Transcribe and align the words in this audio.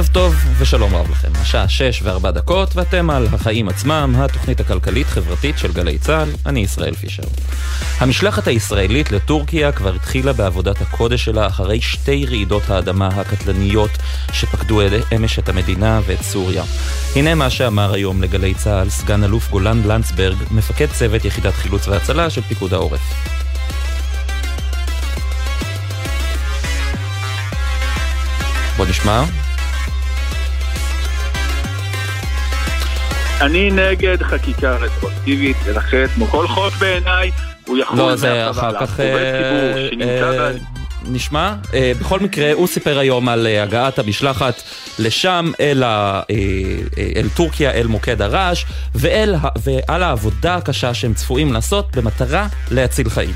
ערב 0.00 0.08
טוב 0.12 0.34
ושלום 0.58 0.94
רב 0.94 1.10
לכם. 1.10 1.28
השעה 1.34 1.68
שש 1.68 2.00
וארבע 2.02 2.30
דקות 2.30 2.76
ואתם 2.76 3.10
על 3.10 3.26
החיים 3.32 3.68
עצמם, 3.68 4.14
התוכנית 4.18 4.60
הכלכלית-חברתית 4.60 5.58
של 5.58 5.72
גלי 5.72 5.98
צה"ל, 5.98 6.28
אני 6.46 6.60
ישראל 6.60 6.94
פישר. 6.94 7.22
המשלחת 7.98 8.46
הישראלית 8.46 9.12
לטורקיה 9.12 9.72
כבר 9.72 9.94
התחילה 9.94 10.32
בעבודת 10.32 10.80
הקודש 10.80 11.24
שלה 11.24 11.46
אחרי 11.46 11.80
שתי 11.80 12.26
רעידות 12.26 12.70
האדמה 12.70 13.06
הקטלניות 13.06 13.90
שפקדו 14.32 14.80
אמש 15.16 15.38
את 15.38 15.48
המדינה 15.48 16.00
ואת 16.06 16.22
סוריה. 16.22 16.64
הנה 17.16 17.34
מה 17.34 17.50
שאמר 17.50 17.92
היום 17.94 18.22
לגלי 18.22 18.54
צה"ל 18.54 18.90
סגן 18.90 19.24
אלוף 19.24 19.50
גולן 19.50 19.82
לנצברג, 19.86 20.36
מפקד 20.50 20.86
צוות 20.92 21.24
יחידת 21.24 21.54
חילוץ 21.54 21.88
והצלה 21.88 22.30
של 22.30 22.42
פיקוד 22.42 22.74
העורף. 22.74 23.14
בוא 28.76 28.86
נשמע. 28.86 29.24
אני 33.40 33.70
נגד 33.70 34.22
חקיקה 34.22 34.76
רטרואקטיבית, 34.76 35.56
ולכן 35.64 36.06
כמו 36.14 36.26
כל 36.26 36.48
חוק 36.48 36.74
בעיניי, 36.74 37.30
הוא 37.66 37.78
יכול... 37.78 37.98
לא, 37.98 38.16
זה 38.16 38.50
אחר 38.50 38.72
כך... 38.80 39.00
אה, 39.00 39.88
אה, 40.00 40.50
נשמע. 41.04 41.54
אה, 41.74 41.92
בכל 42.00 42.20
מקרה, 42.20 42.52
הוא 42.52 42.66
סיפר 42.66 42.98
היום 42.98 43.28
על 43.28 43.46
הגעת 43.46 43.98
המשלחת 43.98 44.62
לשם, 44.98 45.52
אל, 45.60 45.82
ה, 45.82 46.20
אל 47.16 47.28
טורקיה, 47.36 47.70
אל 47.70 47.86
מוקד 47.86 48.22
הרעש, 48.22 48.64
ואל, 48.94 49.34
ועל 49.62 50.02
העבודה 50.02 50.54
הקשה 50.54 50.94
שהם 50.94 51.14
צפויים 51.14 51.52
לעשות 51.52 51.96
במטרה 51.96 52.46
להציל 52.70 53.10
חיים. 53.10 53.34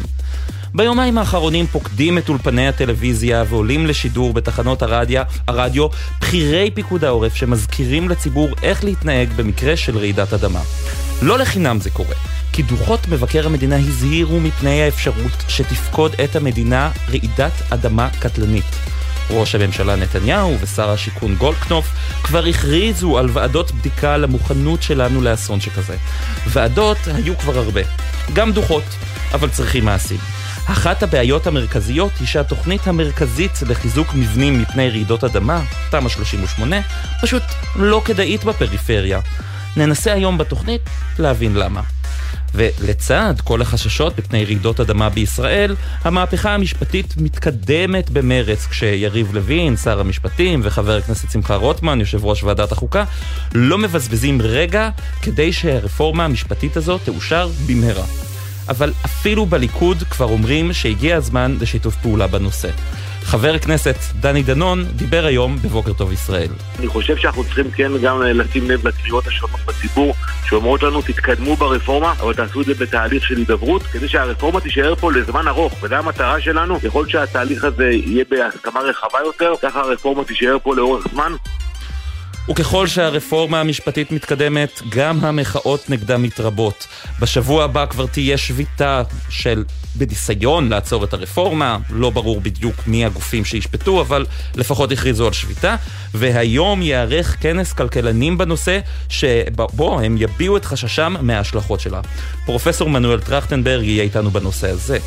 ביומיים 0.77 1.19
האחרונים 1.19 1.67
פוקדים 1.67 2.19
את 2.19 2.29
אולפני 2.29 2.69
הטלוויזיה 2.69 3.45
ועולים 3.49 3.87
לשידור 3.87 4.33
בתחנות 4.33 4.83
הרדיו, 4.83 5.23
הרדיו 5.49 5.87
בכירי 6.21 6.71
פיקוד 6.75 7.05
העורף 7.05 7.35
שמזכירים 7.35 8.09
לציבור 8.09 8.49
איך 8.63 8.85
להתנהג 8.85 9.29
במקרה 9.37 9.77
של 9.77 9.99
רעידת 9.99 10.33
אדמה. 10.33 10.61
לא 11.23 11.39
לחינם 11.39 11.81
זה 11.81 11.91
קורה, 11.91 12.15
כי 12.53 12.63
דוחות 12.63 13.09
מבקר 13.09 13.47
המדינה 13.47 13.77
הזהירו 13.77 14.41
מפני 14.41 14.83
האפשרות 14.83 15.45
שתפקוד 15.49 16.13
את 16.25 16.37
המדינה 16.37 16.91
רעידת 17.09 17.53
אדמה 17.71 18.09
קטלנית. 18.21 18.77
ראש 19.31 19.55
הממשלה 19.55 19.97
נתניהו 19.97 20.57
ושר 20.61 20.91
השיכון 20.91 21.35
גולדקנופ 21.35 21.87
כבר 22.23 22.45
הכריזו 22.45 23.19
על 23.19 23.29
ועדות 23.33 23.71
בדיקה 23.73 24.17
למוכנות 24.17 24.83
שלנו 24.83 25.23
לאסון 25.23 25.61
שכזה. 25.61 25.97
ועדות 26.47 26.99
היו 27.07 27.39
כבר 27.39 27.59
הרבה, 27.59 27.81
גם 28.33 28.53
דוחות, 28.53 28.85
אבל 29.33 29.49
צריכים 29.49 29.85
מעשים. 29.85 30.44
אחת 30.67 31.03
הבעיות 31.03 31.47
המרכזיות 31.47 32.13
היא 32.21 32.27
שהתוכנית 32.27 32.87
המרכזית 32.87 33.53
לחיזוק 33.69 34.15
מבנים 34.15 34.63
מפני 34.63 34.91
רעידות 34.91 35.25
אדמה, 35.25 35.63
תמ"א 35.91 36.09
38, 36.09 36.77
פשוט 37.23 37.43
לא 37.77 38.03
כדאית 38.05 38.45
בפריפריה. 38.45 39.21
ננסה 39.77 40.13
היום 40.13 40.39
בתוכנית 40.39 40.81
להבין 41.19 41.55
למה. 41.55 41.81
ולצד 42.55 43.35
כל 43.45 43.63
החששות 43.63 44.19
מפני 44.19 44.45
רעידות 44.45 44.81
אדמה 44.81 45.09
בישראל, 45.09 45.77
המהפכה 46.03 46.55
המשפטית 46.55 47.15
מתקדמת 47.17 48.11
במרץ 48.11 48.67
כשיריב 48.67 49.35
לוין, 49.35 49.77
שר 49.77 50.01
המשפטים, 50.01 50.61
וחבר 50.63 50.97
הכנסת 50.97 51.31
שמחה 51.31 51.55
רוטמן, 51.55 52.01
יושב 52.01 52.25
ראש 52.25 52.43
ועדת 52.43 52.73
החוקה, 52.73 53.05
לא 53.55 53.79
מבזבזים 53.79 54.43
רגע 54.43 54.91
כדי 55.23 55.53
שהרפורמה 55.53 56.25
המשפטית 56.25 56.77
הזאת 56.77 57.01
תאושר 57.05 57.49
במהרה. 57.67 58.05
אבל 58.69 58.93
אפילו 59.05 59.47
בליכוד 59.47 59.97
כבר 60.11 60.27
אומרים 60.27 60.73
שהגיע 60.73 61.17
הזמן 61.17 61.57
לשיתוף 61.61 61.97
פעולה 61.97 62.27
בנושא. 62.27 62.69
חבר 63.25 63.55
הכנסת 63.55 63.97
דני 64.21 64.43
דנון 64.43 64.85
דיבר 64.85 65.25
היום 65.25 65.57
בבוקר 65.57 65.93
טוב 65.93 66.13
ישראל. 66.13 66.49
אני 66.79 66.89
חושב 66.89 67.17
שאנחנו 67.17 67.45
צריכים 67.45 67.71
כן 67.71 67.93
גם 68.03 68.23
לשים 68.23 68.71
לב 68.71 68.89
לקריאות 68.89 69.27
השונות 69.27 69.61
בציבור 69.67 70.15
שאומרות 70.47 70.83
לנו 70.83 71.03
תתקדמו 71.03 71.57
ברפורמה, 71.57 72.13
אבל 72.21 72.35
תעשו 72.35 72.61
את 72.61 72.67
זה 72.67 72.75
בתהליך 72.75 73.25
של 73.25 73.37
הידברות 73.37 73.83
כדי 73.83 74.09
שהרפורמה 74.09 74.61
תישאר 74.61 74.95
פה 74.95 75.13
לזמן 75.13 75.49
ארוך, 75.49 75.83
וזו 75.83 75.95
המטרה 75.95 76.41
שלנו. 76.41 76.81
ככל 76.81 77.09
שהתהליך 77.09 77.65
הזה 77.65 77.91
יהיה 77.91 78.25
בהסכמה 78.31 78.81
רחבה 78.81 79.19
יותר, 79.25 79.53
ככה 79.63 79.81
הרפורמה 79.81 80.25
תישאר 80.25 80.57
פה 80.63 80.77
לאורך 80.77 81.07
זמן. 81.13 81.33
וככל 82.51 82.87
שהרפורמה 82.87 83.61
המשפטית 83.61 84.13
מתקדמת, 84.13 84.81
גם 84.89 85.25
המחאות 85.25 85.91
נגדה 85.91 86.19
מתרבות. 86.19 86.87
בשבוע 87.21 87.65
הבא 87.65 87.87
כבר 87.87 88.07
תהיה 88.07 88.39
שביתה 88.39 89.03
של... 89.29 89.65
בניסיון 89.95 90.69
לעצור 90.69 91.05
את 91.05 91.13
הרפורמה, 91.13 91.79
לא 91.91 92.11
ברור 92.11 92.41
בדיוק 92.41 92.87
מי 92.87 93.05
הגופים 93.05 93.45
שישפטו, 93.45 94.01
אבל 94.01 94.27
לפחות 94.55 94.93
הכריזו 94.93 95.27
על 95.27 95.33
שביתה. 95.33 95.77
והיום 96.15 96.83
ייערך 96.83 97.37
כנס 97.41 97.73
כלכלנים 97.73 98.39
בנושא, 98.39 98.79
שבו 99.09 100.01
הם 100.01 100.17
יביעו 100.19 100.57
את 100.57 100.65
חששם 100.65 101.15
מההשלכות 101.21 101.81
שלה. 101.81 102.01
פרופסור 102.47 102.91
מנואל 102.91 103.21
טרכטנברג 103.21 103.85
יהיה 103.85 104.03
איתנו 104.03 104.31
בנושא 104.31 104.71
הזה. 104.71 104.99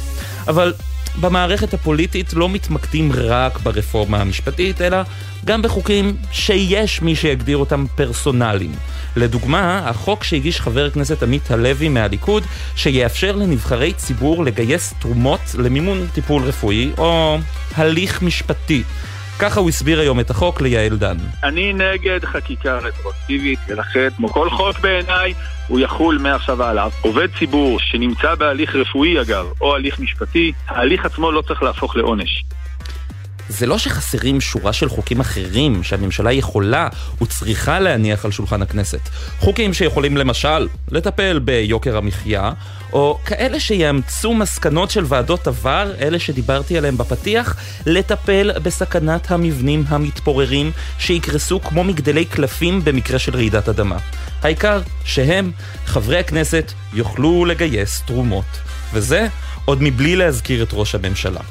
אבל 0.47 0.73
במערכת 1.21 1.73
הפוליטית 1.73 2.33
לא 2.33 2.49
מתמקדים 2.49 3.11
רק 3.15 3.59
ברפורמה 3.59 4.21
המשפטית, 4.21 4.81
אלא 4.81 4.97
גם 5.45 5.61
בחוקים 5.61 6.17
שיש 6.31 7.01
מי 7.01 7.15
שיגדיר 7.15 7.57
אותם 7.57 7.85
פרסונליים. 7.95 8.71
לדוגמה, 9.15 9.81
החוק 9.89 10.23
שהגיש 10.23 10.61
חבר 10.61 10.85
הכנסת 10.85 11.23
עמית 11.23 11.51
הלוי 11.51 11.89
מהליכוד, 11.89 12.43
שיאפשר 12.75 13.35
לנבחרי 13.35 13.93
ציבור 13.93 14.45
לגייס 14.45 14.93
תרומות 14.99 15.41
למימון 15.57 16.07
טיפול 16.13 16.43
רפואי 16.43 16.91
או 16.97 17.37
הליך 17.75 18.21
משפטי. 18.21 18.83
ככה 19.39 19.59
הוא 19.59 19.69
הסביר 19.69 19.99
היום 19.99 20.19
את 20.19 20.29
החוק 20.29 20.61
ליעל 20.61 20.97
דן. 20.97 21.17
אני 21.43 21.73
נגד 21.73 22.25
חקיקה 22.25 22.77
רטרואקטיבית, 22.77 23.59
ולכן, 23.67 24.07
כמו 24.17 24.29
כל 24.29 24.49
חוק 24.49 24.79
בעיניי, 24.79 25.33
הוא 25.67 25.79
יחול 25.79 26.17
מעכשיו 26.17 26.57
והלאה. 26.57 26.87
עובד 27.01 27.27
ציבור 27.39 27.79
שנמצא 27.79 28.35
בהליך 28.35 28.75
רפואי 28.75 29.21
אגב, 29.21 29.45
או 29.61 29.75
הליך 29.75 29.99
משפטי, 29.99 30.51
ההליך 30.67 31.05
עצמו 31.05 31.31
לא 31.31 31.41
צריך 31.41 31.63
להפוך 31.63 31.95
לעונש. 31.95 32.43
זה 33.49 33.65
לא 33.65 33.77
שחסרים 33.77 34.41
שורה 34.41 34.73
של 34.73 34.89
חוקים 34.89 35.19
אחרים 35.19 35.83
שהממשלה 35.83 36.31
יכולה 36.31 36.87
וצריכה 37.21 37.79
להניח 37.79 38.25
על 38.25 38.31
שולחן 38.31 38.61
הכנסת. 38.61 38.99
חוקים 39.39 39.73
שיכולים 39.73 40.17
למשל 40.17 40.67
לטפל 40.91 41.39
ביוקר 41.39 41.97
המחיה, 41.97 42.51
או 42.93 43.19
כאלה 43.25 43.59
שיאמצו 43.59 44.33
מסקנות 44.33 44.91
של 44.91 45.03
ועדות 45.07 45.47
עבר, 45.47 45.91
אלה 45.99 46.19
שדיברתי 46.19 46.77
עליהם 46.77 46.97
בפתיח, 46.97 47.55
לטפל 47.85 48.51
בסכנת 48.63 49.31
המבנים 49.31 49.83
המתפוררים 49.87 50.71
שיקרסו 50.99 51.61
כמו 51.61 51.83
מגדלי 51.83 52.25
קלפים 52.25 52.81
במקרה 52.83 53.19
של 53.19 53.35
רעידת 53.35 53.69
אדמה. 53.69 53.97
העיקר 54.43 54.81
שהם, 55.03 55.51
חברי 55.85 56.19
הכנסת, 56.19 56.71
יוכלו 56.93 57.45
לגייס 57.45 58.01
תרומות. 58.01 58.45
וזה 58.93 59.27
עוד 59.65 59.77
מבלי 59.81 60.15
להזכיר 60.15 60.63
את 60.63 60.69
ראש 60.73 60.95
הממשלה. 60.95 61.41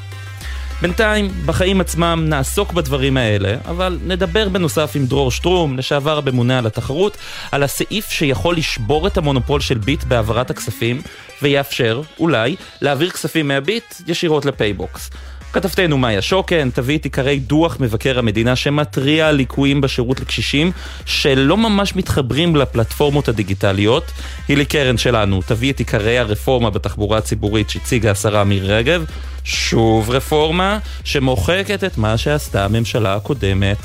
בינתיים, 0.80 1.30
בחיים 1.46 1.80
עצמם 1.80 2.24
נעסוק 2.28 2.72
בדברים 2.72 3.16
האלה, 3.16 3.56
אבל 3.68 3.98
נדבר 4.06 4.48
בנוסף 4.48 4.92
עם 4.94 5.06
דרור 5.06 5.30
שטרום, 5.30 5.78
לשעבר 5.78 6.18
הממונה 6.18 6.58
על 6.58 6.66
התחרות, 6.66 7.16
על 7.52 7.62
הסעיף 7.62 8.10
שיכול 8.10 8.56
לשבור 8.56 9.06
את 9.06 9.16
המונופול 9.16 9.60
של 9.60 9.78
ביט 9.78 10.04
בהעברת 10.04 10.50
הכספים, 10.50 11.02
ויאפשר, 11.42 12.02
אולי, 12.18 12.56
להעביר 12.80 13.10
כספים 13.10 13.48
מהביט 13.48 13.94
ישירות 14.06 14.44
לפייבוקס. 14.44 15.10
כתבתנו 15.52 15.98
מאיה 15.98 16.22
שוקן 16.22 16.70
תביא 16.70 16.98
את 16.98 17.04
עיקרי 17.04 17.38
דוח 17.38 17.76
מבקר 17.80 18.18
המדינה 18.18 18.56
שמתריע 18.56 19.28
על 19.28 19.34
ליקויים 19.34 19.80
בשירות 19.80 20.20
לקשישים 20.20 20.72
שלא 21.06 21.56
ממש 21.56 21.96
מתחברים 21.96 22.56
לפלטפורמות 22.56 23.28
הדיגיטליות. 23.28 24.04
הילי 24.48 24.64
קרן 24.64 24.98
שלנו 24.98 25.40
תביא 25.46 25.72
את 25.72 25.78
עיקרי 25.78 26.18
הרפורמה 26.18 26.70
בתחבורה 26.70 27.18
הציבורית 27.18 27.70
שהציגה 27.70 28.10
השרה 28.10 28.44
מירי 28.44 28.68
רגב. 28.68 29.04
שוב 29.46 30.10
רפורמה 30.10 30.78
שמוחקת 31.04 31.84
את 31.84 31.98
מה 31.98 32.18
שעשתה 32.18 32.64
הממשלה 32.64 33.14
הקודמת. 33.14 33.76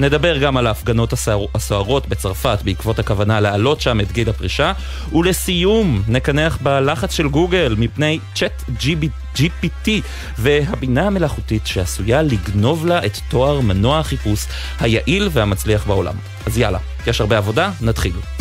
נדבר 0.00 0.38
גם 0.38 0.56
על 0.56 0.66
ההפגנות 0.66 1.12
הסוערות 1.54 2.08
בצרפת 2.08 2.58
בעקבות 2.64 2.98
הכוונה 2.98 3.40
להעלות 3.40 3.80
שם 3.80 4.00
את 4.00 4.12
גיל 4.12 4.28
הפרישה. 4.28 4.72
ולסיום, 5.12 6.02
נקנח 6.08 6.58
בלחץ 6.62 7.12
של 7.12 7.28
גוגל 7.28 7.74
מפני 7.78 8.18
צ'אט 8.34 8.62
GPT 9.36 9.88
והבינה 10.38 11.06
המלאכותית 11.06 11.66
שעשויה 11.66 12.22
לגנוב 12.22 12.86
לה 12.86 13.06
את 13.06 13.18
תואר 13.28 13.60
מנוע 13.60 13.98
החיפוש 13.98 14.46
היעיל 14.80 15.28
והמצליח 15.32 15.86
בעולם. 15.86 16.14
אז 16.46 16.58
יאללה, 16.58 16.78
יש 17.06 17.20
הרבה 17.20 17.38
עבודה, 17.38 17.70
נתחיל. 17.80 18.35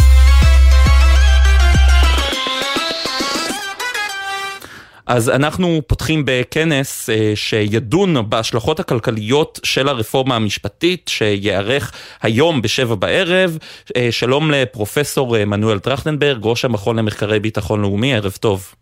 אז 5.07 5.29
אנחנו 5.29 5.81
פותחים 5.87 6.23
בכנס 6.25 7.09
אה, 7.09 7.31
שידון 7.35 8.29
בהשלכות 8.29 8.79
הכלכליות 8.79 9.59
של 9.63 9.87
הרפורמה 9.87 10.35
המשפטית 10.35 11.07
שייערך 11.07 11.91
היום 12.23 12.61
בשבע 12.61 12.95
בערב. 12.95 13.57
אה, 13.97 14.07
שלום 14.11 14.51
לפרופסור 14.51 15.37
אה, 15.37 15.45
מנואל 15.45 15.79
טרכטנברג, 15.79 16.39
ראש 16.43 16.65
המכון 16.65 16.99
למחקרי 16.99 17.39
ביטחון 17.39 17.81
לאומי, 17.81 18.15
ערב 18.15 18.31
טוב. 18.31 18.75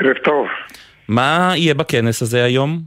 ערב 0.00 0.16
טוב. 0.24 0.46
מה 1.08 1.52
יהיה 1.56 1.74
בכנס 1.74 2.22
הזה 2.22 2.44
היום? 2.44 2.78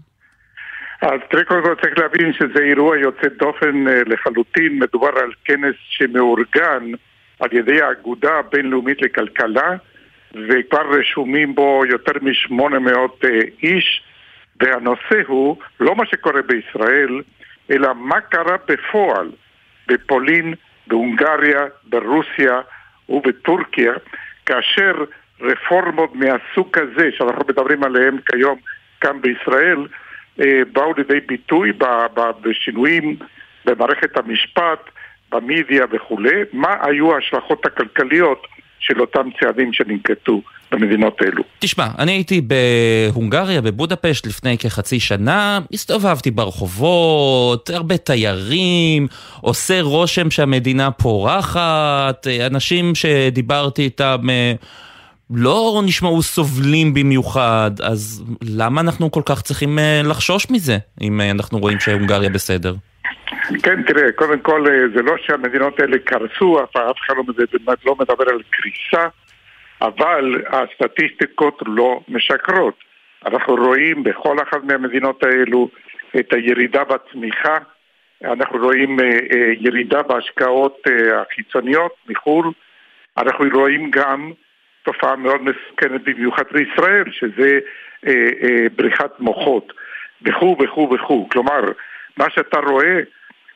אז 1.02 1.20
תראה, 1.30 1.44
קודם 1.44 1.64
כל 1.64 1.76
צריך 1.82 1.98
להבין 1.98 2.34
שזה 2.34 2.64
אירוע 2.64 2.98
יוצא 2.98 3.28
דופן 3.40 3.86
לחלוטין. 4.06 4.80
מדובר 4.80 5.08
על 5.08 5.32
כנס 5.46 5.76
שמאורגן 5.90 6.92
על 7.40 7.50
ידי 7.52 7.82
האגודה 7.82 8.34
הבינלאומית 8.40 9.02
לכלכלה, 9.02 9.76
וכבר 10.34 11.00
רשומים 11.00 11.56
בו 11.56 11.84
יותר 11.90 12.12
מ-800 12.22 12.96
אה, 13.24 13.40
איש, 13.64 14.04
והנושא 14.62 15.22
הוא 15.28 15.58
לא 15.80 15.96
מה 15.96 16.06
שקורה 16.06 16.42
בישראל, 16.42 17.22
אלא 17.72 17.94
מה 17.96 18.22
קרה 18.22 18.56
בפועל 18.68 19.32
בפולין, 19.88 20.54
בהונגריה, 20.88 21.62
ברוסיה 21.84 22.62
ובטורקיה, 23.10 23.94
כאשר 24.46 25.04
רפורמות 25.42 26.16
מהסוג 26.16 26.80
הזה 26.80 27.10
שאנחנו 27.18 27.44
מדברים 27.50 27.84
עליהן 27.84 28.18
כיום 28.26 28.60
כאן 29.02 29.22
בישראל, 29.22 29.88
אה, 30.40 30.62
באו 30.72 30.94
לידי 30.98 31.20
ביטוי 31.20 31.72
בשינויים 32.42 33.16
במערכת 33.66 34.18
המשפט, 34.18 34.90
במדיה 35.32 35.86
וכולי, 35.92 36.42
מה 36.54 36.76
היו 36.82 37.16
ההשלכות 37.16 37.66
הכלכליות 37.66 38.48
של 38.84 39.02
אותם 39.02 39.30
צעדים 39.40 39.74
שננקטו 39.74 40.42
במדינות 40.72 41.22
אלו. 41.22 41.44
תשמע, 41.60 41.88
אני 42.00 42.12
הייתי 42.12 42.42
בהונגריה, 42.42 43.62
בבודפשט, 43.62 44.28
לפני 44.28 44.58
כחצי 44.58 45.00
שנה, 45.00 45.60
הסתובבתי 45.74 46.32
ברחובות, 46.32 47.70
הרבה 47.70 47.98
תיירים, 47.98 49.08
עושה 49.42 49.82
רושם 49.82 50.32
שהמדינה 50.32 50.92
פורחת, 50.92 52.28
אנשים 52.48 52.96
שדיברתי 52.96 53.82
איתם 53.82 54.30
אה, 54.30 54.54
לא 55.30 55.82
נשמעו 55.86 56.22
סובלים 56.22 56.94
במיוחד, 56.94 57.72
אז 57.84 58.24
למה 58.42 58.82
אנחנו 58.82 59.12
כל 59.12 59.22
כך 59.26 59.42
צריכים 59.42 59.80
אה, 59.80 60.02
לחשוש 60.04 60.50
מזה, 60.50 60.78
אם 61.02 61.22
אה, 61.22 61.32
אנחנו 61.32 61.60
רואים 61.60 61.80
שהונגריה 61.80 62.30
בסדר? 62.30 62.76
כן, 63.64 63.84
תראה, 63.84 64.12
קודם 64.12 64.40
כל 64.40 64.66
זה 64.96 65.02
לא 65.02 65.16
שהמדינות 65.18 65.80
האלה 65.80 65.98
קרסו, 66.00 66.64
אף 66.64 66.98
אחד 67.06 67.14
לא, 67.18 67.24
לא 67.86 67.96
מדבר 68.00 68.30
על 68.30 68.42
קריסה, 68.50 69.08
אבל 69.82 70.42
הסטטיסטיקות 70.48 71.64
לא 71.66 72.00
משקרות. 72.08 72.74
אנחנו 73.26 73.56
רואים 73.56 74.04
בכל 74.04 74.38
אחת 74.42 74.64
מהמדינות 74.64 75.24
האלו 75.24 75.70
את 76.20 76.34
הירידה 76.34 76.84
בצמיחה, 76.84 77.58
אנחנו 78.24 78.58
רואים 78.58 78.98
ירידה 79.60 80.04
בהשקעות 80.04 80.88
החיצוניות 81.16 81.96
מחו"ל, 82.10 82.52
אנחנו 83.18 83.46
רואים 83.54 83.92
גם 83.92 84.32
תופעה 84.84 85.16
מאוד 85.16 85.42
מסוכנת 85.42 86.04
במיוחד 86.04 86.44
בישראל, 86.52 87.04
שזה 87.12 87.60
אה, 88.08 88.30
אה, 88.44 88.66
בריחת 88.76 89.20
מוחות 89.20 89.74
וכו' 90.22 90.58
וכו' 90.64 90.90
וכו'. 90.94 91.30
כלומר, 91.30 91.62
מה 92.18 92.30
שאתה 92.30 92.60
רואה 92.60 93.00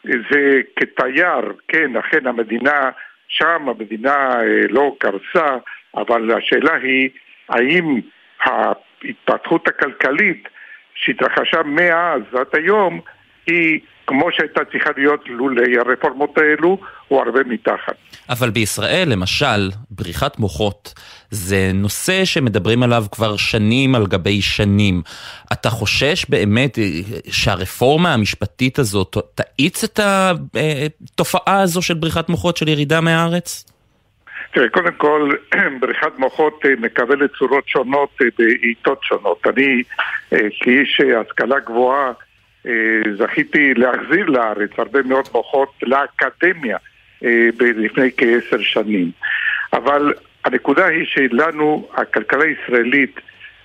זה 0.03 0.61
כתייר, 0.75 1.53
כן, 1.67 1.95
אכן 1.95 2.27
המדינה 2.27 2.89
שם, 3.27 3.69
המדינה 3.69 4.41
אה, 4.41 4.61
לא 4.69 4.95
קרסה, 4.99 5.57
אבל 5.95 6.31
השאלה 6.37 6.75
היא 6.75 7.09
האם 7.49 7.99
ההתפתחות 8.43 9.67
הכלכלית 9.67 10.49
שהתרחשה 10.95 11.63
מאז 11.65 12.21
עד 12.33 12.47
היום 12.53 13.01
היא 13.47 13.79
כמו 14.07 14.31
שהייתה 14.31 14.61
צריכה 14.71 14.89
להיות 14.97 15.23
לולי 15.27 15.77
הרפורמות 15.77 16.37
האלו, 16.37 16.77
או 17.11 17.21
הרבה 17.21 17.43
מתחת. 17.43 17.95
אבל 18.29 18.49
בישראל, 18.49 19.09
למשל, 19.11 19.69
בריחת 19.91 20.39
מוחות 20.39 20.93
זה 21.31 21.71
נושא 21.73 22.25
שמדברים 22.25 22.83
עליו 22.83 23.03
כבר 23.11 23.37
שנים 23.37 23.95
על 23.95 24.05
גבי 24.07 24.41
שנים. 24.41 25.01
אתה 25.53 25.69
חושש 25.69 26.25
באמת 26.29 26.77
שהרפורמה 27.29 28.13
המשפטית 28.13 28.79
הזאת 28.79 29.17
תאיץ 29.35 29.83
את 29.83 29.99
התופעה 29.99 31.61
הזו 31.61 31.81
של 31.81 31.93
בריחת 31.93 32.29
מוחות, 32.29 32.57
של 32.57 32.67
ירידה 32.67 33.01
מהארץ? 33.01 33.65
תראה, 34.53 34.69
קודם 34.69 34.93
כל, 34.97 35.31
בריחת 35.81 36.19
מוחות 36.19 36.61
אה, 36.65 36.71
מקבלת 36.77 37.29
צורות 37.39 37.67
שונות 37.67 38.09
אה, 38.21 38.27
בעיתות 38.37 39.03
שונות. 39.03 39.47
אני, 39.47 39.83
אה, 40.33 40.37
כאיש 40.59 41.01
השכלה 41.21 41.59
גבוהה, 41.59 42.11
זכיתי 43.17 43.73
להחזיר 43.73 44.25
לארץ 44.25 44.69
הרבה 44.77 45.01
מאוד 45.03 45.25
מוחות 45.33 45.73
לאקדמיה 45.83 46.77
לפני 47.59 48.09
כעשר 48.17 48.61
שנים. 48.61 49.11
אבל 49.73 50.13
הנקודה 50.45 50.85
היא 50.87 51.05
שלנו, 51.05 51.89
הכלכלה 51.93 52.43
הישראלית 52.43 53.19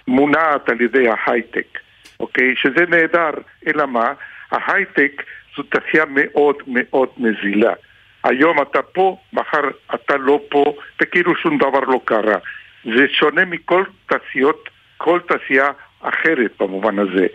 מונעת 0.09 0.69
על 0.69 0.81
ידי 0.81 1.09
ההייטק, 1.09 1.79
אוקיי? 2.21 2.55
שזה 2.57 2.85
נהדר, 2.89 3.31
אלא 3.67 3.87
מה? 3.87 4.13
ההייטק 4.51 5.23
זו 5.57 5.63
תעשייה 5.63 6.05
מאוד 6.09 6.57
מאוד 6.67 7.09
נזילה. 7.17 7.73
היום 8.25 8.63
אתה 8.63 8.83
פה, 8.83 9.17
מחר 9.33 9.71
אתה 9.95 10.17
לא 10.17 10.41
פה, 10.51 10.75
וכאילו 11.03 11.37
שום 11.37 11.59
דבר 11.59 11.81
לא 11.81 12.01
קרה. 12.05 12.39
זה 12.85 13.07
שונה 13.09 13.45
מכל 13.45 13.85
תעשיות, 14.07 14.69
כל 14.97 15.21
תעשייה 15.29 15.71
אחרת 16.01 16.51
במובן 16.61 16.99
הזה. 16.99 17.27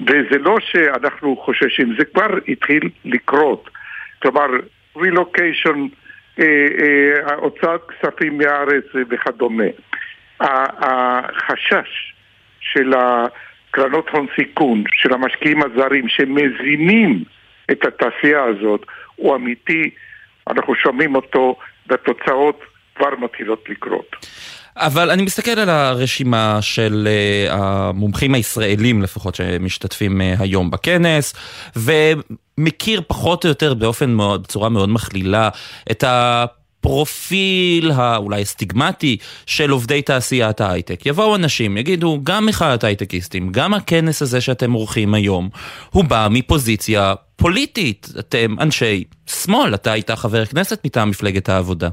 וזה 0.00 0.38
לא 0.38 0.56
שאנחנו 0.60 1.36
חוששים, 1.36 1.94
זה 1.98 2.04
כבר 2.04 2.38
התחיל 2.48 2.90
לקרות. 3.04 3.70
כלומר, 4.22 4.46
רילוקיישן, 4.96 5.86
אה, 6.38 6.44
אה, 6.80 7.34
הוצאת 7.34 7.80
כספים 7.88 8.38
מהארץ 8.38 8.84
וכדומה. 9.10 9.64
החשש 10.40 12.14
של 12.60 12.92
הקרנות 12.92 14.08
הון 14.08 14.26
סיכון, 14.36 14.84
של 14.94 15.14
המשקיעים 15.14 15.62
הזרים 15.62 16.08
שמזינים 16.08 17.24
את 17.70 17.84
התעשייה 17.84 18.44
הזאת, 18.44 18.86
הוא 19.16 19.36
אמיתי. 19.36 19.90
אנחנו 20.50 20.74
שומעים 20.74 21.14
אותו 21.14 21.56
והתוצאות 21.86 22.60
כבר 22.94 23.10
מתחילות 23.18 23.68
לקרות. 23.68 24.16
אבל 24.76 25.10
אני 25.10 25.22
מסתכל 25.22 25.50
על 25.50 25.68
הרשימה 25.68 26.58
של 26.62 27.08
uh, 27.08 27.52
המומחים 27.52 28.34
הישראלים 28.34 29.02
לפחות 29.02 29.34
שמשתתפים 29.34 30.20
uh, 30.20 30.42
היום 30.42 30.70
בכנס, 30.70 31.34
ומכיר 31.76 33.02
פחות 33.06 33.44
או 33.44 33.48
יותר 33.48 33.74
באופן 33.74 34.10
מאוד, 34.10 34.42
בצורה 34.42 34.68
מאוד 34.68 34.88
מכלילה 34.88 35.48
את 35.90 36.04
ה... 36.04 36.44
פרופיל 36.80 37.90
האולי 37.90 38.44
סטיגמטי 38.44 39.16
של 39.46 39.70
עובדי 39.70 40.02
תעשיית 40.02 40.60
ההייטק. 40.60 41.06
יבואו 41.06 41.36
אנשים, 41.36 41.76
יגידו, 41.76 42.20
גם 42.22 42.46
מחאת 42.46 42.84
הייטקיסטים, 42.84 43.52
גם 43.52 43.74
הכנס 43.74 44.22
הזה 44.22 44.40
שאתם 44.40 44.72
עורכים 44.72 45.14
היום, 45.14 45.48
הוא 45.90 46.04
בא 46.04 46.28
מפוזיציה 46.30 47.14
פוליטית. 47.36 48.08
אתם 48.18 48.56
אנשי 48.60 49.04
שמאל, 49.26 49.74
אתה 49.74 49.92
היית 49.92 50.10
חבר 50.10 50.44
כנסת 50.44 50.80
מטעם 50.84 51.10
מפלגת 51.10 51.48
העבודה. 51.48 51.88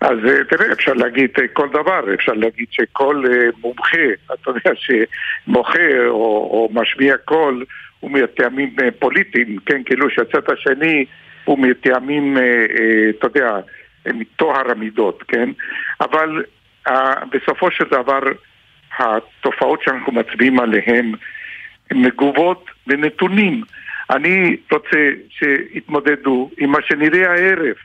אז 0.00 0.18
אה, 0.28 0.44
תראה, 0.44 0.72
אפשר 0.72 0.92
להגיד 0.92 1.30
אה, 1.40 1.48
כל 1.48 1.68
דבר, 1.68 2.14
אפשר 2.14 2.32
להגיד 2.32 2.66
שכל 2.70 3.24
אה, 3.30 3.48
מומחה, 3.60 4.06
אתה 4.34 4.50
יודע, 4.50 4.70
שמוכר 4.74 6.08
או, 6.08 6.48
או 6.50 6.68
משמיע 6.72 7.16
קול, 7.16 7.64
הוא 8.00 8.10
מטעמים 8.10 8.76
פוליטיים, 8.98 9.56
כן, 9.66 9.82
כאילו 9.84 10.10
שהצד 10.10 10.52
השני 10.52 11.04
הוא 11.44 11.58
מטעמים, 11.58 12.36
אתה 13.10 13.26
יודע, 13.26 13.56
מטוהר 14.06 14.70
המידות, 14.70 15.22
כן? 15.28 15.50
אבל 16.00 16.42
בסופו 17.32 17.70
של 17.70 17.84
דבר, 17.90 18.20
התופעות 18.98 19.82
שאנחנו 19.82 20.12
מצביעים 20.12 20.60
עליהן 20.60 21.12
הן 21.90 22.02
מגובות 22.02 22.70
בנתונים. 22.86 23.62
אני 24.10 24.56
רוצה 24.72 25.10
שיתמודדו 25.30 26.50
עם 26.58 26.70
מה 26.70 26.78
שנראה 26.82 27.32
הערב. 27.32 27.76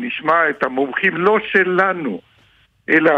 נשמע 0.00 0.50
את 0.50 0.62
המומחים 0.62 1.16
לא 1.16 1.38
שלנו, 1.52 2.20
אלא 2.88 3.12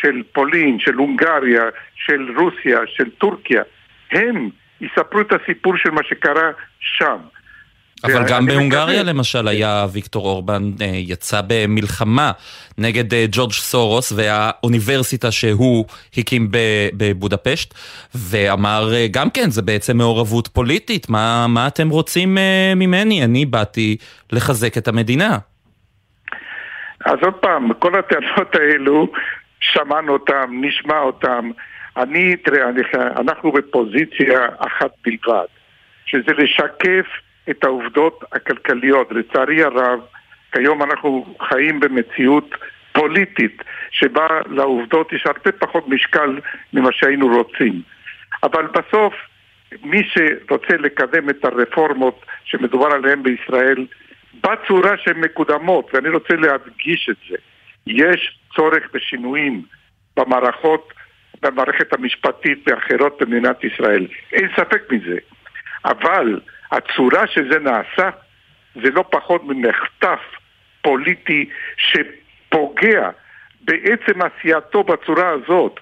של 0.00 0.22
פולין, 0.32 0.78
של 0.80 0.94
הונגריה, 0.94 1.64
של 1.94 2.38
רוסיה, 2.38 2.78
של 2.86 3.10
טורקיה. 3.10 3.62
הם 4.10 4.48
יספרו 4.80 5.20
את 5.20 5.32
הסיפור 5.32 5.76
של 5.76 5.90
מה 5.90 6.00
שקרה 6.04 6.50
שם. 6.80 7.18
אבל 8.04 8.28
גם 8.28 8.46
בהונגריה 8.46 9.02
למשל 9.02 9.48
היה 9.48 9.86
ויקטור 9.92 10.26
אורבן 10.26 10.70
אה, 10.80 10.86
יצא 10.86 11.40
במלחמה 11.46 12.32
נגד 12.78 13.14
אה, 13.14 13.24
ג'ורג' 13.32 13.52
סורוס 13.52 14.12
והאוניברסיטה 14.16 15.30
שהוא 15.30 15.84
הקים 16.16 16.48
בבודפשט 16.96 17.74
ואמר 18.14 18.94
אה, 18.94 19.06
גם 19.10 19.30
כן 19.30 19.50
זה 19.50 19.62
בעצם 19.62 19.96
מעורבות 19.96 20.48
פוליטית 20.48 21.08
מה, 21.08 21.46
מה 21.46 21.66
אתם 21.66 21.88
רוצים 21.88 22.38
ממני 22.76 23.24
אני 23.24 23.46
באתי 23.46 23.96
לחזק 24.32 24.78
את 24.78 24.88
המדינה 24.88 25.38
אז 27.04 27.18
עוד 27.22 27.34
פעם, 27.34 27.72
כל 27.74 27.98
הטענות 27.98 28.54
האלו, 28.54 29.12
שמענו 29.60 30.12
אותן, 30.12 30.44
נשמע 30.50 30.98
אותן. 30.98 31.50
אני, 31.96 32.36
תראה, 32.36 32.68
אנחנו 32.94 33.52
בפוזיציה 33.52 34.48
אחת 34.58 34.90
בלבד, 35.04 35.46
שזה 36.06 36.32
לשקף 36.38 37.06
את 37.50 37.64
העובדות 37.64 38.24
הכלכליות. 38.32 39.12
לצערי 39.12 39.62
הרב, 39.62 40.00
כיום 40.52 40.82
אנחנו 40.82 41.34
חיים 41.48 41.80
במציאות 41.80 42.54
פוליטית, 42.92 43.62
שבה 43.90 44.26
לעובדות 44.46 45.12
יש 45.12 45.26
הרבה 45.26 45.52
פחות 45.52 45.88
משקל 45.88 46.40
ממה 46.72 46.88
שהיינו 46.92 47.36
רוצים. 47.36 47.82
אבל 48.42 48.66
בסוף 48.66 49.14
מי 49.82 50.02
שרוצה 50.04 50.76
לקדם 50.76 51.30
את 51.30 51.44
הרפורמות 51.44 52.24
שמדובר 52.44 52.86
עליהן 52.86 53.22
בישראל 53.22 53.86
בצורה 54.34 54.98
שהן 54.98 55.20
מקודמות, 55.20 55.90
ואני 55.94 56.08
רוצה 56.08 56.34
להדגיש 56.34 57.08
את 57.10 57.16
זה, 57.30 57.36
יש 57.86 58.38
צורך 58.56 58.82
בשינויים 58.92 59.62
במערכות, 60.16 60.92
במערכת 61.42 61.92
המשפטית 61.92 62.58
ואחרות 62.66 63.18
במדינת 63.20 63.64
ישראל. 63.64 64.06
אין 64.32 64.48
ספק 64.56 64.82
מזה. 64.92 65.18
אבל 65.84 66.40
הצורה 66.72 67.26
שזה 67.26 67.58
נעשה 67.58 68.10
זה 68.74 68.90
לא 68.90 69.04
פחות 69.10 69.44
ממחטף 69.44 70.20
פוליטי 70.82 71.48
שפוגע 71.76 73.10
בעצם 73.60 74.20
עשייתו 74.22 74.82
בצורה 74.84 75.28
הזאת, 75.28 75.80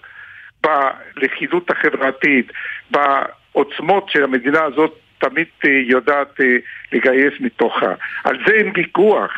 בלכידות 0.61 1.71
החברתית, 1.71 2.53
בעוצמות 2.91 4.11
שהמדינה 4.11 4.65
הזאת 4.65 4.99
תמיד 5.19 5.47
אה, 5.65 5.71
יודעת 5.71 6.41
אה, 6.41 6.57
לגייס 6.93 7.33
מתוכה. 7.41 7.95
על 8.25 8.39
זה 8.47 8.53
אין 8.55 8.73
ויכוח, 8.77 9.31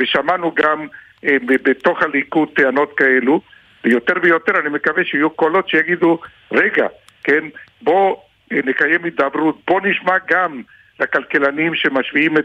ושמענו 0.00 0.54
גם 0.54 0.86
אה, 1.24 1.36
בתוך 1.46 2.02
הליכוד 2.02 2.48
טענות 2.56 2.92
כאלו, 2.96 3.40
ויותר 3.84 4.14
ויותר 4.22 4.60
אני 4.60 4.68
מקווה 4.68 5.04
שיהיו 5.04 5.30
קולות 5.30 5.68
שיגידו, 5.68 6.18
רגע, 6.52 6.86
כן, 7.24 7.44
בוא 7.82 8.16
נקיים 8.50 9.04
הידברות, 9.04 9.60
בוא 9.68 9.80
נשמע 9.80 10.14
גם 10.30 10.62
לכלכלנים 11.00 11.72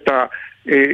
ה, 0.07 0.25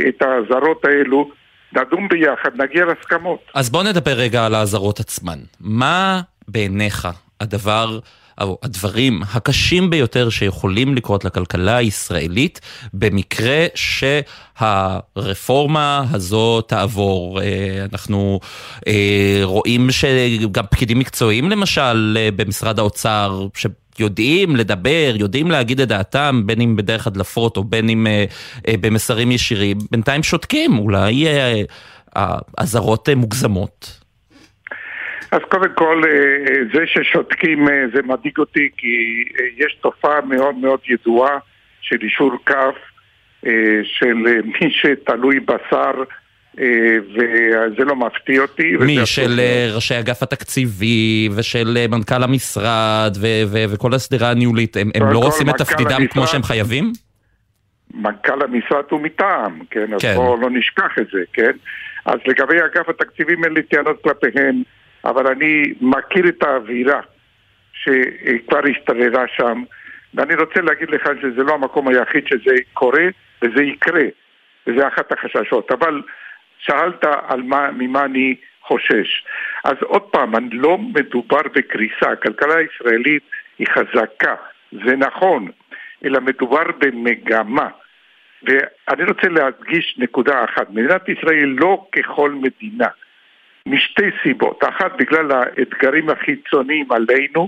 את 0.09 0.21
האזהרות 0.21 0.85
האלו, 0.85 1.31
נדון 1.73 2.07
ביחד, 2.07 2.61
נגיע 2.61 2.85
להסכמות. 2.85 3.51
אז 3.53 3.69
בוא 3.69 3.83
נדבר 3.83 4.11
רגע 4.11 4.45
על 4.45 4.55
האזהרות 4.55 4.99
עצמן. 4.99 5.39
מה 5.59 6.21
בעיניך 6.47 7.07
הדבר... 7.41 7.99
או 8.41 8.57
הדברים 8.63 9.21
הקשים 9.33 9.89
ביותר 9.89 10.29
שיכולים 10.29 10.95
לקרות 10.95 11.25
לכלכלה 11.25 11.77
הישראלית 11.77 12.61
במקרה 12.93 13.65
שהרפורמה 14.55 16.05
הזו 16.11 16.61
תעבור. 16.61 17.41
אה, 17.41 17.85
אנחנו 17.93 18.39
אה, 18.87 19.39
רואים 19.43 19.91
שגם 19.91 20.63
פקידים 20.71 20.99
מקצועיים 20.99 21.49
למשל 21.49 22.17
אה, 22.19 22.29
במשרד 22.35 22.79
האוצר, 22.79 23.47
ש... 23.55 23.65
יודעים 23.99 24.55
לדבר, 24.55 25.13
יודעים 25.15 25.51
להגיד 25.51 25.81
את 25.81 25.87
דעתם, 25.87 26.43
בין 26.45 26.61
אם 26.61 26.75
בדרך 26.75 27.07
הדלפות 27.07 27.57
או 27.57 27.63
בין 27.63 27.89
אם 27.89 28.07
אה, 28.07 28.25
אה, 28.67 28.75
במסרים 28.81 29.31
ישירים, 29.31 29.77
בינתיים 29.91 30.23
שותקים, 30.23 30.79
אולי 30.79 31.27
אה, 31.27 31.61
אזהרות 32.57 33.09
אה, 33.09 33.13
אה, 33.13 33.19
מוגזמות. 33.19 34.06
אז 35.31 35.41
קודם 35.49 35.73
כל, 35.75 36.01
אה, 36.07 36.63
זה 36.73 36.83
ששותקים 36.85 37.69
אה, 37.69 37.83
זה 37.93 38.01
מדאיג 38.01 38.37
אותי 38.37 38.69
כי 38.77 39.23
אה, 39.39 39.45
יש 39.57 39.77
תופעה 39.81 40.21
מאוד 40.21 40.55
מאוד 40.55 40.79
ידועה 40.89 41.37
של 41.81 41.97
אישור 42.01 42.31
כף 42.45 42.75
של 43.83 44.13
מי 44.45 44.71
שתלוי 44.71 45.39
בשר 45.39 45.91
וזה 47.13 47.85
לא 47.85 47.95
מפתיע 47.95 48.41
אותי. 48.41 48.75
מי? 48.79 49.05
של 49.05 49.39
ראשי 49.75 49.99
אגף 49.99 50.23
התקציבי 50.23 51.29
ושל 51.35 51.77
מנכ"ל 51.89 52.23
המשרד 52.23 53.17
וכל 53.73 53.93
הסדרה 53.93 54.31
הניהולית, 54.31 54.77
הם, 54.77 54.89
הם 54.95 55.13
לא 55.13 55.19
עושים 55.19 55.49
את 55.49 55.55
תפקידם 55.55 55.91
המשרד, 55.91 56.11
כמו 56.11 56.27
שהם 56.27 56.43
חייבים? 56.43 56.93
מנכ"ל 57.93 58.41
המשרד 58.41 58.83
הוא 58.89 59.01
מטעם, 59.01 59.59
כן? 59.71 59.93
אז 59.93 60.01
כן. 60.01 60.13
בואו 60.15 60.41
לא 60.41 60.49
נשכח 60.49 60.91
את 61.01 61.07
זה, 61.13 61.19
כן? 61.33 61.51
אז 62.05 62.17
לגבי 62.27 62.57
אגף 62.57 62.89
התקציבים 62.89 63.43
אין 63.43 63.53
לי 63.53 63.63
טענות 63.63 64.03
כלפיהם. 64.03 64.63
אבל 65.07 65.27
אני 65.27 65.73
מכיר 65.81 66.27
את 66.27 66.43
האווירה 66.43 67.01
שכבר 67.73 68.59
השתררה 68.71 69.25
שם, 69.27 69.63
ואני 70.13 70.35
רוצה 70.35 70.61
להגיד 70.61 70.89
לך 70.89 71.09
שזה 71.21 71.43
לא 71.43 71.53
המקום 71.53 71.87
היחיד 71.87 72.27
שזה 72.27 72.55
קורה, 72.73 73.07
וזה 73.41 73.63
יקרה, 73.63 74.03
וזה 74.67 74.87
אחת 74.87 75.11
החששות. 75.11 75.71
אבל 75.71 76.01
שאלת 76.59 77.05
על 77.27 77.41
מה, 77.41 77.71
ממה 77.71 78.05
אני 78.05 78.35
חושש. 78.61 79.25
אז 79.63 79.75
עוד 79.81 80.01
פעם, 80.01 80.33
לא 80.51 80.77
מדובר 80.77 81.41
בקריסה, 81.55 82.11
הכלכלה 82.11 82.55
הישראלית 82.55 83.23
היא 83.59 83.67
חזקה, 83.67 84.35
זה 84.71 84.95
נכון, 84.95 85.47
אלא 86.05 86.21
מדובר 86.21 86.63
במגמה. 86.79 87.67
ואני 88.43 89.03
רוצה 89.03 89.27
להדגיש 89.27 89.95
נקודה 89.97 90.43
אחת, 90.43 90.69
מדינת 90.69 91.09
ישראל 91.09 91.55
לא 91.59 91.87
ככל 91.91 92.31
מדינה. 92.31 92.87
משתי 93.69 94.09
סיבות. 94.23 94.63
אחת, 94.63 94.91
בגלל 94.97 95.31
האתגרים 95.31 96.09
החיצוניים 96.09 96.91
עלינו, 96.91 97.47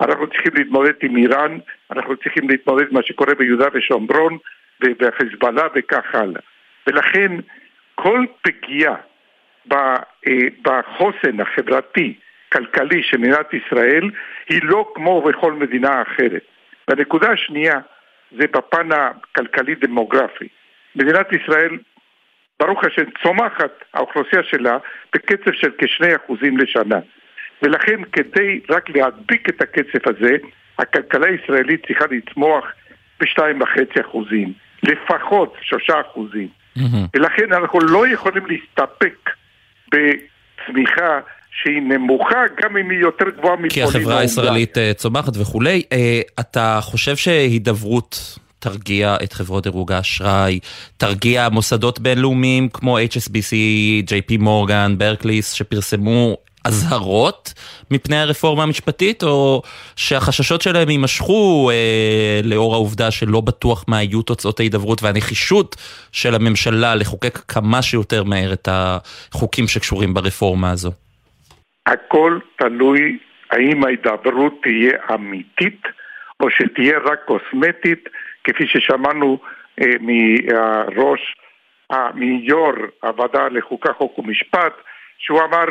אנחנו 0.00 0.26
צריכים 0.26 0.52
להתמודד 0.54 0.92
עם 1.02 1.16
איראן, 1.16 1.58
אנחנו 1.90 2.16
צריכים 2.16 2.50
להתמודד 2.50 2.86
עם 2.88 2.94
מה 2.94 3.02
שקורה 3.02 3.34
ביהודה 3.34 3.66
ושומרון 3.74 4.38
ובחיזבאללה 4.84 5.66
וכך 5.74 6.14
הלאה. 6.14 6.40
ולכן 6.86 7.32
כל 7.94 8.24
פגיעה 8.42 8.94
אה, 9.72 9.96
בחוסן 10.62 11.40
החברתי, 11.40 12.14
כלכלי 12.52 13.02
של 13.02 13.18
מדינת 13.18 13.54
ישראל 13.54 14.10
היא 14.48 14.60
לא 14.62 14.92
כמו 14.94 15.22
בכל 15.22 15.52
מדינה 15.52 16.02
אחרת. 16.02 16.42
והנקודה 16.88 17.30
השנייה 17.30 17.80
זה 18.30 18.44
בפן 18.46 18.88
הכלכלי-דמוגרפי. 18.92 20.48
מדינת 20.96 21.32
ישראל 21.32 21.78
ברוך 22.62 22.84
השם, 22.84 23.02
צומחת 23.22 23.72
האוכלוסייה 23.94 24.42
שלה 24.42 24.78
בקצב 25.14 25.52
של 25.52 25.70
כשני 25.78 26.16
אחוזים 26.16 26.58
לשנה. 26.58 26.98
ולכן 27.62 28.00
כדי 28.12 28.60
רק 28.70 28.90
להדביק 28.90 29.48
את 29.48 29.62
הקצב 29.62 30.02
הזה, 30.06 30.36
הכלכלה 30.78 31.26
הישראלית 31.26 31.86
צריכה 31.86 32.04
לצמוח 32.10 32.64
בשתיים 33.20 33.60
וחצי 33.60 34.00
אחוזים, 34.00 34.52
לפחות 34.82 35.54
שלושה 35.62 35.94
אחוזים. 36.00 36.48
Mm-hmm. 36.78 36.80
ולכן 37.14 37.52
אנחנו 37.52 37.80
לא 37.80 38.08
יכולים 38.08 38.46
להסתפק 38.46 39.30
בצמיחה 39.88 41.20
שהיא 41.50 41.82
נמוכה, 41.82 42.42
גם 42.62 42.76
אם 42.76 42.90
היא 42.90 42.98
יותר 42.98 43.30
גבוהה 43.30 43.56
מפולין. 43.56 43.70
כי 43.70 43.82
החברה 43.82 44.18
הישראלית 44.18 44.78
אה, 44.78 44.94
צומחת 44.94 45.36
וכולי. 45.36 45.82
אה, 45.92 46.20
אתה 46.40 46.78
חושב 46.82 47.16
שהידברות 47.16 48.38
תרגיע 48.62 49.16
את 49.24 49.32
חברות 49.32 49.62
דירוג 49.62 49.92
האשראי, 49.92 50.58
תרגיע 50.96 51.48
מוסדות 51.48 52.00
בינלאומיים 52.00 52.68
כמו 52.68 52.98
HSBC, 52.98 53.52
JP 54.06 54.38
מורגן, 54.38 54.94
ברקליס, 54.98 55.52
שפרסמו 55.52 56.36
אזהרות 56.64 57.54
מפני 57.90 58.16
הרפורמה 58.16 58.62
המשפטית, 58.62 59.22
או 59.22 59.62
שהחששות 59.96 60.62
שלהם 60.62 60.90
יימשכו 60.90 61.70
אה, 61.70 62.40
לאור 62.44 62.74
העובדה 62.74 63.10
שלא 63.10 63.40
בטוח 63.40 63.84
מה 63.88 64.02
יהיו 64.02 64.22
תוצאות 64.22 64.60
ההידברות 64.60 65.02
והנחישות 65.02 65.76
של 66.12 66.34
הממשלה 66.34 66.94
לחוקק 66.94 67.38
כמה 67.38 67.82
שיותר 67.82 68.24
מהר 68.24 68.52
את 68.52 68.68
החוקים 68.70 69.68
שקשורים 69.68 70.14
ברפורמה 70.14 70.70
הזו? 70.70 70.90
הכל 71.86 72.38
תלוי 72.58 73.18
האם 73.50 73.84
ההידברות 73.84 74.52
תהיה 74.62 74.92
אמיתית 75.14 75.82
או 76.40 76.50
שתהיה 76.50 76.98
רק 77.04 77.18
קוסמטית 77.26 78.08
כפי 78.44 78.66
ששמענו 78.66 79.38
אה, 79.80 79.86
מראש, 80.00 81.36
אה, 81.92 82.08
מיו"ר 82.14 82.74
הוועדה 83.02 83.48
לחוקה, 83.48 83.92
חוק 83.92 84.18
ומשפט, 84.18 84.72
שהוא 85.18 85.40
אמר, 85.42 85.64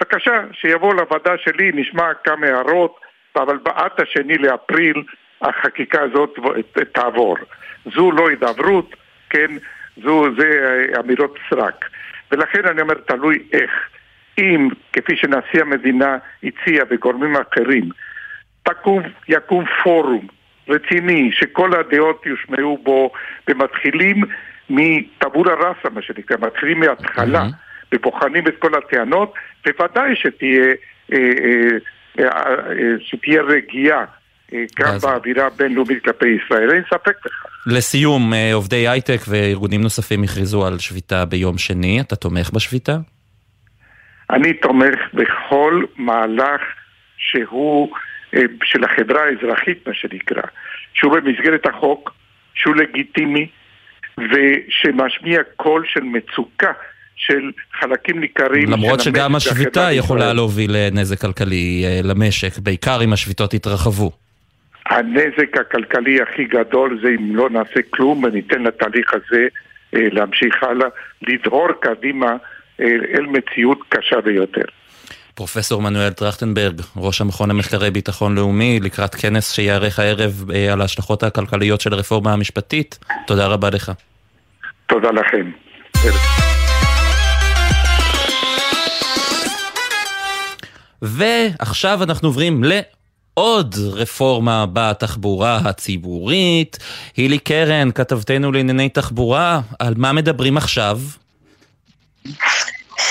בבקשה, 0.00 0.40
שיבוא 0.52 0.94
לוועדה 0.94 1.38
שלי, 1.38 1.70
נשמע 1.74 2.14
כמה 2.24 2.46
הערות, 2.46 3.00
אבל 3.36 3.56
בעד 3.56 3.92
השני 3.98 4.38
לאפריל 4.38 5.02
החקיקה 5.42 6.02
הזאת 6.02 6.38
תעבור. 6.92 7.36
זו 7.94 8.12
לא 8.12 8.28
הידברות, 8.28 8.94
כן, 9.30 9.50
זו, 10.02 10.24
זה 10.38 10.48
אמירות 11.00 11.38
סרק. 11.50 11.84
ולכן 12.32 12.66
אני 12.66 12.80
אומר, 12.80 12.94
תלוי 12.94 13.38
איך. 13.52 13.70
אם, 14.38 14.68
כפי 14.92 15.16
שנשיא 15.16 15.60
המדינה 15.60 16.16
הציע 16.44 16.84
וגורמים 16.90 17.36
אחרים, 17.36 17.88
תקום, 18.62 19.02
יקום 19.28 19.64
פורום 19.82 20.26
רציני, 20.68 21.30
שכל 21.32 21.70
הדעות 21.80 22.26
יושמעו 22.26 22.78
בו, 22.82 23.10
ומתחילים 23.48 24.22
מטבולה 24.70 25.54
ראסה, 25.54 25.88
מה 25.94 26.02
שנקרא, 26.02 26.36
מתחילים 26.40 26.80
מההתחלה, 26.80 27.42
mm-hmm. 27.42 27.94
ובוחנים 27.94 28.46
את 28.46 28.54
כל 28.58 28.74
הטענות, 28.74 29.34
בוודאי 29.66 30.16
שתהיה, 30.16 30.66
אה, 31.12 31.18
אה, 32.18 32.24
אה, 32.24 32.74
שתהיה 33.00 33.42
רגיעה. 33.42 34.04
גם 34.78 34.94
אז... 34.94 35.04
באווירה 35.04 35.46
הבינלאומית 35.46 36.04
כלפי 36.04 36.28
ישראל, 36.28 36.70
אין 36.70 36.82
ספק 36.86 37.14
בכך. 37.24 37.46
לסיום, 37.66 38.32
עובדי 38.52 38.88
הייטק 38.88 39.20
וארגונים 39.28 39.80
נוספים 39.80 40.22
הכריזו 40.22 40.66
על 40.66 40.78
שביתה 40.78 41.24
ביום 41.24 41.58
שני, 41.58 42.00
אתה 42.00 42.16
תומך 42.16 42.50
בשביתה? 42.50 42.96
אני 44.30 44.52
תומך 44.52 44.98
בכל 45.14 45.84
מהלך 45.96 46.60
שהוא 47.16 47.88
של 48.64 48.84
החברה 48.84 49.20
האזרחית, 49.24 49.88
מה 49.88 49.94
שנקרא, 49.94 50.42
שהוא 50.94 51.12
במסגרת 51.12 51.66
החוק, 51.66 52.14
שהוא 52.54 52.76
לגיטימי 52.76 53.46
ושמשמיע 54.18 55.40
קול 55.56 55.84
של 55.86 56.00
מצוקה 56.00 56.72
של 57.16 57.50
חלקים 57.80 58.20
ניכרים 58.20 58.70
למרות 58.70 59.00
שגם 59.00 59.34
השביתה 59.34 59.92
יכולה 59.92 60.32
להוביל 60.32 60.70
לנזק 60.74 61.20
כלכלי 61.20 61.84
אה, 61.84 62.00
למשק, 62.04 62.58
בעיקר 62.58 62.98
אם 63.04 63.12
השביתות 63.12 63.54
יתרחבו. 63.54 64.10
הנזק 64.86 65.56
הכלכלי 65.60 66.22
הכי 66.22 66.44
גדול 66.44 67.00
זה 67.02 67.08
אם 67.08 67.36
לא 67.36 67.50
נעשה 67.50 67.80
כלום 67.90 68.24
וניתן 68.24 68.62
לתהליך 68.62 69.14
הזה 69.14 69.46
אה, 69.94 70.08
להמשיך 70.12 70.62
הלאה, 70.62 70.88
לדהור 71.22 71.68
קדימה 71.80 72.36
אה, 72.80 72.86
אל 73.14 73.26
מציאות 73.26 73.78
קשה 73.88 74.20
ביותר. 74.20 74.64
פרופסור 75.34 75.82
מנואל 75.82 76.12
טרכטנברג, 76.12 76.80
ראש 76.96 77.20
המכון 77.20 77.50
למחקרי 77.50 77.90
ביטחון 77.90 78.34
לאומי, 78.34 78.80
לקראת 78.80 79.14
כנס 79.14 79.52
שייערך 79.52 79.98
הערב 79.98 80.44
אה, 80.54 80.72
על 80.72 80.80
ההשלכות 80.80 81.22
הכלכליות 81.22 81.80
של 81.80 81.92
הרפורמה 81.92 82.32
המשפטית, 82.32 82.98
תודה 83.26 83.46
רבה 83.46 83.70
לך. 83.70 83.92
תודה 84.86 85.08
לכם. 85.10 85.50
ועכשיו 91.02 92.02
אנחנו 92.02 92.28
עוברים 92.28 92.64
ל... 92.64 92.80
עוד 93.34 93.74
רפורמה 93.92 94.66
בתחבורה 94.72 95.56
הציבורית. 95.56 96.78
הילי 97.16 97.38
קרן, 97.38 97.90
כתבתנו 97.92 98.52
לענייני 98.52 98.88
תחבורה, 98.88 99.60
על 99.78 99.94
מה 99.96 100.12
מדברים 100.12 100.56
עכשיו? 100.56 101.00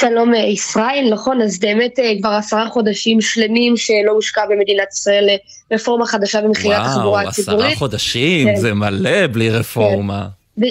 שלום 0.10 0.36
אה, 0.36 0.40
ישראל, 0.40 1.10
נכון, 1.12 1.42
אז 1.42 1.60
באמת 1.60 2.00
אה, 2.00 2.12
כבר 2.20 2.30
עשרה 2.30 2.70
חודשים 2.70 3.22
שלמים 3.22 3.78
שלא 3.78 4.12
הושקע 4.12 4.42
במדינת 4.50 4.94
ישראל 4.94 5.30
אה, 5.30 5.36
רפורמה 5.72 6.06
חדשה 6.06 6.42
במחירי 6.42 6.76
התחבורה 6.76 7.22
הציבורית. 7.22 7.60
וואו, 7.60 7.68
עשרה 7.68 7.80
חודשים, 7.80 8.48
כן. 8.48 8.56
זה 8.56 8.74
מלא 8.74 9.28
בלי 9.28 9.50
רפורמה. 9.50 10.28
כן. 10.62 10.68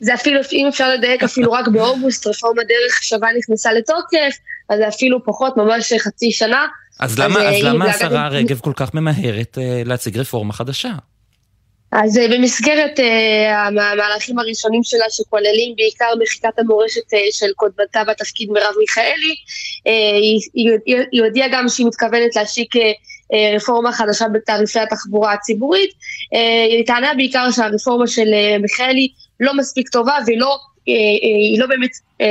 זה 0.00 0.14
אפילו, 0.14 0.40
אם 0.52 0.66
אפשר 0.68 0.94
לדייק, 0.94 1.22
אפילו 1.22 1.52
רק 1.52 1.68
באוגוסט, 1.68 2.26
רפורמה 2.26 2.62
דרך 2.62 3.02
שווה 3.02 3.28
נכנסה 3.38 3.72
לתוקף, 3.72 4.36
אז 4.68 4.78
זה 4.78 4.88
אפילו 4.88 5.24
פחות, 5.24 5.56
ממש 5.56 5.92
חצי 5.98 6.32
שנה. 6.32 6.66
אז 7.00 7.18
למה, 7.18 7.40
אז, 7.40 7.54
אז 7.56 7.62
למה 7.62 7.84
השרה 7.84 8.28
רגב 8.28 8.60
כל 8.60 8.72
כך 8.76 8.94
ממהרת 8.94 9.58
להציג 9.84 10.18
רפורמה 10.18 10.52
חדשה? 10.52 10.92
אז 11.92 12.18
אה, 12.18 12.28
במסגרת 12.28 12.98
uh, 12.98 13.02
המהלכים 13.52 14.38
הראשונים 14.38 14.82
שלה 14.82 15.04
שכוללים 15.10 15.74
בעיקר 15.76 16.12
מחיקת 16.22 16.58
המורשת 16.58 17.12
uh, 17.14 17.16
של 17.30 17.46
קודמתה 17.56 18.04
בתפקיד 18.04 18.50
מרב 18.50 18.74
מיכאלי, 18.80 19.34
היא, 20.54 21.22
הודיעה 21.22 21.48
גם 21.52 21.68
שהיא 21.68 21.86
מתכוונת 21.86 22.36
להשיק 22.36 22.74
רפורמה 23.56 23.92
חדשה 23.92 24.28
בתעריפי 24.28 24.80
התחבורה 24.80 25.32
הציבורית. 25.32 25.90
היא 26.70 26.86
טענה 26.86 27.14
בעיקר 27.14 27.50
שהרפורמה 27.50 28.06
של 28.06 28.28
מיכאלי 28.60 29.08
לא 29.40 29.54
מספיק 29.54 29.88
טובה 29.88 30.18
ולא, 30.26 30.54
uh, 30.54 30.88
uh, 30.88 30.92
היא 31.22 31.60
לא 31.60 31.66
באמת 31.66 31.90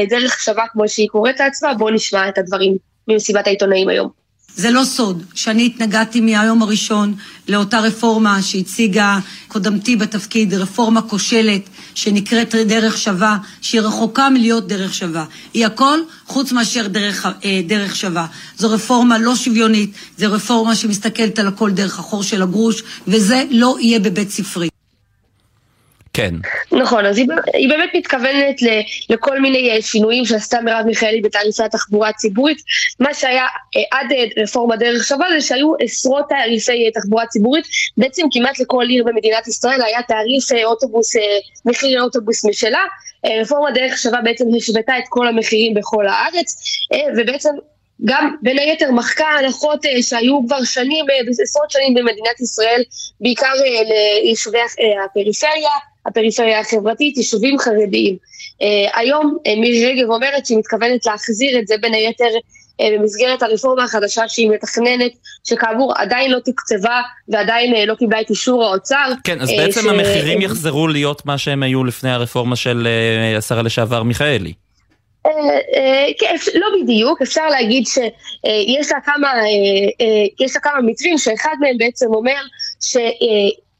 דרך 0.09 0.39
שווה 0.39 0.65
כמו 0.71 0.87
שהיא 0.89 1.07
קוראת 1.07 1.39
לעצמה, 1.39 1.73
בואו 1.73 1.93
נשמע 1.93 2.29
את 2.29 2.37
הדברים 2.37 2.77
ממסיבת 3.07 3.47
העיתונאים 3.47 3.89
היום. 3.89 4.20
זה 4.55 4.71
לא 4.71 4.83
סוד 4.83 5.23
שאני 5.33 5.65
התנגדתי 5.65 6.21
מהיום 6.21 6.61
הראשון 6.61 7.13
לאותה 7.47 7.79
רפורמה 7.79 8.41
שהציגה 8.41 9.19
קודמתי 9.47 9.95
בתפקיד, 9.95 10.53
רפורמה 10.53 11.01
כושלת 11.01 11.61
שנקראת 11.95 12.55
דרך 12.55 12.97
שווה, 12.97 13.37
שהיא 13.61 13.81
רחוקה 13.81 14.29
מלהיות 14.29 14.67
דרך 14.67 14.93
שווה. 14.93 15.25
היא 15.53 15.65
הכל 15.65 15.99
חוץ 16.27 16.51
מאשר 16.51 16.87
דרך, 16.87 17.25
אה, 17.25 17.61
דרך 17.67 17.95
שווה. 17.95 18.25
זו 18.57 18.71
רפורמה 18.71 19.17
לא 19.17 19.35
שוויונית, 19.35 19.91
זו 20.17 20.31
רפורמה 20.31 20.75
שמסתכלת 20.75 21.39
על 21.39 21.47
הכל 21.47 21.71
דרך 21.71 21.99
החור 21.99 22.23
של 22.23 22.41
הגרוש, 22.41 22.83
וזה 23.07 23.43
לא 23.51 23.77
יהיה 23.79 23.99
בבית 23.99 24.31
ספרי. 24.31 24.70
כן. 26.13 26.35
נכון, 26.71 27.05
אז 27.05 27.17
היא, 27.17 27.27
היא 27.53 27.69
באמת 27.69 27.89
מתכוונת 27.93 28.61
ל, 28.61 28.67
לכל 29.09 29.39
מיני 29.39 29.71
אה, 29.71 29.81
שינויים 29.81 30.25
שעשתה 30.25 30.61
מרב 30.61 30.85
מיכאלי 30.85 31.21
בתעריפי 31.21 31.63
התחבורה 31.63 32.09
הציבורית. 32.09 32.61
מה 32.99 33.13
שהיה 33.13 33.43
אה, 33.43 33.81
עד 33.99 34.11
אה, 34.11 34.43
רפורמה 34.43 34.75
דרך 34.75 35.03
שווה 35.03 35.27
זה 35.29 35.41
שהיו 35.41 35.73
עשרות 35.79 36.25
תעריפי 36.29 36.91
תחבורה 36.93 37.25
ציבורית. 37.25 37.65
בעצם 37.97 38.21
כמעט 38.31 38.59
לכל 38.59 38.85
עיר 38.89 39.03
במדינת 39.03 39.47
ישראל 39.47 39.81
היה 39.81 40.01
תעריף 40.03 40.51
אוטובוס, 40.65 41.13
מחיר 41.65 42.01
אוטובוס 42.01 42.45
משלה. 42.45 42.83
רפורמה 43.41 43.71
דרך 43.71 43.97
שווה 43.97 44.21
בעצם 44.21 44.45
השוותה 44.57 44.97
את 44.97 45.03
כל 45.09 45.27
המחירים 45.27 45.73
בכל 45.73 46.07
הארץ, 46.07 46.61
ובעצם 47.17 47.49
גם 48.05 48.35
בין 48.41 48.59
היתר 48.59 48.91
מחקה 48.91 49.25
הנחות 49.25 49.85
שהיו 50.01 50.39
כבר 50.47 50.63
שנים, 50.63 51.05
עשרות 51.43 51.71
שנים 51.71 51.93
במדינת 51.93 52.39
ישראל, 52.39 52.81
בעיקר 53.21 53.51
ליישובי 54.23 54.57
הפריפריה, 55.05 55.69
הפריפריה 56.05 56.59
החברתית, 56.59 57.17
יישובים 57.17 57.59
חרדיים. 57.59 58.15
Uh, 58.15 58.99
היום 58.99 59.37
uh, 59.37 59.59
מירי 59.59 59.85
רגב 59.85 60.09
אומרת 60.09 60.45
שהיא 60.45 60.57
מתכוונת 60.57 61.05
להחזיר 61.05 61.59
את 61.59 61.67
זה 61.67 61.75
בין 61.81 61.93
היתר 61.93 62.25
uh, 62.25 62.83
במסגרת 62.93 63.43
הרפורמה 63.43 63.83
החדשה 63.83 64.27
שהיא 64.27 64.49
מתכננת, 64.49 65.11
שכאמור 65.43 65.93
עדיין 65.97 66.31
לא 66.31 66.39
תקצבה 66.45 67.01
ועדיין 67.27 67.87
לא 67.87 67.95
קיבלה 67.95 68.21
את 68.21 68.29
אישור 68.29 68.63
האוצר. 68.63 69.11
כן, 69.23 69.41
אז 69.41 69.49
בעצם 69.49 69.81
ש... 69.81 69.85
המחירים 69.85 70.41
יחזרו 70.41 70.87
להיות 70.87 71.25
מה 71.25 71.37
שהם 71.37 71.63
היו 71.63 71.83
לפני 71.83 72.11
הרפורמה 72.11 72.55
של 72.55 72.87
השרה 73.37 73.61
לשעבר 73.61 74.03
מיכאלי. 74.03 74.53
כן, 76.19 76.35
לא 76.53 76.67
בדיוק, 76.81 77.21
אפשר 77.21 77.49
להגיד 77.49 77.87
שיש 77.87 78.91
לה 78.91 78.97
כמה, 79.05 79.33
כמה 80.61 80.81
מתווים, 80.81 81.17
שאחד 81.17 81.55
מהם 81.59 81.77
בעצם 81.77 82.05
אומר 82.13 82.41
ש... 82.81 82.97
אה, 82.97 83.70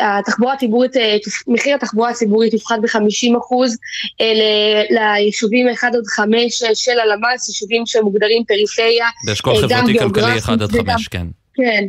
התחבורה 0.00 0.52
הציבורית, 0.52 0.96
אה, 0.96 1.16
מחיר 1.46 1.74
התחבורה 1.74 2.10
הציבורית 2.10 2.52
יופחת 2.52 2.78
ב-50 2.82 3.38
אחוז 3.38 3.76
אה, 4.20 4.82
ליישובים 4.90 5.68
1 5.68 5.94
עד 5.94 6.06
5 6.06 6.62
של 6.74 6.98
הלמ"ס, 7.00 7.48
יישובים 7.48 7.82
שמוגדרים 7.86 8.44
פריפריה. 8.44 9.06
באשכול 9.26 9.56
חברתי-כלכלי 9.56 10.38
1 10.38 10.60
עד 10.60 10.70
5, 10.70 11.08
כן. 11.08 11.26
כן. 11.54 11.84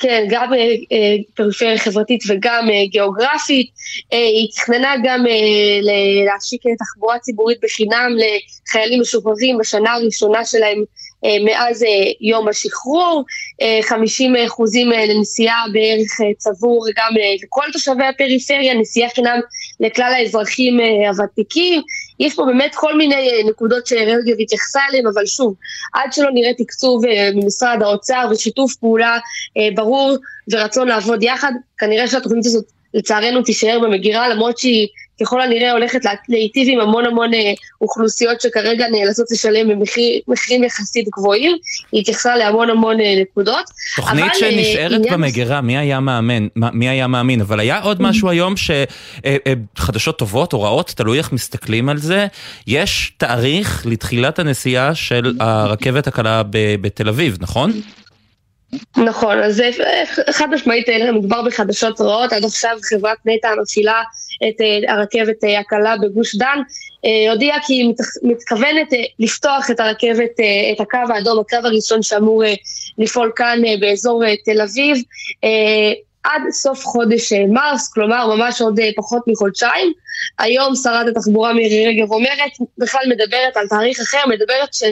כן, 0.00 0.26
גם 0.30 0.52
אה, 0.54 1.16
פריפריה 1.34 1.78
חברתית 1.78 2.22
וגם 2.28 2.68
אה, 2.70 2.86
גיאוגרפית. 2.90 3.70
אה, 4.12 4.18
היא 4.18 4.48
תכננה 4.56 4.94
גם 5.04 5.26
אה, 5.26 5.32
להשיק 6.26 6.62
תחבורה 6.78 7.18
ציבורית 7.18 7.58
בחינם 7.62 8.12
לחיילים 8.16 9.00
משוחררים 9.00 9.58
בשנה 9.58 9.92
הראשונה 9.92 10.44
שלהם 10.44 10.78
אה, 10.78 10.84
מאז 11.22 11.82
אה, 11.82 11.88
יום 12.20 12.48
השחרור, 12.48 13.24
50 13.82 14.36
אה, 14.36 14.46
אחוזים 14.46 14.90
לנסיעה 14.90 15.64
בערך 15.72 16.36
צבור 16.38 16.86
גם 16.96 17.12
לכל 17.42 17.64
תושבי 17.72 18.04
הפריפריה, 18.04 18.74
נסיעה 18.74 19.10
חינם 19.10 19.40
לכלל 19.80 20.12
האזרחים 20.16 20.80
הוותיקים. 21.08 21.82
יש 22.20 22.34
פה 22.34 22.44
באמת 22.44 22.74
כל 22.74 22.96
מיני 22.96 23.42
נקודות 23.48 23.86
שרגב 23.86 24.40
התייחסה 24.40 24.80
אליהן, 24.90 25.06
אבל 25.06 25.26
שוב, 25.26 25.54
עד 25.94 26.12
שלא 26.12 26.30
נראה 26.30 26.54
תקצוב 26.54 27.02
ממשרד 27.34 27.82
האוצר 27.82 28.28
ושיתוף 28.30 28.74
פעולה 28.76 29.18
ברור 29.74 30.16
ורצון 30.52 30.88
לעבוד 30.88 31.22
יחד, 31.22 31.52
כנראה 31.78 32.08
שהתוכנית 32.08 32.46
הזאת 32.46 32.64
לצערנו 32.94 33.42
תישאר 33.42 33.78
במגירה, 33.82 34.28
למרות 34.28 34.58
שהיא 34.58 34.88
ככל 35.20 35.40
הנראה 35.40 35.72
הולכת 35.72 36.00
להיטיב 36.28 36.68
עם 36.72 36.80
המון 36.80 37.06
המון 37.06 37.34
אה, 37.34 37.52
אוכלוסיות 37.80 38.40
שכרגע 38.40 38.86
נאלצות 38.88 39.26
לשלם 39.30 39.68
במחירים 39.68 40.64
יחסית 40.64 41.08
גבוהים, 41.16 41.56
היא 41.92 42.00
התייחסה 42.00 42.36
להמון 42.36 42.70
המון 42.70 43.00
אה, 43.00 43.14
נקודות. 43.20 43.64
תוכנית 43.96 44.24
אבל, 44.24 44.30
אה, 44.32 44.34
שנשארת 44.34 44.92
עניין... 44.92 45.14
במגירה, 45.14 45.60
מי 45.60 45.78
היה 45.78 46.00
מאמן, 46.00 46.46
מי 46.56 46.88
היה 46.88 47.06
מאמין, 47.06 47.40
אבל 47.40 47.60
היה 47.60 47.80
עוד 47.80 48.02
משהו 48.02 48.28
היום 48.30 48.54
שחדשות 48.56 50.18
טובות 50.18 50.52
או 50.52 50.62
רעות, 50.62 50.92
תלוי 50.96 51.18
איך 51.18 51.32
מסתכלים 51.32 51.88
על 51.88 51.98
זה, 51.98 52.26
יש 52.66 53.12
תאריך 53.16 53.86
לתחילת 53.86 54.38
הנסיעה 54.38 54.94
של 54.94 55.36
הרכבת 55.40 56.06
הקלה 56.06 56.42
בתל 56.80 57.08
אביב, 57.08 57.36
נכון? 57.40 57.72
נכון, 58.96 59.38
אז 59.38 59.62
חד 60.30 60.46
משמעית 60.50 60.86
מדובר 61.14 61.42
בחדשות 61.42 62.00
רעות, 62.00 62.32
עד 62.32 62.44
עכשיו 62.44 62.76
חברת 62.90 63.18
נטע 63.26 63.48
מפעילה 63.62 64.02
את 64.48 64.60
אה, 64.60 64.94
הרכבת 64.94 65.44
אה, 65.44 65.58
הקלה 65.58 65.96
בגוש 66.02 66.36
דן, 66.36 66.58
אה, 67.04 67.32
הודיעה 67.32 67.58
כי 67.66 67.72
היא 67.72 67.94
מתכוונת 68.22 68.88
לפתוח 69.18 69.70
את 69.70 69.80
הרכבת, 69.80 70.40
את 70.72 70.80
הקו 70.80 71.12
האדום, 71.14 71.38
הקו 71.40 71.56
הראשון 71.64 72.02
שאמור 72.02 72.42
לפעול 72.98 73.32
כאן 73.36 73.58
באזור 73.80 74.22
תל 74.44 74.60
אביב. 74.60 74.96
עד 76.24 76.42
סוף 76.50 76.84
חודש 76.84 77.32
מרס, 77.32 77.92
כלומר 77.92 78.36
ממש 78.36 78.60
עוד 78.60 78.80
פחות 78.96 79.22
מחודשיים. 79.26 79.92
היום 80.38 80.74
שרת 80.74 81.06
התחבורה 81.08 81.52
מירי 81.52 81.86
רגב 81.86 82.12
אומרת, 82.12 82.50
בכלל 82.78 83.00
מדברת 83.08 83.56
על 83.56 83.68
תאריך 83.68 84.00
אחר, 84.00 84.26
מדברת 84.28 84.74
ש... 84.74 84.82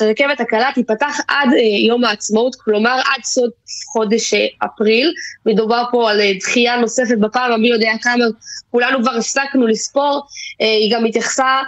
הרכבת 0.00 0.40
הקלה 0.40 0.68
תיפתח 0.74 1.16
עד 1.28 1.48
אה, 1.52 1.86
יום 1.88 2.04
העצמאות, 2.04 2.54
כלומר 2.54 3.00
עד 3.04 3.24
סוף 3.24 3.50
חודש 3.92 4.34
אה, 4.34 4.46
אפריל. 4.64 5.12
מדובר 5.46 5.84
פה 5.92 6.10
על 6.10 6.20
אה, 6.20 6.32
דחייה 6.40 6.76
נוספת 6.76 7.18
בפעם 7.20 7.52
המי 7.52 7.68
יודע 7.68 7.92
כמה, 8.02 8.24
כולנו 8.70 9.02
כבר 9.02 9.10
הפסקנו 9.10 9.66
לספור. 9.66 10.26
היא 10.58 10.94
גם 10.94 11.04
התייחסה 11.04 11.60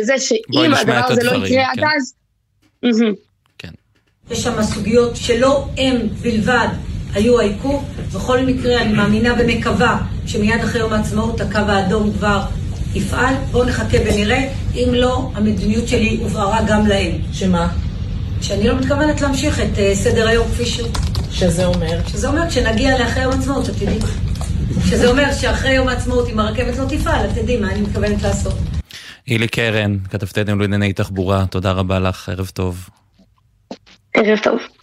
לזה 0.00 0.18
שאם 0.18 0.74
הדבר 0.74 1.00
הזה 1.08 1.22
לא 1.22 1.46
יקרה 1.46 1.70
עד 1.70 1.76
כן. 1.76 1.86
אז... 1.96 2.14
כן. 3.58 3.68
יש 4.30 4.38
שם 4.38 4.62
סוגיות 4.62 5.16
שלא 5.16 5.64
הם 5.78 6.08
בלבד 6.22 6.68
היו 7.14 7.40
העיכוב. 7.40 7.84
בכל 8.14 8.40
מקרה, 8.40 8.82
אני 8.82 8.92
מאמינה 8.92 9.34
ומקווה 9.38 9.98
שמיד 10.26 10.60
אחרי 10.60 10.80
יום 10.80 10.92
העצמאות 10.92 11.40
הקו 11.40 11.58
האדום 11.58 12.12
כבר 12.12 12.40
יפעל, 12.96 13.34
בואו 13.50 13.64
נחכה 13.64 13.96
ונראה. 14.06 14.48
אם 14.74 14.88
לא, 14.92 15.30
המדיניות 15.34 15.88
שלי 15.88 16.18
הובהרה 16.22 16.60
גם 16.66 16.86
להם. 16.86 17.12
שמה? 17.32 17.68
שאני 18.42 18.68
לא 18.68 18.76
מתכוונת 18.76 19.20
להמשיך 19.20 19.60
את 19.60 19.74
uh, 19.74 19.94
סדר 19.94 20.28
היום 20.28 20.48
כפי 20.48 20.66
שהוא. 20.66 20.88
שזה 21.30 21.66
אומר? 21.66 22.00
שזה 22.06 22.28
אומר 22.28 22.48
כשנגיע 22.48 22.98
לאחרי 22.98 23.22
יום 23.22 23.32
עצמאות, 23.32 23.68
את 23.68 23.74
תדעי. 23.74 23.98
שזה 24.88 25.08
אומר 25.08 25.32
שאחרי 25.32 25.72
יום 25.72 25.88
העצמאות, 25.88 26.28
אם 26.28 26.38
הרכבת 26.38 26.78
לא 26.78 26.84
תפעל, 26.88 27.26
את 27.26 27.30
תדעי 27.38 27.56
מה 27.56 27.70
אני 27.70 27.80
מתכוונת 27.80 28.22
לעשות. 28.22 28.54
הילי 29.26 29.48
קרן, 29.48 29.98
כתבתנו 30.10 30.58
לענייני 30.58 30.92
תחבורה, 30.92 31.46
תודה 31.46 31.72
רבה 31.72 31.98
לך, 31.98 32.28
ערב 32.28 32.50
טוב. 32.54 32.88
ערב 34.14 34.38
טוב. 34.42 34.75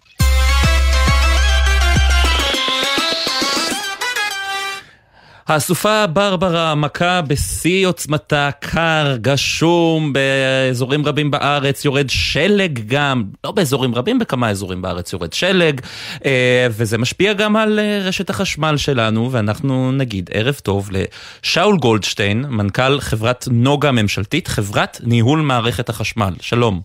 הסופה 5.47 6.07
ברברה 6.07 6.75
מכה 6.75 7.21
בשיא 7.21 7.87
עוצמתה, 7.87 8.49
קר, 8.59 9.15
גשום, 9.21 10.13
באזורים 10.13 11.05
רבים 11.05 11.31
בארץ 11.31 11.85
יורד 11.85 12.09
שלג 12.09 12.79
גם, 12.87 13.23
לא 13.43 13.51
באזורים 13.51 13.95
רבים, 13.95 14.19
בכמה 14.19 14.49
אזורים 14.49 14.81
בארץ 14.81 15.13
יורד 15.13 15.33
שלג, 15.33 15.81
אה, 16.25 16.67
וזה 16.69 16.97
משפיע 16.97 17.33
גם 17.33 17.55
על 17.55 17.79
אה, 17.79 17.99
רשת 18.07 18.29
החשמל 18.29 18.77
שלנו, 18.77 19.31
ואנחנו 19.31 19.91
נגיד 19.91 20.29
ערב 20.33 20.53
טוב 20.53 20.89
לשאול 20.91 21.77
גולדשטיין, 21.77 22.45
מנכ"ל 22.49 22.99
חברת 22.99 23.45
נוגה 23.51 23.91
ממשלתית, 23.91 24.47
חברת 24.47 24.97
ניהול 25.03 25.39
מערכת 25.39 25.89
החשמל. 25.89 26.33
שלום. 26.41 26.81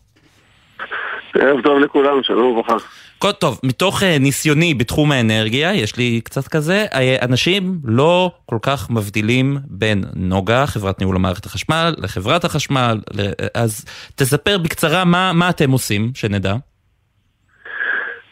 ערב 1.34 1.60
טוב 1.62 1.78
לכולם, 1.78 2.22
שלום 2.22 2.46
וברכה. 2.46 2.76
טוב, 3.18 3.61
מתוך 3.62 4.02
uh, 4.02 4.04
ניסיוני 4.20 4.74
בתחום 4.74 5.12
האנרגיה, 5.12 5.74
יש 5.74 5.96
לי 5.96 6.20
קצת 6.24 6.48
כזה, 6.48 6.87
uh, 6.90 7.24
אנשים 7.24 7.78
לא 7.85 8.31
כל 8.46 8.59
כך 8.62 8.90
מבדילים 8.90 9.57
בין 9.64 10.04
נוגה, 10.14 10.66
חברת 10.66 10.98
ניהול 11.00 11.16
המערכת 11.16 11.46
החשמל, 11.46 11.94
לחברת 11.98 12.44
החשמל, 12.44 12.98
אז 13.54 13.85
תספר 14.16 14.59
בקצרה 14.59 15.04
מה, 15.04 15.33
מה 15.33 15.50
אתם 15.50 15.70
עושים, 15.70 16.11
שנדע. 16.14 16.54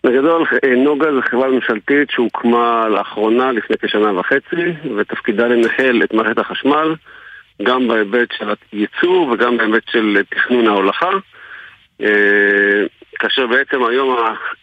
בגדול, 0.05 0.47
אה, 0.65 0.75
נוגה 0.77 1.13
זו 1.13 1.21
חברה 1.31 1.49
ממשלתית 1.49 2.11
שהוקמה 2.11 2.89
לאחרונה, 2.89 3.53
לפני 3.53 3.77
כשנה 3.83 4.21
וחצי, 4.21 4.91
ותפקידה 4.97 5.47
לנהל 5.47 6.03
את 6.05 6.15
מערכת 6.15 6.39
החשמל, 6.39 6.95
גם 7.63 7.89
בהיבט 7.89 8.29
של 8.39 8.55
הייצור 8.73 9.29
וגם 9.29 9.57
בהיבט 9.57 9.83
של 9.91 10.23
תכנון 10.31 10.67
ההולכה. 10.67 11.11
כאשר 13.19 13.47
בעצם 13.47 13.85
היום 13.85 14.19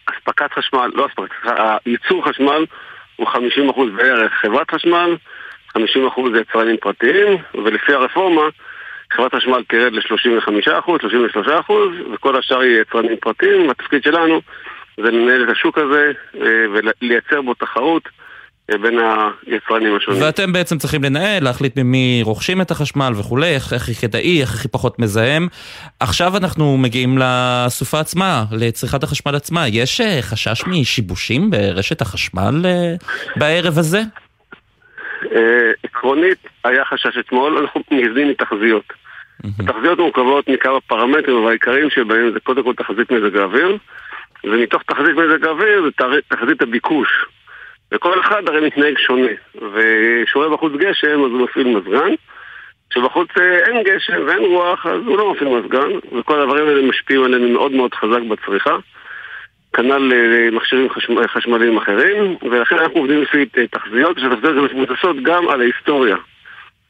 אספקת 0.06 0.52
חשמל, 0.52 0.90
לא 0.94 1.06
אספקת, 1.06 1.50
ייצור 1.86 2.28
חשמל 2.28 2.64
הוא 3.16 3.26
50% 3.28 3.80
בערך 3.96 4.32
חברת 4.32 4.70
חשמל, 4.70 5.16
50% 5.78 5.80
יצרנים 6.40 6.76
פרטיים, 6.76 7.38
ולפי 7.54 7.92
הרפורמה 7.92 8.42
חברת 9.12 9.34
חשמל 9.34 9.62
תרד 9.68 9.92
ל-35%, 9.92 10.90
33%, 11.68 11.72
וכל 12.12 12.36
השאר 12.36 12.64
יהיה 12.64 12.80
יצרנים 12.80 13.16
פרטיים, 13.16 13.68
והתפקיד 13.68 14.02
שלנו 14.02 14.40
זה 14.96 15.10
לנהל 15.10 15.44
את 15.44 15.48
השוק 15.48 15.78
הזה 15.78 16.12
אה, 16.34 16.64
ולייצר 16.72 17.42
בו 17.42 17.54
תחרות. 17.54 18.08
בין 18.70 18.98
היצרנים 19.46 19.96
השונים. 19.96 20.22
ואתם 20.22 20.52
בעצם 20.52 20.78
צריכים 20.78 21.04
לנהל, 21.04 21.44
להחליט 21.44 21.78
ממי 21.78 22.20
רוכשים 22.24 22.60
את 22.60 22.70
החשמל 22.70 23.12
וכולי, 23.18 23.54
איך 23.54 23.72
הכי 23.72 23.94
כדאי, 23.94 24.40
איך 24.40 24.54
הכי 24.54 24.68
פחות 24.68 24.98
מזהם. 24.98 25.48
עכשיו 26.00 26.36
אנחנו 26.36 26.76
מגיעים 26.76 27.18
לסופה 27.18 28.00
עצמה, 28.00 28.44
לצריכת 28.52 29.02
החשמל 29.02 29.34
עצמה. 29.34 29.68
יש 29.68 30.00
אה, 30.00 30.18
חשש 30.22 30.62
משיבושים 30.66 31.50
ברשת 31.50 32.00
החשמל 32.00 32.62
אה, 32.64 32.94
בערב 33.36 33.78
הזה? 33.78 34.02
אה, 35.32 35.70
עקרונית, 35.82 36.38
היה 36.64 36.84
חשש 36.84 37.18
אתמול, 37.18 37.58
אנחנו 37.58 37.80
מייסדים 37.90 38.28
מתחזיות. 38.28 38.92
התחזיות 39.58 39.98
מורכבות 39.98 40.48
מכמה 40.48 40.80
פרמטרים, 40.80 41.36
אבל 41.36 41.48
העיקריים 41.48 41.90
שבהם 41.90 42.30
זה 42.32 42.40
קודם 42.40 42.62
כל 42.62 42.74
תחזית 42.74 43.10
מזג 43.10 43.36
האוויר, 43.36 43.78
ומתוך 44.44 44.82
תחזית 44.82 45.16
מזג 45.16 45.44
האוויר 45.46 45.82
זה 45.82 46.20
תחזית 46.28 46.62
הביקוש. 46.62 47.08
וכל 47.94 48.20
אחד 48.20 48.48
הרי 48.48 48.66
מתנהג 48.66 48.98
שונה. 48.98 49.32
וכשהוא 49.54 50.48
בחוץ 50.48 50.72
גשם, 50.72 51.24
אז 51.24 51.30
הוא 51.30 51.40
מפעיל 51.40 51.66
מזגן. 51.76 52.14
כשבחוץ 52.90 53.28
אה, 53.40 53.58
אין 53.58 53.82
גשם 53.82 54.22
ואין 54.26 54.38
רוח, 54.38 54.86
אז 54.86 55.00
הוא 55.06 55.18
לא 55.18 55.32
מפעיל 55.32 55.48
מזגן. 55.48 56.18
וכל 56.18 56.40
הדברים 56.40 56.68
האלה 56.68 56.82
משפיעים 56.82 57.24
עלינו 57.24 57.48
מאוד 57.48 57.72
מאוד 57.72 57.94
חזק 57.94 58.20
בצריכה. 58.30 58.76
כנ"ל 59.72 60.12
אה, 60.12 60.50
מכשירים 60.52 60.90
חשמל, 60.90 61.26
חשמליים 61.26 61.76
אחרים, 61.76 62.36
ולכן 62.50 62.78
אנחנו 62.78 63.00
עובדים 63.00 63.22
לפי 63.22 63.44
אה, 63.58 63.66
תחזיות, 63.66 64.18
שהתחזיות 64.18 64.44
האלה 64.44 64.74
מבוססות 64.74 65.16
גם 65.22 65.48
על 65.48 65.60
ההיסטוריה. 65.60 66.16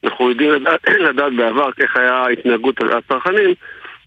אנחנו 0.03 0.29
יודעים 0.29 0.51
לדעת, 0.51 0.89
לדעת 1.09 1.33
בעבר 1.33 1.69
איך 1.79 1.97
היה 1.97 2.27
התנהגות 2.27 2.75
הצרכנים, 2.81 3.53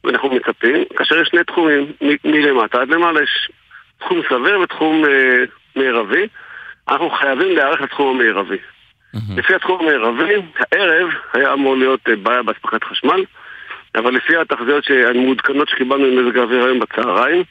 ואנחנו 0.05 0.31
מצפים, 0.31 0.85
כאשר 0.97 1.21
יש 1.21 1.29
שני 1.29 1.45
תחומים, 1.45 1.93
מלמטה 2.25 2.81
עד 2.81 2.89
למעלה 2.89 3.23
יש 3.23 3.51
תחום 3.99 4.21
סביר 4.29 4.61
ותחום 4.61 5.05
אה, 5.05 5.45
מרבי. 5.77 6.27
אנחנו 6.89 7.11
חייבים 7.11 7.57
להיערך 7.57 7.81
לתחום 7.81 8.21
המערבי. 8.21 8.57
לפי 9.37 9.55
התחום 9.55 9.81
המערבי, 9.81 10.35
הערב 10.73 11.09
היה 11.33 11.53
אמור 11.53 11.77
להיות 11.77 12.01
אה, 12.09 12.17
בעיה 12.17 12.43
באספקת 12.43 12.85
חשמל, 12.85 13.25
אבל 13.95 14.15
לפי 14.15 14.37
התחזיות 14.37 14.85
המעודכנות 15.11 15.69
שקיבלנו 15.69 16.05
עם 16.05 16.27
מזג 16.27 16.39
האוויר 16.39 16.65
היום 16.65 16.79
בצהריים, 16.79 17.43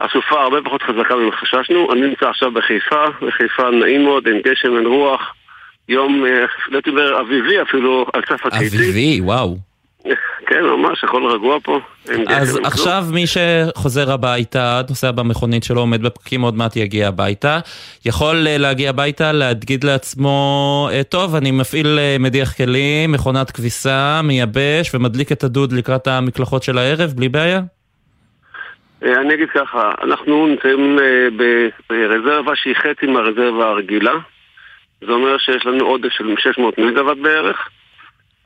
הסופה 0.00 0.42
הרבה 0.42 0.62
פחות 0.64 0.82
חזקה 0.82 1.16
ממה 1.16 1.32
חששנו. 1.32 1.92
אני 1.92 2.00
נמצא 2.00 2.28
עכשיו 2.28 2.50
בחיפה, 2.50 3.04
בחיפה 3.22 3.70
נעים 3.70 4.04
מאוד, 4.04 4.26
אין 4.26 4.40
גשם, 4.44 4.76
אין 4.76 4.86
רוח. 4.86 5.34
יום, 5.88 6.26
אה, 6.26 6.44
לא 6.68 6.80
אומר 6.86 7.20
אביבי 7.20 7.62
אפילו, 7.62 8.06
על 8.12 8.22
סף 8.28 8.46
הקיצי. 8.46 8.76
אביבי, 8.76 9.20
וואו. 9.20 9.56
כן, 10.46 10.64
ממש, 10.64 11.04
הכל 11.04 11.26
רגוע 11.26 11.58
פה. 11.62 11.80
אז 12.28 12.60
עכשיו 12.64 13.04
מי 13.12 13.24
שחוזר 13.26 14.12
הביתה, 14.12 14.80
נוסע 14.88 15.10
במכונית 15.10 15.64
שלו, 15.64 15.80
עומד 15.80 16.02
בפקקים, 16.02 16.40
עוד 16.40 16.56
מעט 16.56 16.76
יגיע 16.76 17.08
הביתה, 17.08 17.58
יכול 18.04 18.46
אה, 18.46 18.58
להגיע 18.58 18.90
הביתה, 18.90 19.32
להגיד 19.32 19.84
לעצמו, 19.84 20.88
אה, 20.92 21.02
טוב, 21.02 21.34
אני 21.34 21.50
מפעיל 21.50 21.98
אה, 21.98 22.16
מדיח 22.20 22.52
כלים, 22.52 23.12
מכונת 23.12 23.50
כביסה, 23.50 24.20
מייבש 24.24 24.94
ומדליק 24.94 25.32
את 25.32 25.44
הדוד 25.44 25.72
לקראת 25.72 26.06
המקלחות 26.06 26.62
של 26.62 26.78
הערב, 26.78 27.10
בלי 27.16 27.28
בעיה? 27.28 27.60
אני 29.02 29.34
אגיד 29.34 29.48
ככה, 29.54 29.92
אנחנו 30.02 30.46
נמצאים 30.46 30.98
ברזרבה 31.90 32.52
שהיא 32.56 32.74
חצי 32.74 33.06
מהרזרבה 33.06 33.68
הרגילה. 33.68 34.12
זה 35.00 35.12
אומר 35.12 35.38
שיש 35.38 35.66
לנו 35.66 35.84
עודף 35.84 36.08
של 36.08 36.34
600 36.38 36.78
מגוואט 36.78 37.16
בערך. 37.22 37.68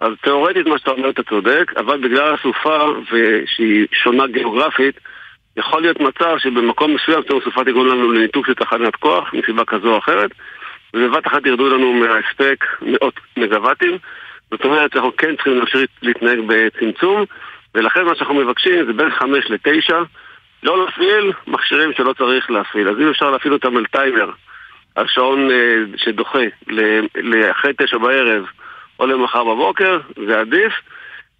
אז 0.00 0.12
תאורטית 0.22 0.66
מה 0.66 0.78
שאתה 0.78 0.90
אומר 0.90 1.10
אתה 1.10 1.22
צודק, 1.22 1.72
אבל 1.76 2.00
בגלל 2.00 2.34
הסופה 2.34 2.78
ושהיא 3.12 3.86
שונה 3.92 4.26
גיאוגרפית, 4.26 5.00
יכול 5.56 5.82
להיות 5.82 6.00
מצב 6.00 6.38
שבמקום 6.38 6.94
מסוים 6.94 7.22
פתאום 7.22 7.40
הסופה 7.42 7.64
תגרום 7.64 7.86
לנו 7.86 8.12
לניתוק 8.12 8.46
של 8.46 8.54
תחנת 8.54 8.96
כוח, 8.96 9.34
מסיבה 9.34 9.64
כזו 9.64 9.92
או 9.92 9.98
אחרת, 9.98 10.30
ובבת 10.94 11.26
אחת 11.26 11.46
ירדו 11.46 11.68
לנו 11.68 11.92
מההספק 11.92 12.64
מאות 12.82 13.14
מגוואטים. 13.36 13.98
זאת 14.50 14.64
אומרת 14.64 14.92
שאנחנו 14.92 15.16
כן 15.16 15.34
צריכים 15.36 15.58
להמשיך 15.58 15.80
להתנהג 16.02 16.38
בצמצום, 16.46 17.24
ולכן 17.74 18.04
מה 18.04 18.14
שאנחנו 18.14 18.34
מבקשים 18.34 18.86
זה 18.86 18.92
בין 18.92 19.10
5 19.10 19.50
ל-9, 19.50 19.94
לא 20.62 20.84
להפעיל 20.84 21.32
מכשירים 21.46 21.92
שלא 21.92 22.12
צריך 22.12 22.50
להפעיל. 22.50 22.88
אז 22.88 22.96
אם 23.00 23.08
אפשר 23.08 23.30
להפעיל 23.30 23.52
אותם 23.52 23.76
על 23.76 23.86
טיימר, 23.86 24.30
על 24.94 25.06
שעון 25.08 25.50
אה, 25.50 25.76
שדוחה, 25.96 26.42
לאחרי 27.14 27.72
9 27.78 27.98
בערב, 27.98 28.44
או 29.00 29.06
למחר 29.06 29.44
בבוקר, 29.44 29.98
זה 30.26 30.40
עדיף. 30.40 30.72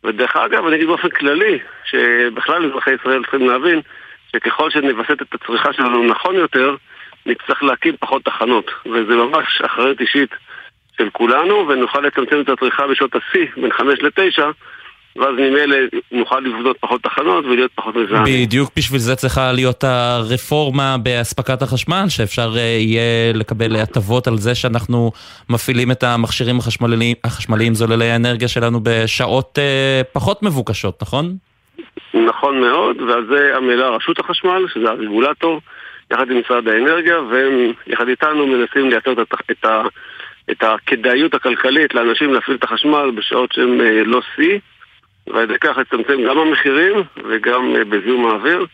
ודרך 0.05 0.37
אגב, 0.37 0.66
אני 0.66 0.77
אגיד 0.77 0.87
באופן 0.87 1.09
כללי, 1.09 1.59
שבכלל 1.85 2.64
אזרחי 2.64 2.90
ישראל 2.94 3.23
צריכים 3.23 3.49
להבין 3.49 3.81
שככל 4.33 4.70
שנווסת 4.70 5.23
את 5.23 5.35
הצריכה 5.35 5.73
שלנו 5.73 6.05
נכון 6.05 6.35
יותר, 6.35 6.77
נצטרך 7.27 7.62
להקים 7.62 7.96
פחות 8.01 8.25
תחנות. 8.25 8.70
וזה 8.87 9.16
ממש 9.16 9.62
אחריות 9.66 10.01
אישית 10.01 10.31
של 10.99 11.11
כולנו, 11.11 11.68
ונוכל 11.68 12.01
לצמצם 12.01 12.40
את 12.40 12.49
הצריכה 12.49 12.87
בשעות 12.87 13.16
השיא, 13.16 13.46
בין 13.57 13.73
5 13.73 13.99
ל-9, 14.03 14.42
ואז 15.16 15.35
ממילא 15.35 15.77
נוכל 16.12 16.40
לבנות 16.40 16.77
פחות 16.81 17.03
תחנות 17.03 17.44
ולהיות 17.44 17.70
פחות 17.75 17.96
מזהמים. 17.96 18.46
בדיוק 18.46 18.70
בשביל 18.77 19.01
זה 19.01 19.16
צריכה 19.16 19.53
להיות 19.53 19.85
הרפורמה 19.85 20.96
באספקת 21.03 21.62
החשמל, 21.62 22.05
שאפשר 22.09 22.51
אה, 22.57 22.61
יהיה 22.61 23.33
לקבל 23.35 23.77
הטבות 23.77 24.27
על 24.27 24.37
זה 24.37 24.55
שאנחנו 24.55 25.12
מפעילים 25.51 25.90
את 25.90 26.03
המכשירים 26.03 26.59
החשמליים, 26.59 27.16
החשמליים 27.25 27.75
זוללי 27.75 28.11
האנרגיה 28.11 28.49
שלנו 28.49 28.81
בשעות 28.83 29.59
אה, 29.59 30.03
פחות 30.12 30.42
מבוקשות, 30.42 31.03
נכון? 31.03 31.37
נכון 32.14 32.61
מאוד, 32.61 33.01
ועל 33.01 33.27
זה 33.31 33.57
עמלה 33.57 33.88
רשות 33.88 34.18
החשמל, 34.18 34.66
שזה 34.75 34.90
הרגולטור, 34.90 35.61
יחד 36.11 36.31
עם 36.31 36.40
משרד 36.40 36.68
האנרגיה, 36.68 37.20
והם 37.20 37.73
יחד 37.87 38.09
איתנו 38.09 38.46
מנסים 38.46 38.90
לייצר 38.90 39.12
את, 39.12 39.18
את, 39.51 39.66
את 40.51 40.62
הכדאיות 40.62 41.35
הכלכלית 41.35 41.94
לאנשים 41.94 42.35
להפעיל 42.35 42.57
את 42.57 42.64
החשמל 42.64 43.11
בשעות 43.16 43.53
שהם 43.53 43.81
אה, 43.81 44.05
לא 44.05 44.20
שיא. 44.37 44.59
ועל 45.26 45.42
ידי 45.42 45.59
כך 45.61 45.76
לצמצם 45.76 46.22
גם 46.28 46.38
המחירים 46.38 47.02
וגם 47.30 47.76
אה, 47.76 47.85
בזיהום 47.85 48.26
האוויר. 48.26 48.66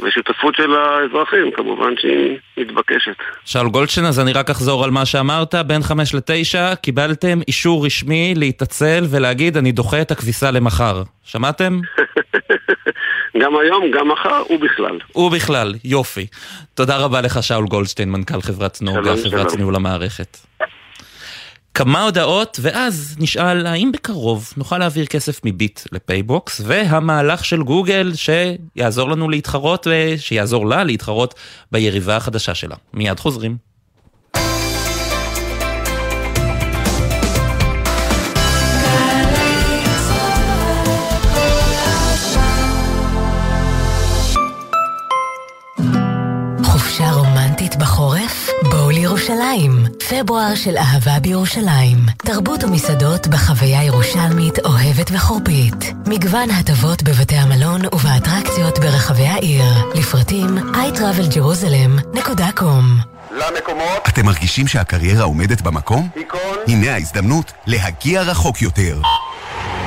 ושותפות 0.00 0.54
של 0.54 0.74
האזרחים, 0.74 1.50
כמובן 1.56 1.94
שהיא 2.00 2.38
מתבקשת. 2.56 3.16
שאול 3.44 3.68
גולדשטיין, 3.68 4.06
אז 4.06 4.20
אני 4.20 4.32
רק 4.32 4.50
אחזור 4.50 4.84
על 4.84 4.90
מה 4.90 5.06
שאמרת, 5.06 5.54
בין 5.54 5.82
חמש 5.82 6.14
לתשע 6.14 6.74
קיבלתם 6.74 7.38
אישור 7.48 7.86
רשמי 7.86 8.34
להתעצל 8.36 9.04
ולהגיד 9.10 9.56
אני 9.56 9.72
דוחה 9.72 10.00
את 10.00 10.10
הכביסה 10.10 10.50
למחר. 10.50 11.02
שמעתם? 11.24 11.80
גם 13.42 13.56
היום, 13.56 13.90
גם 13.90 14.08
מחר, 14.08 14.42
ובכלל. 14.50 14.98
ובכלל, 15.14 15.74
יופי. 15.84 16.26
תודה 16.74 16.96
רבה 16.96 17.20
לך, 17.20 17.42
שאול 17.42 17.66
גולדשטיין, 17.66 18.10
מנכ"ל 18.10 18.40
חברת 18.40 18.78
נוגה, 18.82 19.14
חברת 19.24 19.56
ניהול 19.56 19.76
המערכת. 19.76 20.36
כמה 21.74 22.04
הודעות, 22.04 22.58
ואז 22.62 23.16
נשאל 23.18 23.66
האם 23.66 23.92
בקרוב 23.92 24.52
נוכל 24.56 24.78
להעביר 24.78 25.06
כסף 25.06 25.40
מביט 25.44 25.80
לפייבוקס, 25.92 26.60
והמהלך 26.64 27.44
של 27.44 27.62
גוגל 27.62 28.12
שיעזור 28.14 29.10
לנו 29.10 29.30
להתחרות, 29.30 29.86
שיעזור 30.16 30.66
לה 30.66 30.84
להתחרות 30.84 31.34
ביריבה 31.72 32.16
החדשה 32.16 32.54
שלה. 32.54 32.76
מיד 32.94 33.20
חוזרים. 33.20 33.71
ירושלים, 49.22 49.84
פברואר 50.08 50.54
של 50.54 50.76
אהבה 50.76 51.20
בירושלים. 51.20 51.98
תרבות 52.18 52.64
ומסעדות 52.64 53.26
בחוויה 53.26 53.84
ירושלמית 53.84 54.58
אוהבת 54.58 55.10
וחורפית. 55.12 55.92
מגוון 56.06 56.50
הטבות 56.50 57.02
בבתי 57.02 57.36
המלון 57.36 57.80
ובאטרקציות 57.92 58.78
ברחבי 58.78 59.26
העיר. 59.26 59.64
לפרטים 59.94 60.58
iTravelJerusalem.com 60.58 62.84
למקומות. 63.30 64.08
אתם 64.08 64.26
מרגישים 64.26 64.68
שהקריירה 64.68 65.24
עומדת 65.24 65.60
במקום? 65.60 66.08
הנה 66.68 66.94
ההזדמנות 66.94 67.52
להגיע 67.66 68.22
רחוק 68.22 68.62
יותר. 68.62 69.00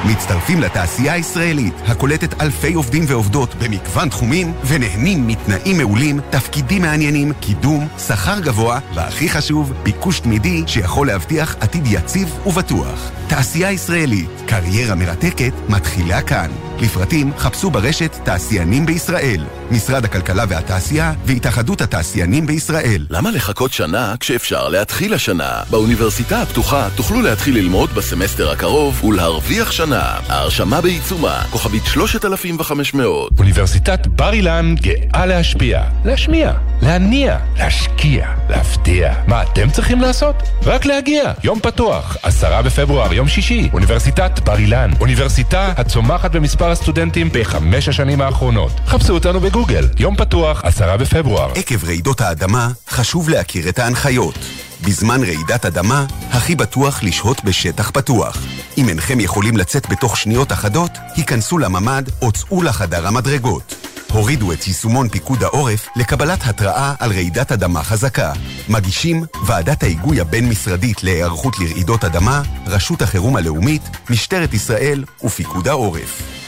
מצטרפים 0.08 0.62
לתעשייה 0.62 1.14
הישראלית, 1.14 1.74
הקולטת 1.88 2.42
אלפי 2.42 2.74
עובדים 2.74 3.04
ועובדות 3.08 3.56
במגוון 3.56 4.10
תחומים, 4.10 4.54
ונהנים 4.66 5.28
מתנאים 5.28 5.78
מעולים, 5.78 6.20
תפקידים 6.30 6.82
מעניינים, 6.82 7.34
קידום, 7.40 7.88
שכר 8.08 8.40
גבוה, 8.40 8.80
והכי 8.94 9.30
חשוב, 9.30 9.74
ביקוש 9.84 10.20
תמידי 10.20 10.64
שיכול 10.68 11.08
להבטיח 11.08 11.56
עתיד 11.60 11.84
יציב 11.88 12.40
ובטוח. 12.46 13.12
תעשייה 13.28 13.72
ישראלית, 13.72 14.30
קריירה 14.48 14.96
מרתקת, 14.96 15.54
מתחילה 15.70 16.22
כאן. 16.22 16.52
לפרטים 16.82 17.32
חפשו 17.38 17.72
ברשת 17.72 18.16
תעשיינים 18.24 18.86
בישראל, 18.86 19.46
משרד 19.72 20.06
הכלכלה 20.06 20.44
והתעשייה 20.50 21.14
והתאחדות 21.26 21.82
התעשיינים 21.82 22.46
בישראל. 22.46 23.06
למה 23.10 23.32
לחכות 23.32 23.74
שנה 23.74 24.16
כשאפשר 24.20 24.70
להתחיל 24.70 25.14
השנה? 25.14 25.52
באוניברסיטה 25.70 26.42
הפתוחה 26.42 26.88
תוכלו 26.96 27.22
להתחיל 27.22 27.58
ללמוד 27.58 27.90
בסמסטר 27.90 28.52
הקרוב 28.52 29.04
ולהרוויח 29.04 29.72
שנה. 29.72 30.18
ההרשמה 30.30 30.82
בעיצומה, 30.82 31.42
כוכבית 31.52 31.84
3500. 31.86 33.32
אוניברסיטת 33.40 34.08
בר 34.08 34.34
אילן 34.34 34.76
גאה 34.82 35.26
להשפיע, 35.26 35.84
להשמיע, 36.06 36.54
להניע, 36.82 37.38
להשקיע, 37.58 38.28
להפתיע. 38.50 39.14
מה 39.28 39.44
אתם 39.44 39.70
צריכים 39.70 40.02
לעשות? 40.02 40.36
רק 40.64 40.86
להגיע. 40.86 41.32
יום 41.44 41.60
פתוח, 41.60 42.18
עשרה 42.24 42.62
בפברואר, 42.62 43.14
יום 43.14 43.28
שישי, 43.28 43.70
אוניברסיטת 43.74 44.40
בר 44.40 44.58
אילן. 44.58 44.92
אוניברסיטה 45.00 45.74
הצומחת 45.78 46.32
במספר 46.32 46.65
הסטודנטים 46.72 47.30
בחמש 47.34 47.88
השנים 47.88 48.22
האחרונות. 48.22 48.72
חפשו 48.86 49.14
אותנו 49.14 49.40
בגוגל, 49.40 49.88
יום 50.00 50.16
פתוח, 50.16 50.66
עשרה 50.66 50.98
בפברואר. 50.98 51.52
עקב 51.56 51.86
רעידות 51.86 52.22
האדמה, 52.22 52.70
חשוב 52.90 53.30
להכיר 53.30 53.70
את 53.70 53.80
ההנחיות. 53.80 54.36
בזמן 54.82 55.24
רעידת 55.24 55.66
אדמה, 55.66 56.06
הכי 56.32 56.56
בטוח 56.56 57.04
לשהות 57.04 57.44
בשטח 57.44 57.92
פתוח. 57.94 58.38
אם 58.78 58.90
אינכם 58.90 59.20
יכולים 59.20 59.58
לצאת 59.58 59.90
בתוך 59.90 60.18
שניות 60.18 60.52
אחדות, 60.52 60.92
היכנסו 61.16 61.58
לממ"ד 61.58 62.04
או 62.22 62.32
צאו 62.32 62.64
לחדר 62.64 63.08
המדרגות. 63.08 63.76
הורידו 64.12 64.52
את 64.52 64.68
יישומון 64.68 65.10
פיקוד 65.10 65.44
העורף 65.44 65.88
לקבלת 65.96 66.40
התראה 66.46 66.94
על 67.00 67.12
רעידת 67.12 67.52
אדמה 67.52 67.84
חזקה. 67.84 68.34
מגישים 68.70 69.26
ועדת 69.46 69.84
ההיגוי 69.84 70.20
הבין-משרדית 70.20 71.04
להיערכות 71.04 71.60
לרעידות 71.60 72.04
אדמה, 72.04 72.42
רשות 72.68 73.02
החירום 73.02 73.36
הלאומית, 73.36 73.82
משטרת 74.10 74.54
ישראל 74.54 75.04
ופיקוד 75.24 75.68
העורף. 75.68 76.45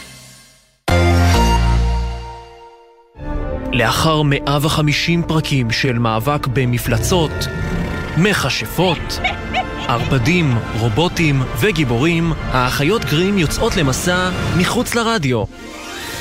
לאחר 3.77 4.21
150 4.21 5.23
פרקים 5.23 5.71
של 5.71 5.99
מאבק 5.99 6.47
במפלצות, 6.47 7.31
מכשפות, 8.17 9.19
ערפדים, 9.87 10.57
רובוטים 10.79 11.43
וגיבורים, 11.59 12.33
האחיות 12.51 13.05
גרים 13.05 13.37
יוצאות 13.37 13.75
למסע 13.77 14.29
מחוץ 14.57 14.95
לרדיו. 14.95 15.43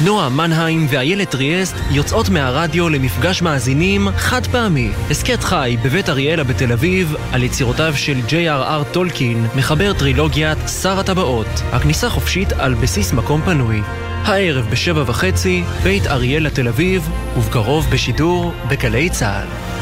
נועה 0.05 0.29
מנהיים 0.29 0.87
ואיילת 0.91 1.31
טריאסט 1.31 1.77
יוצאות 1.91 2.29
מהרדיו 2.29 2.89
למפגש 2.89 3.43
מאזינים 3.43 4.09
חד 4.17 4.47
פעמי. 4.47 4.91
הסכת 5.11 5.45
חי 5.45 5.77
בבית 5.85 6.09
אריאלה 6.09 6.45
בתל 6.45 6.73
אביב 6.73 7.15
על 7.33 7.43
יצירותיו 7.43 7.95
של 7.97 8.17
J.R.R. 8.29 8.93
טולקין, 8.93 9.47
מחבר 9.57 9.93
טרילוגיית 9.93 10.59
שר 10.83 11.01
הטבעות. 11.01 11.49
הכניסה 11.73 12.11
חופשית 12.11 12.53
על 12.53 12.75
בסיס 12.75 13.13
מקום 13.13 13.41
פנוי. 13.45 13.81
הערב 14.27 14.67
בשבע 14.71 15.03
וחצי, 15.07 15.65
בית 15.83 16.07
אריאלה 16.07 16.51
תל 16.51 16.69
אביב, 16.69 17.09
ובקרוב 17.37 17.87
בשידור 17.93 18.53
בגלי 18.69 19.11
צה"ל. 19.11 19.76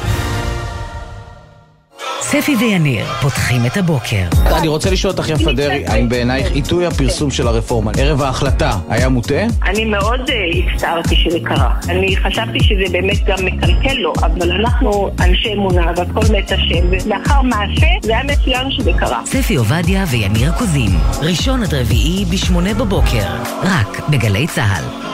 ספי 2.40 2.57
ויניר 2.57 3.05
פותחים 3.07 3.66
את 3.66 3.77
הבוקר. 3.77 4.25
אני 4.59 4.68
רוצה 4.68 4.90
לשאול 4.90 5.12
אותך, 5.12 5.29
יפה 5.29 5.53
דרעי, 5.53 5.87
האם 5.87 6.09
בעינייך 6.09 6.53
עיתוי 6.53 6.87
הפרסום 6.87 7.31
של 7.31 7.49
הרפורמה, 7.49 7.92
ערב 7.99 8.23
ההחלטה, 8.23 8.79
היה 8.88 9.09
מוטעה? 9.09 9.47
אני 9.66 9.85
מאוד 9.85 10.20
אה, 10.31 10.73
הצטערתי 10.75 11.16
שזה 11.16 11.38
קרה. 11.44 11.75
אני 11.88 12.16
חשבתי 12.16 12.61
שזה 12.61 12.85
באמת 12.92 13.25
גם 13.27 13.44
מקלקל 13.44 13.94
לו, 13.94 14.12
אבל 14.23 14.53
אנחנו 14.53 15.11
אנשי 15.20 15.53
אמונה 15.53 15.92
והכל 15.97 16.33
מת 16.33 16.53
השם, 16.53 16.87
ולאחר 16.90 17.42
מעשה 17.42 17.87
זה 18.03 18.12
היה 18.12 18.25
מצוין 18.25 18.70
שזה 18.70 18.90
קרה. 18.99 19.20
ספי 19.27 19.57
עובדיה 19.57 20.05
ויניר 20.11 20.53
קוזין, 20.59 20.90
ראשון 21.23 21.62
עד 21.62 21.75
רביעי 21.75 22.25
בשמונה 22.25 22.75
בבוקר, 22.75 23.27
רק 23.62 24.09
בגלי 24.09 24.47
צה"ל. 24.47 25.13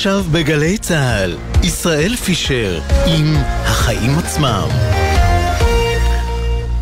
עכשיו 0.00 0.22
בגלי 0.32 0.78
צה"ל, 0.78 1.36
ישראל 1.62 2.16
פישר 2.16 2.80
עם 3.06 3.34
החיים 3.62 4.18
עצמם. 4.18 4.68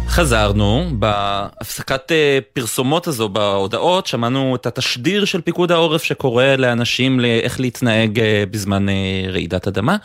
חזרנו, 0.09 0.87
בהפסקת 0.93 2.13
אה, 2.13 2.39
פרסומות 2.53 3.07
הזו, 3.07 3.29
בהודעות, 3.29 4.07
שמענו 4.07 4.57
את 4.57 4.67
התשדיר 4.67 5.25
של 5.25 5.41
פיקוד 5.41 5.73
העורף 5.73 6.03
שקורא 6.03 6.45
לאנשים 6.45 7.21
לאיך 7.21 7.61
להתנהג 7.61 8.21
אה, 8.21 8.45
בזמן 8.51 8.89
אה, 8.89 8.95
רעידת 9.29 9.69
אדמה. 9.69 9.97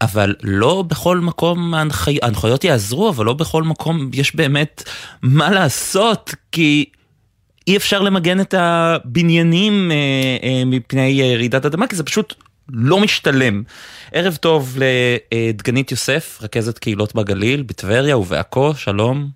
אבל 0.00 0.34
לא 0.42 0.84
בכל 0.88 1.18
מקום 1.18 1.74
ההנחי... 1.74 2.18
ההנחיות 2.22 2.64
יעזרו, 2.64 3.08
אבל 3.08 3.24
לא 3.24 3.32
בכל 3.32 3.62
מקום 3.62 4.10
יש 4.12 4.36
באמת 4.36 4.82
מה 5.22 5.50
לעשות, 5.50 6.34
כי 6.52 6.84
אי 7.66 7.76
אפשר 7.76 8.02
למגן 8.02 8.40
את 8.40 8.54
הבניינים 8.58 9.90
אה, 9.92 9.96
אה, 10.48 10.64
מפני 10.64 11.34
רעידת 11.36 11.66
אדמה, 11.66 11.86
כי 11.86 11.96
זה 11.96 12.04
פשוט 12.04 12.34
לא 12.72 13.00
משתלם. 13.00 13.62
ערב 14.12 14.34
טוב 14.34 14.76
לדגנית 14.76 15.90
יוסף, 15.90 16.38
רכזת 16.42 16.78
קהילות 16.78 17.14
בגליל, 17.14 17.62
בטבריה 17.62 18.18
ובעכו, 18.18 18.74
שלום. 18.74 19.26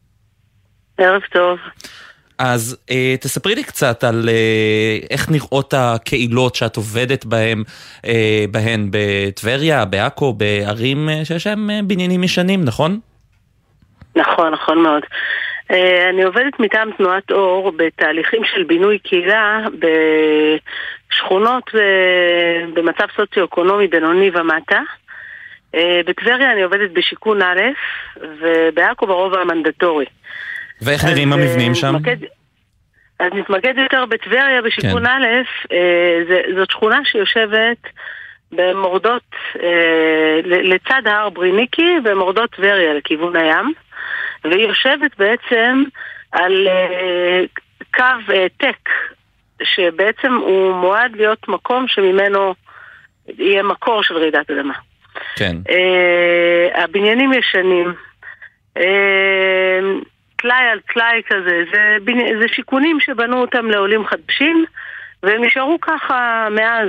ערב 0.99 1.23
טוב. 1.33 1.59
אז 2.39 2.77
אה, 2.91 3.15
תספרי 3.21 3.55
לי 3.55 3.65
קצת 3.65 4.05
על 4.05 4.29
אה, 4.29 4.99
איך 5.11 5.31
נראות 5.31 5.75
הקהילות 5.77 6.55
שאת 6.55 6.77
עובדת 6.77 7.25
בהן, 7.25 7.63
אה, 8.05 8.45
בהן 8.51 8.89
בטבריה, 8.91 9.85
בעכו, 9.85 10.33
בערים 10.33 11.09
אה, 11.09 11.25
שיש 11.25 11.47
להם 11.47 11.71
אה, 11.71 11.81
בניינים 11.85 12.25
ישנים, 12.25 12.65
נכון? 12.65 13.01
נכון, 14.17 14.53
נכון 14.53 14.83
מאוד. 14.83 15.03
אה, 15.71 16.11
אני 16.11 16.23
עובדת 16.23 16.61
מטעם 16.61 16.91
תנועת 16.99 17.31
אור 17.31 17.73
בתהליכים 17.77 18.43
של 18.55 18.63
בינוי 18.63 18.99
קהילה 18.99 19.67
אה, 21.75 22.67
במצב 22.75 23.05
סוציו-אקונומי 23.17 23.87
בינוני 23.87 24.31
ומטה. 24.35 24.81
אה, 25.75 26.01
בטבריה 26.07 26.53
אני 26.53 26.63
עובדת 26.63 26.91
בשיכון 26.91 27.43
א', 27.43 27.61
ובעכו 28.17 29.07
ברובע 29.07 29.41
המנדטורי. 29.41 30.07
ואיך 30.83 31.05
נראים 31.05 31.33
המבנים 31.33 31.75
שם? 31.75 31.95
מתמקד, 31.95 32.17
אז 33.21 33.33
נתמקד 33.35 33.75
יותר 33.77 34.05
בטבריה 34.07 34.63
בשיכון 34.63 35.07
כן. 35.07 35.07
א', 35.07 35.27
זאת 36.57 36.71
שכונה 36.71 37.01
שיושבת 37.05 37.79
במורדות, 38.53 39.35
לצד 40.45 41.03
ההר 41.07 41.31
בריניקי, 41.31 42.01
במורדות 42.05 42.51
טבריה 42.51 42.95
לכיוון 42.95 43.37
הים. 43.37 43.73
והיא 44.45 44.67
יושבת 44.67 45.19
בעצם 45.19 45.83
על 46.33 46.69
קו 47.95 48.33
העתק, 48.33 48.91
שבעצם 49.63 50.35
הוא 50.35 50.75
מועד 50.75 51.17
להיות 51.17 51.49
מקום 51.49 51.89
שממנו 51.89 52.55
יהיה 53.39 53.63
מקור 53.63 54.03
של 54.03 54.17
רעידת 54.17 54.51
אדמה. 54.51 54.75
כן. 55.37 55.57
Uh, 55.69 56.79
הבניינים 56.79 57.33
ישנים. 57.33 57.95
Uh, 58.79 58.83
טלאי 60.37 60.65
על 60.73 60.81
טלאי 60.95 61.23
כזה, 61.27 61.63
זה, 61.73 61.97
זה 62.41 62.49
שיכונים 62.49 63.01
שבנו 63.01 63.41
אותם 63.41 63.67
לעולים 63.67 64.07
חדשים, 64.07 64.65
והם 65.23 65.45
נשארו 65.45 65.81
ככה 65.81 66.49
מאז 66.51 66.89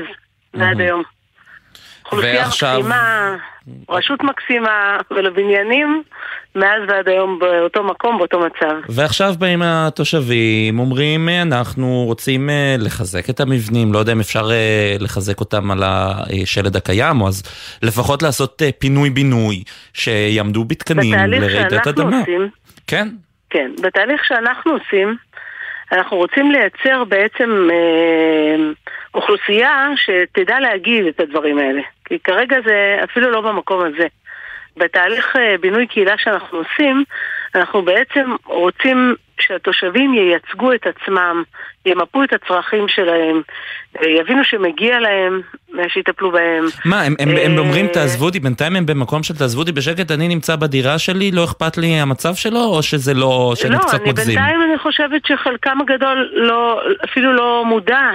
ועד 0.53 0.81
היום. 0.81 1.03
אוכלוסייה 2.05 2.43
ועכשיו... 2.43 2.79
מקסימה, 2.79 3.35
רשות 3.89 4.23
מקסימה, 4.23 4.97
ולבניינים 5.11 6.03
מאז 6.55 6.81
ועד 6.87 7.07
היום 7.07 7.39
באותו 7.39 7.83
מקום, 7.83 8.17
באותו 8.17 8.39
מצב. 8.39 8.75
ועכשיו 8.89 9.33
באים 9.39 9.61
התושבים, 9.61 10.79
אומרים 10.79 11.29
אנחנו 11.29 12.03
רוצים 12.07 12.49
אה, 12.49 12.75
לחזק 12.79 13.29
את 13.29 13.39
המבנים, 13.39 13.93
לא 13.93 13.99
יודע 13.99 14.11
אם 14.11 14.19
אפשר 14.19 14.51
אה, 14.51 14.95
לחזק 14.99 15.39
אותם 15.39 15.71
על 15.71 15.83
השלד 15.83 16.75
הקיים, 16.75 17.21
או 17.21 17.27
אז 17.27 17.43
לפחות 17.83 18.23
לעשות 18.23 18.61
אה, 18.61 18.69
פינוי-בינוי, 18.71 19.63
שיעמדו 19.93 20.63
בתקנים 20.63 21.13
לרעידת 21.27 21.87
אדמה. 21.87 22.19
עושים, 22.19 22.49
כן. 22.87 23.07
כן, 23.49 23.71
בתהליך 23.81 24.25
שאנחנו 24.25 24.71
עושים, 24.71 25.15
אנחנו 25.91 26.17
רוצים 26.17 26.51
לייצר 26.51 27.03
בעצם 27.03 27.67
אה, 27.71 28.55
אוכלוסייה 29.13 29.89
שתדע 29.95 30.59
להגיד 30.59 31.05
את 31.05 31.19
הדברים 31.19 31.57
האלה. 31.57 31.81
כי 32.05 32.19
כרגע 32.19 32.57
זה 32.65 32.99
אפילו 33.03 33.31
לא 33.31 33.41
במקום 33.41 33.81
הזה. 33.85 34.07
בתהליך 34.77 35.35
אה, 35.35 35.55
בינוי 35.61 35.87
קהילה 35.87 36.17
שאנחנו 36.17 36.57
עושים, 36.57 37.03
אנחנו 37.55 37.81
בעצם 37.81 38.35
רוצים 38.45 39.15
שהתושבים 39.39 40.13
ייצגו 40.13 40.73
את 40.73 40.87
עצמם, 40.87 41.43
ימפו 41.85 42.23
את 42.23 42.33
הצרכים 42.33 42.87
שלהם, 42.87 43.41
אה, 44.01 44.09
יבינו 44.09 44.43
שמגיע 44.43 44.99
להם, 44.99 45.41
שיטפלו 45.87 46.31
בהם. 46.31 46.65
מה, 46.85 47.01
הם, 47.01 47.15
הם, 47.19 47.29
הם 47.45 47.57
אומרים 47.57 47.87
תעזבו 47.87 48.25
אותי, 48.25 48.39
בינתיים 48.39 48.75
הם 48.75 48.85
במקום 48.85 49.23
של 49.23 49.33
תעזבו 49.37 49.61
אותי 49.61 49.71
בשקט, 49.71 50.11
אני 50.11 50.27
נמצא 50.27 50.55
בדירה 50.55 50.99
שלי, 50.99 51.31
לא 51.31 51.43
אכפת 51.43 51.77
לי 51.77 51.87
המצב 51.87 52.35
שלו, 52.35 52.59
או 52.59 52.83
שזה 52.83 53.13
לא, 53.13 53.53
שאני 53.55 53.73
לא, 53.73 53.79
קצת 53.79 54.01
מגזים? 54.07 54.35
לא, 54.35 54.41
בינתיים 54.41 54.61
אני 54.61 54.77
חושבת 54.77 55.25
שחלקם 55.25 55.77
הגדול 55.81 56.31
לא, 56.33 56.81
אפילו 57.05 57.33
לא 57.33 57.63
מודע 57.65 58.09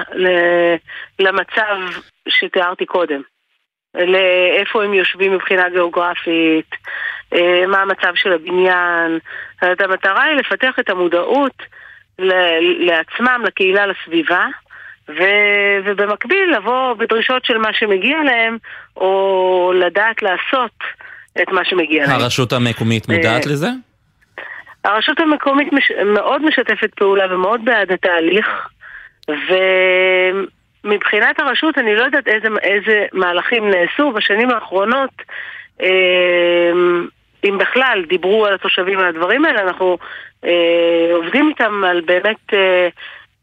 למצב 1.18 1.77
שתיארתי 2.29 2.87
קודם. 2.87 3.20
לאיפה 3.94 4.85
הם 4.85 4.94
יושבים 4.94 5.33
מבחינה 5.35 5.68
גיאוגרפית, 5.70 6.72
אה, 6.72 6.79
מה 7.69 7.79
המצב 7.83 8.12
של 8.15 8.33
הבניין. 8.33 9.19
זאת 9.62 9.81
המטרה 9.81 10.23
היא 10.23 10.37
לפתח 10.37 10.79
את 10.81 10.91
המודעות 10.91 11.62
לעצמם, 12.79 13.43
לקהילה, 13.47 13.87
לסביבה, 13.87 14.47
ו, 15.09 15.23
ובמקביל 15.85 16.55
לבוא 16.57 16.95
בדרישות 16.95 17.45
של 17.45 17.59
מה 17.59 17.73
שמגיע 17.73 18.19
להם, 18.25 18.59
או 18.97 19.73
לדעת 19.77 20.23
לעשות 20.23 20.79
את 21.43 21.49
מה 21.49 21.65
שמגיע 21.65 22.07
להם. 22.07 22.21
הרשות 22.21 22.53
המקומית 22.53 23.09
מודעת 23.09 23.47
אה, 23.47 23.53
לזה? 23.53 23.69
הרשות 24.85 25.21
המקומית 25.21 25.73
מש... 25.73 25.91
מאוד 26.15 26.43
משתפת 26.43 26.95
פעולה 26.95 27.35
ומאוד 27.35 27.65
בעד 27.65 27.93
התהליך, 27.93 28.69
ו... 29.29 29.55
מבחינת 30.87 31.41
הרשות 31.41 31.79
אני 31.79 31.95
לא 31.95 32.03
יודעת 32.03 32.29
איזה, 32.29 32.49
איזה 32.62 33.07
מהלכים 33.12 33.71
נעשו 33.71 34.12
בשנים 34.12 34.51
האחרונות, 34.51 35.11
אה, 35.83 36.71
אם 37.44 37.59
בכלל 37.59 38.05
דיברו 38.09 38.46
על 38.46 38.55
התושבים 38.55 38.99
על 38.99 39.05
הדברים 39.05 39.44
האלה, 39.44 39.62
אנחנו 39.62 39.99
אה, 40.44 41.11
עובדים 41.14 41.49
איתם 41.49 41.85
על 41.85 42.01
באמת 42.01 42.53
אה, 42.53 42.88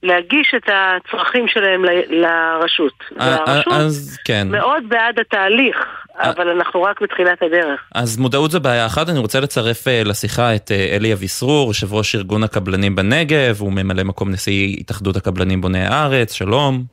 להגיש 0.03 0.53
את 0.57 0.69
הצרכים 0.69 1.47
שלהם 1.47 1.85
ל, 1.85 1.89
לרשות. 2.09 3.03
והרשות 3.17 3.73
אז 3.73 4.17
כן. 4.25 4.47
מאוד 4.51 4.83
בעד 4.89 5.19
התהליך. 5.19 5.77
אבל 6.19 6.47
אנחנו 6.49 6.83
רק 6.83 7.01
בתחילת 7.01 7.41
הדרך. 7.41 7.79
אז 7.95 8.17
מודעות 8.17 8.51
זה 8.51 8.59
בעיה 8.59 8.85
אחת, 8.85 9.09
אני 9.09 9.19
רוצה 9.19 9.39
לצרף 9.39 9.87
לשיחה 10.05 10.55
את 10.55 10.71
אלי 10.71 11.13
אביסרור, 11.13 11.67
יושב 11.67 11.93
ראש 11.93 12.15
ארגון 12.15 12.43
הקבלנים 12.43 12.95
בנגב, 12.95 13.57
הוא 13.59 13.71
ממלא 13.71 14.03
מקום 14.03 14.31
נשיא 14.31 14.75
התאחדות 14.79 15.15
הקבלנים 15.15 15.61
בוני 15.61 15.85
הארץ, 15.85 16.33
שלום. 16.33 16.92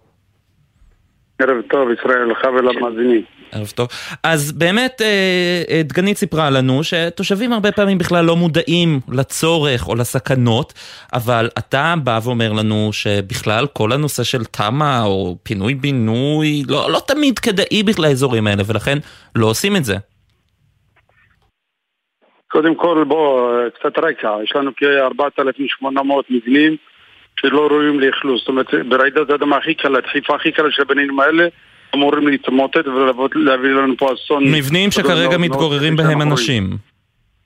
ערב 1.43 1.61
טוב, 1.71 1.89
ישראל, 1.91 2.25
לך 2.31 2.45
ולמאזינים. 2.45 3.23
ערב 3.53 3.73
טוב. 3.75 3.89
אז 4.25 4.53
באמת, 4.53 5.03
אה, 5.03 5.63
אה, 5.71 5.83
דגנית 5.85 6.17
סיפרה 6.17 6.51
לנו 6.51 6.85
שתושבים 6.85 7.53
הרבה 7.53 7.73
פעמים 7.73 7.99
בכלל 7.99 8.25
לא 8.25 8.37
מודעים 8.37 9.01
לצורך 9.13 9.89
או 9.89 9.95
לסכנות, 9.95 10.73
אבל 11.15 11.49
אתה 11.59 11.95
בא 12.05 12.21
ואומר 12.25 12.53
לנו 12.53 12.89
שבכלל 12.93 13.67
כל 13.73 13.93
הנושא 13.93 14.23
של 14.23 14.45
תמ"א 14.45 15.03
או 15.05 15.37
פינוי-בינוי 15.43 16.63
לא, 16.69 16.91
לא 16.93 17.01
תמיד 17.07 17.39
כדאי 17.39 17.83
בכלל 17.83 18.05
האזורים 18.05 18.47
האלה, 18.47 18.63
ולכן 18.67 18.99
לא 19.37 19.47
עושים 19.47 19.77
את 19.77 19.85
זה. 19.85 19.97
קודם 22.49 22.75
כל, 22.75 23.05
בוא, 23.09 23.53
קצת 23.75 23.99
רקע. 23.99 24.37
יש 24.45 24.53
לנו 24.57 24.71
כ-4,800 24.77 25.89
מבנים. 26.31 26.77
שלא 27.41 27.67
ראויים 27.67 28.01
לאכלוס. 28.01 28.41
זאת 28.41 28.49
אומרת, 28.49 28.75
ברעידת 28.89 29.31
האדמה 29.31 29.57
הכי 29.57 29.75
קלה, 29.75 30.01
דחיפה 30.01 30.35
הכי 30.35 30.53
קלה 30.53 30.71
של 30.71 30.83
הבניינים 30.83 31.21
האלה, 31.21 31.47
אמורים 31.95 32.29
להתמוטט 32.29 32.87
ולהביא 32.87 33.71
לנו 33.71 33.97
פה 33.97 34.13
אסון. 34.13 34.45
מבנים 34.45 34.91
שכרגע 34.91 35.39
מתגוררים 35.39 35.97
בהם 35.97 36.23
אנשים. 36.23 36.71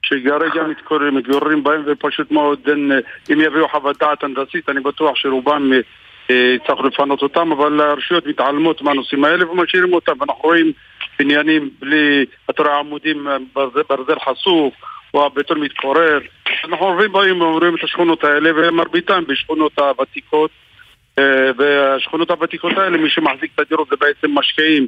שכרגע 0.02 0.62
מתגוררים, 0.68 1.14
מתגוררים 1.14 1.64
בהם 1.64 1.82
ופשוט 1.86 2.30
מאוד, 2.30 2.58
אם 3.32 3.40
יביאו 3.40 3.68
חוות 3.68 3.98
דעת 4.00 4.24
הנדסית, 4.24 4.68
אני 4.68 4.80
בטוח 4.80 5.16
שרובם 5.16 5.70
אה, 6.30 6.56
צריך 6.66 6.80
לפנות 6.80 7.22
אותם, 7.22 7.52
אבל 7.52 7.80
הרשויות 7.80 8.26
מתעלמות 8.26 8.82
מהנושאים 8.82 9.24
האלה 9.24 9.50
ומשאירים 9.50 9.92
אותם. 9.92 10.12
ואנחנו 10.20 10.42
רואים 10.42 10.72
בניינים 11.18 11.70
בלי, 11.80 12.24
אתה 12.50 12.62
רואה 12.62 12.78
עמודים, 12.78 13.28
אה, 13.28 13.36
ברזל 13.88 14.18
חשוף. 14.28 14.74
או 15.14 15.26
הבטון 15.26 15.60
מתפורר. 15.60 16.18
אנחנו 16.64 16.86
עוברים 16.86 17.12
באים 17.12 17.40
ואומרים 17.40 17.74
את 17.74 17.84
השכונות 17.84 18.24
האלה, 18.24 18.50
ומרביתם 18.56 19.24
בשכונות 19.28 19.78
הוותיקות. 19.78 20.50
אה, 21.18 21.50
והשכונות 21.58 22.30
הוותיקות 22.30 22.72
האלה, 22.78 22.98
מי 22.98 23.10
שמחזיק 23.10 23.50
את 23.54 23.60
הדירות 23.60 23.88
זה 23.90 23.96
בעצם 24.00 24.38
משקיעים. 24.38 24.86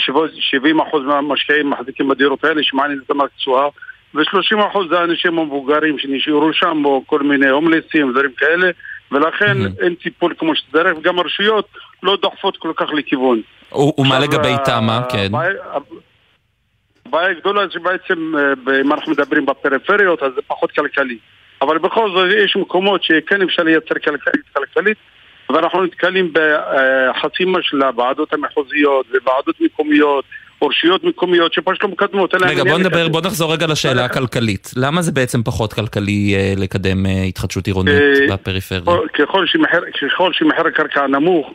70% 0.00 0.98
מהמשקיעים 1.06 1.70
מחזיקים 1.70 2.08
בדירות 2.08 2.44
האלה, 2.44 2.62
שמעניין 2.62 3.00
את 3.06 3.10
המקצוע. 3.10 3.68
ו-30% 4.14 4.78
זה 4.90 5.00
האנשים 5.00 5.38
המבוגרים 5.38 5.98
שנשארו 5.98 6.52
שם, 6.52 6.84
או 6.84 7.02
כל 7.06 7.22
מיני 7.22 7.48
הומלסים, 7.48 8.12
דברים 8.12 8.32
כאלה, 8.36 8.70
ולכן 9.12 9.56
אין 9.80 9.94
טיפול 9.94 10.34
כמו 10.38 10.56
שצריך, 10.56 10.98
וגם 10.98 11.18
הרשויות 11.18 11.68
לא 12.02 12.16
דוחפות 12.22 12.56
כל 12.56 12.72
כך 12.76 12.86
לכיוון. 12.92 13.40
ומה 13.98 14.18
לגבי 14.18 14.54
תמ"א, 14.64 15.00
כן? 15.12 15.28
הבעיה 17.08 17.30
הגדולה 17.30 17.66
זה 17.66 17.72
שבעצם, 17.72 18.32
אה, 18.38 18.80
אם 18.80 18.92
אנחנו 18.92 19.12
מדברים 19.12 19.46
בפריפריות, 19.46 20.22
אז 20.22 20.32
זה 20.34 20.40
פחות 20.46 20.72
כלכלי. 20.72 21.18
אבל 21.62 21.78
בכל 21.78 22.10
זאת 22.10 22.26
יש 22.44 22.56
מקומות 22.56 23.02
שכן 23.04 23.42
אפשר 23.42 23.62
לייצר 23.62 23.94
כלכלית 24.04 24.44
כלכלית, 24.56 24.96
ואנחנו 25.50 25.84
נתקלים 25.84 26.32
בחסימה 26.32 27.58
של 27.62 27.82
הוועדות 27.82 28.32
המחוזיות 28.32 29.06
וועדות 29.24 29.60
מקומיות. 29.60 30.24
או 30.62 30.66
רשויות 30.66 31.04
מקומיות 31.04 31.52
שפשוט 31.52 31.82
לא 31.82 31.88
מקדמות. 31.88 32.34
רגע, 32.34 32.64
בוא 32.64 32.78
נדבר, 32.78 33.08
בוא 33.08 33.20
נחזור 33.20 33.52
רגע 33.52 33.66
לשאלה 33.66 34.04
הכלכלית. 34.04 34.70
למה 34.76 35.02
זה 35.02 35.12
בעצם 35.12 35.42
פחות 35.42 35.72
כלכלי 35.72 36.34
אה, 36.34 36.54
לקדם 36.56 37.06
אה, 37.06 37.22
התחדשות 37.22 37.66
עירונית 37.66 37.94
בפריפריה? 38.30 38.80
ככל 39.14 40.32
שמחיר 40.32 40.66
הקרקע 40.66 41.06
נמוך, 41.06 41.52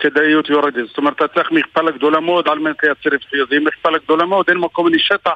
כדאיות 0.00 0.48
יורדת. 0.50 0.86
זאת 0.88 0.98
אומרת, 0.98 1.16
אתה 1.16 1.28
צריך 1.28 1.52
מכפלה 1.52 1.90
גדולה 1.90 2.20
מאוד 2.20 2.48
על 2.48 2.58
מנת 2.58 2.76
לייצר 2.82 3.10
רווחיות. 3.10 3.52
אם 3.52 3.64
מכפלה 3.64 3.98
גדולה 3.98 4.26
מאוד, 4.26 4.46
אין 4.48 4.58
מקום 4.58 4.88
לשטח. 4.88 5.30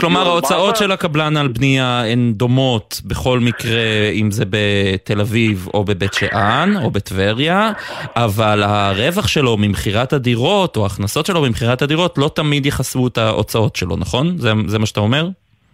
כלומר 0.00 0.26
ההוצאות 0.26 0.76
של 0.76 0.92
הקבלן 0.92 1.36
על 1.36 1.48
בנייה 1.48 2.04
הן 2.04 2.32
דומות 2.32 3.00
בכל 3.04 3.38
מקרה 3.38 4.10
אם 4.12 4.30
זה 4.30 4.44
בתל 4.50 5.20
אביב 5.20 5.68
או 5.74 5.84
בבית 5.84 6.14
שאן 6.14 6.74
או 6.82 6.90
בטבריה 6.90 7.72
אבל 8.16 8.62
הרווח 8.62 9.28
שלו 9.28 9.56
ממכירת 9.56 10.12
הדירות 10.12 10.76
או 10.76 10.82
ההכנסות 10.82 11.26
שלו 11.26 11.42
ממכירת 11.42 11.82
הדירות 11.82 12.18
לא 12.18 12.30
תמיד 12.34 12.66
יחסו 12.66 13.06
את 13.06 13.18
ההוצאות 13.18 13.76
שלו, 13.76 13.96
נכון? 13.96 14.38
זה, 14.38 14.52
זה 14.66 14.78
מה 14.78 14.86
שאתה 14.86 15.00
אומר? 15.00 15.26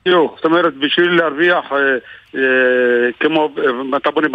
בדיוק, 0.07 0.37
זאת 0.37 0.45
אומרת 0.45 0.75
בשביל 0.77 1.11
להרוויח 1.11 1.65
אה, 1.73 1.79
אה, 2.35 3.13
כמו 3.21 3.51
אה, 3.59 3.97
אתה 3.97 4.11
בונה 4.11 4.29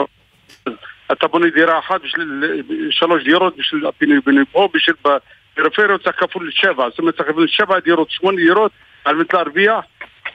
אתה 1.11 1.27
בונה 1.27 1.49
דירה 1.49 1.79
אחת 1.79 2.01
בשביל 2.01 2.43
שלוש 2.91 3.23
דירות 3.23 3.57
בשביל 3.57 3.87
הפינוי 3.87 4.19
בינוי 4.25 4.45
פה, 4.51 4.69
בשביל 4.73 4.95
בפריפריות 5.01 6.03
צריך 6.03 6.15
כפול 6.19 6.51
שבע, 6.51 6.89
זאת 6.89 6.99
אומרת 6.99 7.15
צריך 7.15 7.29
כפול 7.29 7.47
שבע 7.47 7.79
דירות, 7.79 8.11
שמונה 8.11 8.37
דירות 8.37 8.71
על 9.05 9.15
מנת 9.15 9.33
להרוויח 9.33 9.85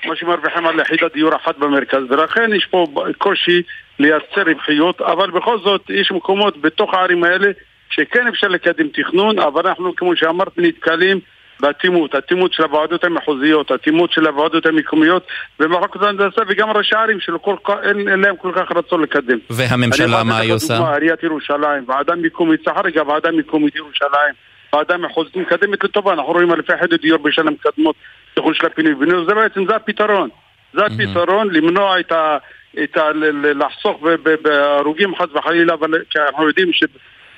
מה 0.04 0.16
שמרוויחים 0.16 0.66
על 0.66 0.80
יחידת 0.80 1.12
דיור 1.12 1.36
אחת 1.36 1.58
במרכז. 1.58 2.02
ולכן 2.10 2.52
יש 2.52 2.66
פה 2.66 2.86
קושי 3.18 3.62
לייצר 3.98 4.42
רווחיות 4.46 5.00
אבל 5.00 5.30
בכל 5.30 5.58
זאת 5.58 5.90
יש 5.90 6.12
מקומות 6.12 6.60
בתוך 6.60 6.94
הערים 6.94 7.24
האלה 7.24 7.50
שכן 7.90 8.26
אפשר 8.26 8.48
לקדם 8.48 8.88
תכנון 8.88 9.38
אבל 9.38 9.66
אנחנו 9.66 9.96
כמו 9.96 10.16
שאמרתי 10.16 10.60
נתקלים 10.60 11.20
באטימות, 11.60 12.14
אטימות 12.14 12.52
של 12.52 12.62
הוועדות 12.62 13.04
המחוזיות, 13.04 13.72
אטימות 13.72 14.12
של 14.12 14.26
הוועדות 14.26 14.66
המקומיות 14.66 15.26
ומחלקות 15.60 16.02
ההנדסה 16.02 16.42
וגם 16.48 16.70
ראשי 16.70 16.94
ערים 16.94 17.20
שאין 17.20 18.20
להם 18.20 18.36
כל 18.36 18.52
כך 18.54 18.72
רצון 18.76 19.02
לקדם. 19.02 19.38
והממשלה 19.50 20.24
מה 20.24 20.38
היא 20.38 20.52
עושה? 20.52 20.94
עיריית 20.94 21.22
ירושלים, 21.22 21.84
ועדה 21.86 22.14
מקומית, 22.14 22.64
סליחה 22.64 22.80
רגע, 22.80 23.02
ועדה 23.02 23.30
מקומית 23.30 23.76
ירושלים, 23.76 24.34
ועדה 24.72 24.96
מחוזית 24.96 25.36
מקדמת 25.36 25.84
לטובה, 25.84 26.12
אנחנו 26.12 26.32
רואים 26.32 26.52
אלפי 26.52 26.72
יחידות 26.74 27.00
דיור 27.00 27.18
בשנה 27.18 27.50
מקדמות 27.50 27.96
תכנון 28.34 28.54
של 28.54 28.66
הפינוי 28.66 28.92
ובינוי, 28.92 29.24
זה 29.26 29.34
בעצם, 29.34 29.66
זה 29.66 29.76
הפתרון. 29.76 30.28
זה 30.72 30.86
הפתרון, 30.86 31.50
למנוע 31.50 32.00
את, 32.00 32.12
ה, 32.12 32.38
את 32.82 32.96
ה, 32.96 33.10
לחסוך 33.54 34.02
בהרוגים 34.42 35.14
חס 35.16 35.28
וחלילה, 35.34 35.74
אבל 35.74 35.94
אנחנו 36.16 36.48
יודעים 36.48 36.70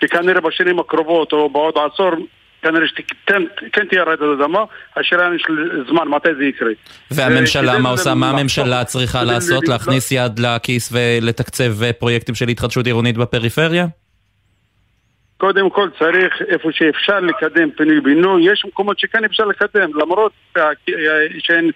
שכנראה 0.00 0.40
בשנים 0.40 0.78
הקרובות 0.78 1.32
או 1.32 1.48
בעוד 1.50 1.74
עשור 1.92 2.10
כנראה 2.62 2.86
שכן 2.86 3.86
תהיה 3.88 4.02
רעידת 4.02 4.22
אדמה, 4.40 4.64
השאלה 4.96 5.28
היא 5.30 5.38
של 5.38 5.82
זמן, 5.88 6.08
מתי 6.08 6.28
זה 6.38 6.44
יקרה. 6.44 6.70
והממשלה, 7.10 7.78
מה 7.78 7.88
עושה? 7.88 8.14
מה 8.14 8.30
הממשלה 8.30 8.84
צריכה 8.84 9.24
לעשות? 9.24 9.68
להכניס 9.68 10.12
יד 10.12 10.38
לכיס 10.38 10.92
ולתקצב 10.92 11.92
פרויקטים 11.92 12.34
של 12.34 12.48
התחדשות 12.48 12.86
עירונית 12.86 13.16
בפריפריה? 13.16 13.86
קודם 15.36 15.70
כל 15.70 15.88
צריך 15.98 16.42
איפה 16.48 16.68
שאפשר 16.72 17.20
לקדם 17.20 17.70
פינוי-בינוי, 17.70 18.52
יש 18.52 18.64
מקומות 18.64 18.98
שכן 18.98 19.24
אפשר 19.24 19.44
לקדם, 19.44 19.90
למרות 20.00 20.32
שאין 21.38 21.70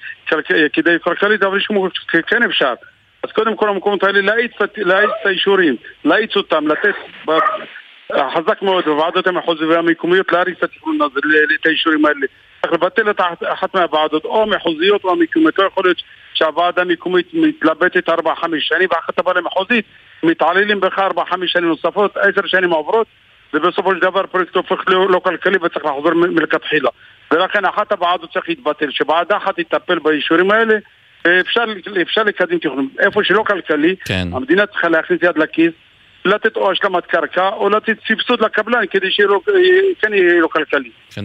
כדאיות 0.73 1.03
כלכלית, 1.03 1.43
אבל 1.43 1.57
יש 1.57 1.67
מקומות 1.71 1.93
שכן 1.95 2.43
אפשר. 2.43 2.75
אז 3.23 3.33
קודם 3.33 3.57
כל 3.57 3.69
המקומות 3.69 4.03
האלה 4.03 4.21
להאיץ 4.21 4.53
את 4.63 5.27
האישורים, 5.27 5.77
להאיץ 6.05 6.37
אותם, 6.37 6.69
לתת 6.69 6.95
חזק 8.13 8.63
מאוד 8.63 8.85
בוועדות 8.85 9.27
המחוזיות 9.27 9.71
והמקומיות 9.71 10.33
התכנון 10.63 10.99
הזה, 11.03 11.21
את 11.61 11.67
האישורים 11.67 12.07
האלה. 12.07 12.27
צריך 12.63 12.73
לבטל 12.73 13.11
את 13.11 13.21
אחת 13.45 13.75
מהוועדות, 13.75 14.25
או 14.25 14.47
מחוזיות 14.47 15.05
או 15.05 15.13
המקומיות. 15.13 15.59
לא 15.59 15.65
יכול 15.65 15.85
להיות 15.85 16.03
שהוועדה 16.35 16.83
המקומית 16.83 17.27
מתלבטת 17.33 18.09
4-5 18.09 18.13
שנים 18.59 18.89
ואחת 18.91 19.19
הוועדה 19.19 19.41
המחוזית 19.41 19.85
מתעללים 20.23 20.81
בך 20.81 20.99
4-5 20.99 21.23
שנים 21.47 21.69
נוספות, 21.69 22.17
10 22.17 22.47
שנים 22.47 22.71
עוברות 22.71 23.07
ובסופו 23.55 23.95
של 23.95 24.01
דבר 24.01 24.21
הפרויקט 24.21 24.57
הופך 24.57 24.85
לא, 24.89 25.11
לא 25.11 25.19
כלכלי 25.19 25.57
וצריך 25.57 25.85
לחזור 25.85 26.15
מלכתחילה. 26.15 26.91
ולכן 27.31 27.65
אחת 27.65 27.93
הוועדות 27.93 28.33
צריך 28.33 28.49
להתבטל, 28.49 28.91
שוועדה 28.91 29.37
אחת 29.37 29.61
תטפל 29.61 29.99
באישורים 29.99 30.51
האלה 30.51 30.75
ואפשר 31.25 31.65
אפשר 32.03 32.23
לקדם 32.23 32.59
תכנון. 32.59 32.89
איפה 32.99 33.25
שלא 33.25 33.45
כלכלי, 33.47 33.97
כן. 34.05 34.29
המדינה 34.33 34.67
צריכה 34.67 34.89
להכניס 34.89 35.23
יד 35.23 35.39
לכיס 35.39 35.73
לתת 36.27 36.57
או 36.57 36.71
השלמת 36.71 37.07
קרקע 37.07 37.49
או 37.49 37.69
לתת 37.69 37.97
סבסוד 38.09 38.41
לקבלן 38.41 38.87
כדי 38.91 39.11
שכן 39.11 40.15
יהיה 40.15 40.41
לו 40.41 40.51
כלכלי. 40.51 40.91
כן, 41.15 41.25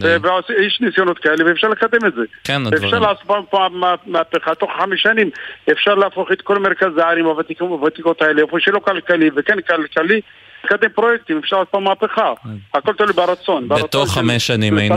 ויש 0.49 0.81
ניסיונות 0.81 1.19
כאלה 1.19 1.45
ואפשר 1.45 1.67
לקדם 1.67 2.07
את 2.07 2.13
זה. 2.13 2.21
כן, 2.43 2.61
הדברים. 2.65 2.83
אפשר 2.83 2.99
לעשות 2.99 3.47
פעם 3.49 3.83
מהפכה, 4.05 4.55
תוך 4.55 4.71
חמש 4.77 5.01
שנים 5.01 5.29
אפשר 5.71 5.95
להפוך 5.95 6.31
את 6.31 6.41
כל 6.41 6.57
מרכז 6.59 6.97
הערים 6.97 7.25
הוותיקות 7.59 8.21
האלה, 8.21 8.41
איפה 8.41 8.57
שלא 8.59 8.79
כלכלי 8.79 9.29
וכן 9.35 9.61
כלכלי, 9.61 10.21
לקדם 10.63 10.89
פרויקטים, 10.89 11.37
אפשר 11.37 11.55
לעשות 11.55 11.69
פה 11.69 11.79
מהפכה. 11.79 12.33
כן. 12.43 12.49
הכל 12.73 12.93
תלוי 12.93 13.13
ברצון. 13.13 13.67
בתוך 13.67 14.13
חמש 14.13 14.47
שנים 14.47 14.77
היינו... 14.77 14.95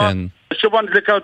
כן. 0.00 0.18
השבוע 0.50 0.82
נדלקה 0.82 1.18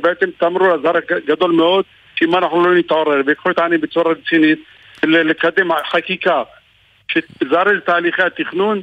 בעצם 0.00 0.26
תמרור 0.38 0.74
אזהרה 0.74 1.00
גדול 1.26 1.52
מאוד, 1.52 1.84
שאם 2.16 2.36
אנחנו 2.36 2.64
לא 2.64 2.74
נתעורר 2.74 3.20
ויקחו 3.26 3.50
את 3.50 3.58
העניין 3.58 3.80
בצורה 3.80 4.12
רצינית, 4.12 4.58
לקדם 5.02 5.68
חקיקה 5.90 6.42
שתזרז 7.08 7.76
תהליכי 7.86 8.22
התכנון 8.22 8.82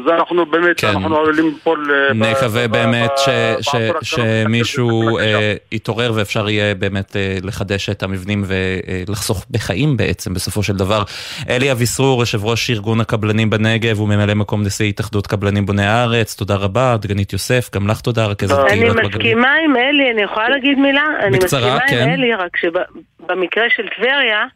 אז 0.00 0.06
אנחנו 0.08 0.46
באמת, 0.46 0.80
כן. 0.80 0.88
אנחנו 0.88 1.16
עלולים 1.16 1.44
ליפול... 1.46 1.90
אה, 1.90 2.14
נקווה 2.14 2.68
באמת 2.68 3.10
ש, 3.16 3.28
ש, 3.60 3.76
שמישהו 4.02 5.18
אה, 5.18 5.54
יתעורר 5.72 6.12
ואפשר 6.14 6.48
יהיה 6.48 6.74
באמת 6.74 7.16
אה, 7.16 7.36
לחדש 7.42 7.90
את 7.90 8.02
המבנים 8.02 8.44
ולחסוך 8.46 9.46
בחיים 9.50 9.96
בעצם 9.96 10.34
בסופו 10.34 10.62
של 10.62 10.76
דבר. 10.76 11.02
אלי 11.48 11.72
אביסרור, 11.72 12.20
יושב 12.20 12.44
ראש 12.44 12.70
ארגון 12.70 13.00
הקבלנים 13.00 13.50
בנגב 13.50 14.00
וממלא 14.00 14.34
מקום 14.34 14.62
נשיא 14.62 14.86
התאחדות 14.86 15.26
קבלנים 15.26 15.66
בוני 15.66 15.86
הארץ, 15.86 16.34
תודה 16.34 16.54
רבה, 16.54 16.96
דגנית 17.00 17.32
יוסף, 17.32 17.70
גם 17.74 17.88
לך 17.88 18.00
תודה, 18.00 18.26
רכזת 18.26 18.68
קהילות 18.68 18.96
בגליל. 18.96 19.06
אני 19.06 19.16
מסכימה 19.16 19.54
עם 19.64 19.76
אלי, 19.76 20.10
אני 20.10 20.22
יכולה 20.22 20.48
להגיד 20.48 20.78
מילה? 20.78 21.04
בקצרה, 21.32 21.60
אני 21.60 21.76
מסכימה 21.76 21.80
כן. 21.88 22.02
עם 22.02 22.08
אלי, 22.08 22.34
רק 22.34 22.56
שבמקרה 22.56 23.64
של 23.70 23.88
טבריה... 23.96 24.46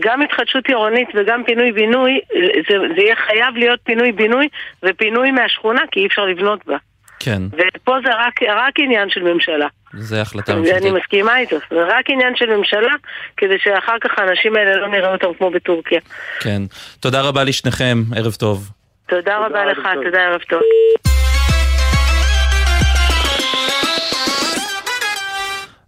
גם 0.00 0.22
התחדשות 0.22 0.66
עירונית 0.68 1.08
וגם 1.14 1.44
פינוי-בינוי, 1.44 2.20
זה, 2.68 2.76
זה 2.96 3.02
יהיה 3.02 3.16
חייב 3.16 3.56
להיות 3.56 3.80
פינוי-בינוי 3.84 4.48
ופינוי 4.84 5.30
מהשכונה, 5.30 5.80
כי 5.90 6.00
אי 6.00 6.06
אפשר 6.06 6.24
לבנות 6.24 6.66
בה. 6.66 6.76
כן. 7.20 7.42
ופה 7.52 7.96
זה 8.04 8.10
רק, 8.14 8.42
רק 8.42 8.74
עניין 8.78 9.10
של 9.10 9.22
ממשלה. 9.22 9.66
זה 9.92 10.20
החלטה 10.20 10.54
ממשלתית. 10.54 10.82
אני 10.82 10.90
מסכימה 10.90 11.38
איתו, 11.38 11.56
זה 11.70 11.84
רק 11.88 12.10
עניין 12.10 12.36
של 12.36 12.56
ממשלה, 12.56 12.92
כדי 13.36 13.58
שאחר 13.58 13.98
כך 14.00 14.18
האנשים 14.18 14.56
האלה 14.56 14.76
לא 14.76 14.88
נראה 14.88 15.12
אותם 15.12 15.34
כמו 15.38 15.50
בטורקיה. 15.50 16.00
כן. 16.40 16.62
תודה 17.00 17.20
רבה 17.22 17.44
לשניכם, 17.44 18.02
ערב 18.16 18.32
טוב. 18.32 18.70
תודה, 19.06 19.22
תודה 19.22 19.38
רבה 19.38 19.64
לך, 19.64 19.88
תודה, 20.04 20.18
ערב 20.18 20.40
טוב. 20.40 20.60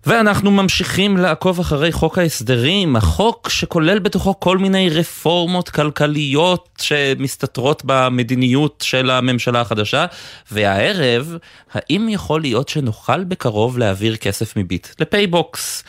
ואנחנו 0.06 0.50
ממשיכים 0.50 1.16
לעקוב 1.16 1.60
אחרי 1.60 1.92
חוק 1.92 2.18
ההסדרים, 2.18 2.96
החוק 2.96 3.48
שכולל 3.48 3.98
בתוכו 3.98 4.40
כל 4.40 4.58
מיני 4.58 4.90
רפורמות 4.90 5.68
כלכליות 5.68 6.68
שמסתתרות 6.80 7.82
במדיניות 7.84 8.84
של 8.86 9.10
הממשלה 9.10 9.60
החדשה, 9.60 10.06
והערב, 10.52 11.36
האם 11.72 12.08
יכול 12.08 12.40
להיות 12.40 12.68
שנוכל 12.68 13.24
בקרוב 13.24 13.78
להעביר 13.78 14.16
כסף 14.16 14.56
מביט 14.56 14.88
לפייבוקס? 15.00 15.84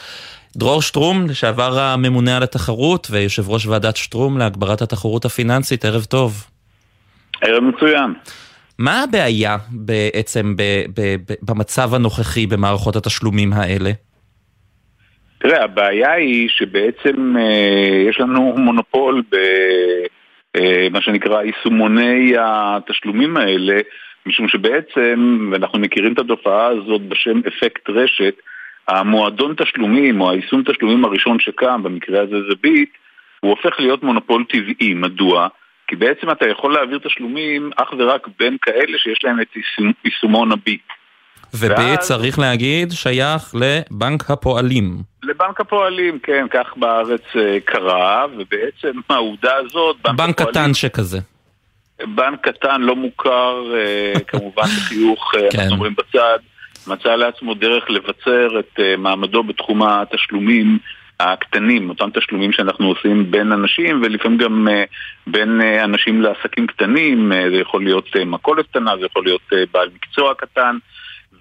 דרור 0.57 0.82
שטרום, 0.82 1.28
לשעבר 1.28 1.80
הממונה 1.80 2.38
על 2.38 2.43
התחרות 2.43 3.07
ויושב 3.12 3.49
ראש 3.49 3.66
ועדת 3.66 3.97
שטרום 3.97 4.38
להגברת 4.38 4.82
התחרות 4.82 5.26
הפיננסית, 5.26 5.86
ערב 5.86 6.03
טוב. 6.03 6.45
ערב 7.41 7.64
מצוין. 7.64 8.14
מה 8.80 9.04
הבעיה 9.04 9.58
בעצם 9.72 10.56
במצב 11.50 11.94
הנוכחי 11.94 12.48
במערכות 12.48 12.96
התשלומים 12.96 13.54
האלה? 13.54 13.92
תראה, 15.40 15.64
הבעיה 15.64 16.12
היא 16.12 16.50
שבעצם 16.50 17.38
אה, 17.38 18.04
יש 18.10 18.20
לנו 18.20 18.54
מונופול 18.58 19.24
במה 19.32 20.98
אה, 20.98 21.02
שנקרא 21.02 21.44
יישומוני 21.44 22.34
התשלומים 22.40 23.38
האלה, 23.38 23.80
משום 24.26 24.48
שבעצם, 24.48 25.50
ואנחנו 25.52 25.80
מכירים 25.80 26.14
את 26.14 26.20
התופעה 26.20 26.68
הזאת 26.68 27.02
בשם 27.02 27.42
אפקט 27.48 27.90
רשת, 27.90 28.36
המועדון 28.88 29.56
תשלומים 29.58 30.22
או 30.22 30.32
היישום 30.32 30.64
תשלומים 30.64 31.06
הראשון 31.06 31.40
שקם, 31.40 31.84
במקרה 31.84 32.22
הזה 32.22 32.36
זה 32.50 32.56
ביט, 32.62 32.90
הוא 33.40 33.50
הופך 33.50 33.80
להיות 33.80 34.04
מונופול 34.04 34.44
טבעי. 34.50 34.94
מדוע? 34.94 35.48
כי 35.90 35.96
בעצם 35.96 36.32
אתה 36.32 36.48
יכול 36.48 36.74
להעביר 36.74 37.00
תשלומים 37.04 37.72
אך 37.76 37.94
ורק 38.00 38.28
בין 38.40 38.58
כאלה 38.62 38.98
שיש 38.98 39.20
להם 39.24 39.42
את 39.42 39.48
יישומון 40.06 40.52
הביט. 40.52 40.82
וביט, 41.54 42.00
צריך 42.00 42.40
להגיד, 42.40 42.92
שייך 42.92 43.54
לבנק 43.56 44.32
הפועלים. 44.32 44.98
לבנק 45.24 45.62
הפועלים, 45.62 46.20
כן, 46.20 46.46
כך 46.52 46.78
בארץ 46.78 47.22
אה, 47.36 47.58
קרה, 47.66 48.26
ובעצם 48.38 49.00
העובדה 49.10 49.56
הזאת... 49.56 49.96
בנק, 50.02 50.18
בנק 50.18 50.42
הפועלים, 50.42 50.54
קטן 50.54 50.74
שכזה. 50.74 51.20
בנק 52.16 52.48
קטן, 52.48 52.82
לא 52.82 52.96
מוכר, 52.96 53.76
אה, 53.76 54.14
כמובן 54.28 54.64
בחיוך, 54.64 55.32
אה, 55.36 55.48
כן. 55.52 55.60
אנחנו 55.60 55.76
אומרים 55.76 55.96
בצד, 55.98 56.40
מצא 56.88 57.16
לעצמו 57.16 57.54
דרך 57.54 57.90
לבצר 57.90 58.60
את 58.60 58.80
מעמדו 58.98 59.44
בתחום 59.44 59.84
התשלומים 59.84 60.78
הקטנים, 61.20 61.90
אותם 61.90 62.10
תשלומים 62.14 62.52
שאנחנו 62.52 62.88
עושים 62.88 63.32
בין 63.32 63.52
אנשים 63.52 64.02
ולפעמים 64.04 64.38
גם 64.38 64.68
בין 65.28 65.62
אנשים 65.62 66.22
לעסקים 66.22 66.68
קטנים, 66.68 67.32
זה 67.52 67.56
יכול 67.56 67.84
להיות 67.84 68.16
מכולת 68.26 68.68
קטנה, 68.68 68.98
זה 69.00 69.06
יכול 69.06 69.24
להיות 69.24 69.50
בעל 69.72 69.90
מקצוע 69.96 70.34
קטן. 70.34 70.78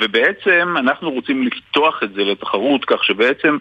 ובעצם 0.00 0.74
אנחנו 0.78 1.10
רוצים 1.10 1.46
לפתוח 1.46 2.02
את 2.02 2.12
זה 2.12 2.24
לתחרות 2.24 2.84
כך 2.84 3.04
שבעצם 3.04 3.58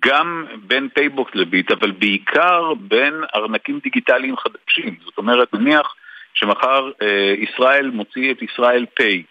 גם 0.00 0.46
בין 0.66 0.88
פייבוקס 0.94 1.34
לביט, 1.34 1.70
אבל 1.70 1.90
בעיקר 1.90 2.74
בין 2.80 3.14
ארנקים 3.34 3.80
דיגיטליים 3.82 4.34
חדשים. 4.36 4.96
זאת 5.04 5.18
אומרת, 5.18 5.54
נניח 5.54 5.94
שמחר 6.34 6.90
אה, 7.02 7.34
ישראל 7.38 7.90
מוציא 7.90 8.32
את 8.32 8.42
ישראל 8.42 8.86
Pay, 8.94 9.22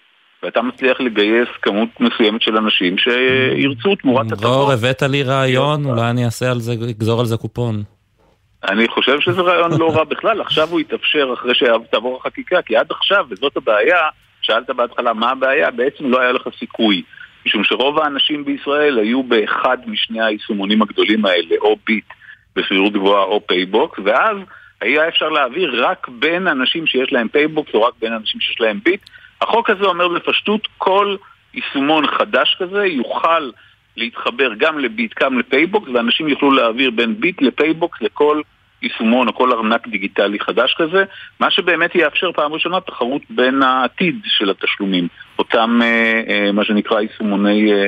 ואתה 0.45 0.61
מצליח 0.61 1.01
לגייס 1.01 1.47
כמות 1.61 1.89
מסוימת 1.99 2.41
של 2.41 2.57
אנשים 2.57 2.95
שירצו 2.97 3.95
תמורת 3.95 4.25
הטבות. 4.25 4.41
דרור, 4.41 4.71
הבאת 4.71 5.01
לי 5.01 5.23
רעיון, 5.23 5.85
אולי 5.85 6.09
אני 6.09 6.25
אעשה 6.25 6.51
על 6.51 6.59
זה, 6.59 6.73
אגזור 6.89 7.19
על 7.19 7.25
זה 7.25 7.37
קופון. 7.37 7.83
אני 8.69 8.87
חושב 8.87 9.19
שזה 9.19 9.41
רעיון 9.41 9.71
לא 9.79 9.95
רע 9.95 10.03
בכלל, 10.03 10.41
עכשיו 10.41 10.67
הוא 10.69 10.79
יתאפשר 10.79 11.33
אחרי 11.33 11.55
שתעבור 11.55 12.17
החקיקה, 12.17 12.61
כי 12.61 12.75
עד 12.75 12.87
עכשיו, 12.89 13.25
וזאת 13.29 13.57
הבעיה, 13.57 13.99
שאלת 14.41 14.69
בהתחלה 14.69 15.13
מה 15.13 15.31
הבעיה, 15.31 15.71
בעצם 15.71 16.09
לא 16.09 16.19
היה 16.19 16.31
לך 16.31 16.47
סיכוי. 16.59 17.01
משום 17.45 17.63
שרוב 17.63 17.99
האנשים 17.99 18.45
בישראל 18.45 18.97
היו 18.97 19.23
באחד 19.23 19.77
משני 19.87 20.21
היישומונים 20.21 20.81
הגדולים 20.81 21.25
האלה, 21.25 21.55
או 21.61 21.77
ביט 21.87 22.05
בסבירות 22.55 22.93
גבוהה 22.93 23.23
או 23.23 23.47
פייבוקס, 23.47 23.99
ואז 24.05 24.37
היה 24.81 25.07
אפשר 25.07 25.29
להעביר 25.29 25.85
רק 25.85 26.07
בין 26.07 26.47
אנשים 26.47 26.87
שיש 26.87 27.13
להם 27.13 27.27
פייבוקס 27.27 27.73
או 27.73 27.83
רק 27.83 27.93
בין 28.01 28.13
אנשים 28.13 28.41
שיש 28.41 28.61
להם 28.61 28.79
ביט. 28.83 29.01
החוק 29.47 29.69
הזה 29.69 29.85
אומר 29.85 30.07
בפשטות, 30.07 30.67
כל 30.77 31.15
יישומון 31.53 32.07
חדש 32.07 32.57
כזה 32.59 32.85
יוכל 32.85 33.49
להתחבר 33.97 34.53
גם 34.57 34.79
לביט, 34.79 35.23
גם 35.23 35.39
לפייבוקס, 35.39 35.87
ואנשים 35.93 36.27
יוכלו 36.27 36.51
להעביר 36.51 36.91
בין 36.91 37.19
ביט 37.19 37.41
לפייבוקס 37.41 38.01
לכל 38.01 38.41
יישומון 38.81 39.27
או 39.27 39.35
כל 39.35 39.51
ארנק 39.51 39.87
דיגיטלי 39.87 40.39
חדש 40.39 40.75
כזה, 40.77 41.03
מה 41.39 41.51
שבאמת 41.51 41.95
יאפשר 41.95 42.31
פעם 42.31 42.53
ראשונה 42.53 42.81
תחרות 42.81 43.21
בין 43.29 43.63
העתיד 43.63 44.15
של 44.25 44.49
התשלומים, 44.49 45.07
אותם 45.39 45.79
אה, 45.83 46.21
אה, 46.29 46.51
מה 46.51 46.65
שנקרא 46.65 47.01
יישומוני 47.01 47.73
אה, 47.73 47.87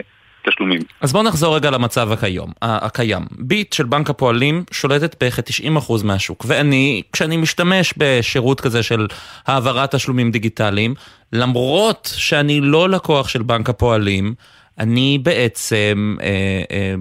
תשלומים. 0.50 0.82
אז 1.02 1.14
בואו 1.14 1.24
נחזור 1.24 1.56
רגע 1.56 1.70
למצב 1.70 2.12
הקיים. 2.12 2.48
הקיים. 2.62 3.26
ביט 3.32 3.74
של 3.74 3.86
בנק 3.86 4.10
הפועלים 4.10 4.64
שולטת 4.72 5.24
בכ-90% 5.24 5.93
מהשוק, 6.04 6.45
ואני, 6.48 7.02
כשאני 7.14 7.38
משתמש 7.38 7.93
בשירות 7.98 8.62
כזה 8.62 8.84
של 8.84 9.08
העברת 9.48 9.95
תשלומים 9.95 10.32
דיגיטליים, 10.32 10.95
למרות 11.34 12.14
שאני 12.18 12.62
לא 12.62 12.89
לקוח 12.89 13.28
של 13.28 13.41
בנק 13.41 13.70
הפועלים, 13.70 14.34
אני 14.80 15.20
בעצם... 15.24 16.16
אה, 16.22 16.28
אה, 16.72 16.95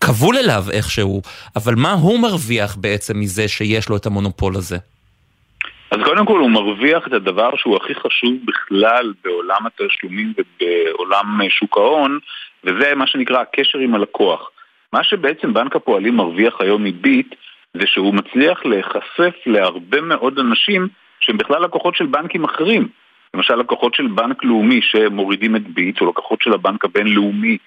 כבול 0.00 0.36
אליו 0.36 0.64
איכשהו, 0.70 1.22
אבל 1.56 1.74
מה 1.74 1.92
הוא 1.92 2.20
מרוויח 2.20 2.76
בעצם 2.76 3.20
מזה 3.20 3.48
שיש 3.48 3.88
לו 3.88 3.96
את 3.96 4.06
המונופול 4.06 4.56
הזה? 4.56 4.78
אז 5.90 5.98
קודם 6.04 6.26
כל 6.26 6.38
הוא 6.38 6.50
מרוויח 6.50 7.06
את 7.06 7.12
הדבר 7.12 7.50
שהוא 7.56 7.76
הכי 7.76 7.94
חשוב 7.94 8.32
בכלל 8.44 9.12
בעולם 9.24 9.66
התשלומים 9.66 10.32
ובעולם 10.38 11.40
שוק 11.48 11.76
ההון, 11.76 12.18
וזה 12.64 12.94
מה 12.94 13.06
שנקרא 13.06 13.40
הקשר 13.40 13.78
עם 13.78 13.94
הלקוח. 13.94 14.50
מה 14.92 15.04
שבעצם 15.04 15.54
בנק 15.54 15.76
הפועלים 15.76 16.16
מרוויח 16.16 16.60
היום 16.60 16.84
מביט, 16.84 17.34
זה 17.74 17.86
שהוא 17.86 18.14
מצליח 18.14 18.64
להיחשף 18.64 19.34
להרבה 19.46 20.00
מאוד 20.00 20.38
אנשים 20.38 20.88
שהם 21.20 21.38
בכלל 21.38 21.62
לקוחות 21.62 21.96
של 21.96 22.06
בנקים 22.06 22.44
אחרים. 22.44 22.88
למשל 23.34 23.56
לקוחות 23.56 23.94
של 23.94 24.06
בנק 24.06 24.44
לאומי 24.44 24.80
שמורידים 24.82 25.56
את 25.56 25.68
ביט, 25.68 26.00
או 26.00 26.06
לקוחות 26.06 26.42
של 26.42 26.52
הבנק 26.52 26.84
הבינלאומי, 26.84 27.58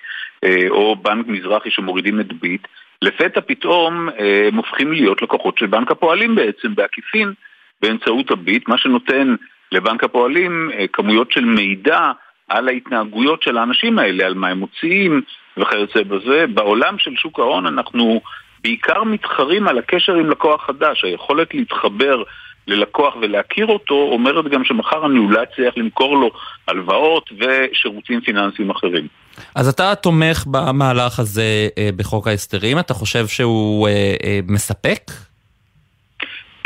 אה, 0.44 0.70
או 0.70 0.96
בנק 0.96 1.28
מזרחי 1.28 1.72
שמורידים 1.72 2.20
את 2.20 2.34
ביט, 2.34 2.68
לפתע 3.02 3.42
פתאום 3.42 4.10
אה, 4.10 4.48
הם 4.48 4.56
הופכים 4.56 4.92
להיות 4.92 5.22
לקוחות 5.22 5.58
של 5.58 5.66
בנק 5.66 5.92
הפועלים 5.92 6.36
בעצם, 6.36 6.76
בעקיפין, 6.76 7.34
באמצעות 7.82 8.32
הביט, 8.32 8.68
מה 8.68 8.78
שנותן 8.78 9.36
לבנק 9.72 10.04
הפועלים 10.04 10.72
אה, 10.74 10.86
כמויות 10.94 11.32
של 11.32 11.46
מידע 11.46 12.12
על 12.50 12.68
ההתנהגויות 12.68 13.44
של 13.44 13.58
האנשים 13.58 14.00
האלה, 14.00 14.26
על 14.26 14.34
מה 14.34 14.48
הם 14.48 14.58
מוציאים 14.58 15.22
וכיוצא 15.58 16.04
בזה. 16.04 16.46
בעולם 16.54 16.96
של 16.98 17.16
שוק 17.16 17.40
ההון 17.40 17.66
אנחנו 17.66 18.22
בעיקר 18.64 19.04
מתחרים 19.04 19.68
על 19.68 19.78
הקשר 19.78 20.14
עם 20.14 20.30
לקוח 20.30 20.66
חדש, 20.68 21.04
היכולת 21.04 21.54
להתחבר 21.54 22.24
ללקוח 22.68 23.16
ולהכיר 23.22 23.66
אותו 23.66 23.96
אומרת 23.96 24.46
גם 24.46 24.64
שמחר 24.64 25.06
אני 25.06 25.20
אולי 25.20 25.44
אצליח 25.44 25.74
למכור 25.78 26.18
לו 26.18 26.32
הלוואות 26.68 27.30
ושירותים 27.40 28.22
פיננסיים 28.22 28.70
אחרים. 28.70 29.08
אז 29.56 29.68
אתה 29.68 29.96
תומך 29.96 30.44
במהלך 30.48 31.20
הזה 31.20 31.68
אה, 31.78 31.90
בחוק 31.96 32.28
ההסדרים, 32.28 32.80
אתה 32.80 32.94
חושב 32.94 33.28
שהוא 33.28 33.88
אה, 33.88 34.40
מספק? 34.48 35.02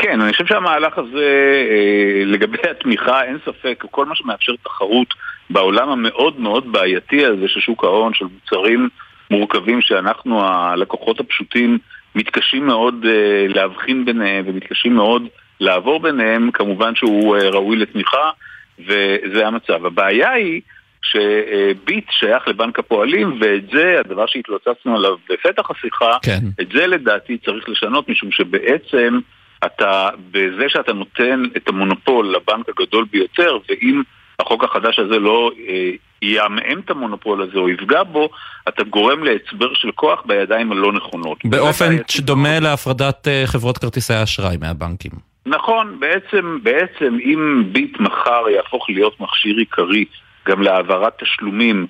כן, 0.06 0.20
אני 0.20 0.32
חושב 0.32 0.46
שהמהלך 0.46 0.98
הזה, 0.98 1.28
אה, 1.70 2.24
לגבי 2.24 2.58
התמיכה, 2.70 3.24
אין 3.24 3.38
ספק, 3.44 3.84
כל 3.90 4.06
מה 4.06 4.14
שמאפשר 4.16 4.52
תחרות 4.62 5.14
בעולם 5.50 5.88
המאוד 5.88 6.40
מאוד 6.40 6.72
בעייתי 6.72 7.26
הזה 7.26 7.48
של 7.48 7.60
שוק 7.60 7.84
ההון, 7.84 8.14
של 8.14 8.24
מוצרים 8.24 8.88
מורכבים 9.30 9.80
שאנחנו, 9.80 10.44
הלקוחות 10.44 11.20
הפשוטים, 11.20 11.78
מתקשים 12.14 12.66
מאוד 12.66 13.04
אה, 13.08 13.46
להבחין 13.48 14.04
ביניהם 14.04 14.44
ומתקשים 14.48 14.94
מאוד 14.94 15.22
לעבור 15.60 16.00
ביניהם, 16.00 16.50
כמובן 16.50 16.94
שהוא 16.94 17.36
אה, 17.36 17.48
ראוי 17.48 17.76
לתמיכה, 17.76 18.30
וזה 18.78 19.46
המצב. 19.46 19.86
הבעיה 19.86 20.30
היא 20.30 20.60
שביט 21.02 22.04
שייך 22.10 22.48
לבנק 22.48 22.78
הפועלים, 22.78 23.38
ואת 23.40 23.70
זה, 23.72 24.00
הדבר 24.00 24.26
שהתלוצצנו 24.26 24.96
עליו 24.96 25.16
בפתח 25.30 25.70
השיחה, 25.70 26.16
כן. 26.22 26.40
את 26.60 26.68
זה 26.74 26.86
לדעתי 26.86 27.38
צריך 27.38 27.68
לשנות, 27.68 28.08
משום 28.08 28.30
שבעצם 28.30 29.18
אתה, 29.66 30.08
בזה 30.30 30.68
שאתה 30.68 30.92
נותן 30.92 31.42
את 31.56 31.68
המונופול 31.68 32.34
לבנק 32.34 32.68
הגדול 32.68 33.06
ביותר, 33.10 33.58
ואם 33.68 34.02
החוק 34.40 34.64
החדש 34.64 34.98
הזה 34.98 35.18
לא 35.18 35.50
אה, 35.68 35.90
יעמעם 36.22 36.78
את 36.84 36.90
המונופול 36.90 37.42
הזה 37.42 37.58
או 37.58 37.68
יפגע 37.68 38.02
בו, 38.02 38.28
אתה 38.68 38.84
גורם 38.84 39.24
להצבר 39.24 39.74
של 39.74 39.90
כוח 39.94 40.22
בידיים 40.26 40.72
הלא 40.72 40.92
נכונות. 40.92 41.38
באופן 41.44 41.96
שדומה 42.08 42.60
להפרדת 42.60 43.28
אה, 43.28 43.42
חברות 43.46 43.78
כרטיסי 43.78 44.14
האשראי 44.14 44.56
מהבנקים. 44.60 45.12
נכון, 45.46 46.00
בעצם, 46.00 46.58
בעצם 46.62 47.18
אם 47.24 47.62
ביט 47.72 48.00
מחר 48.00 48.48
יהפוך 48.54 48.90
להיות 48.90 49.20
מכשיר 49.20 49.56
עיקרי 49.56 50.04
גם 50.48 50.62
להעברת 50.62 51.12
תשלומים 51.22 51.86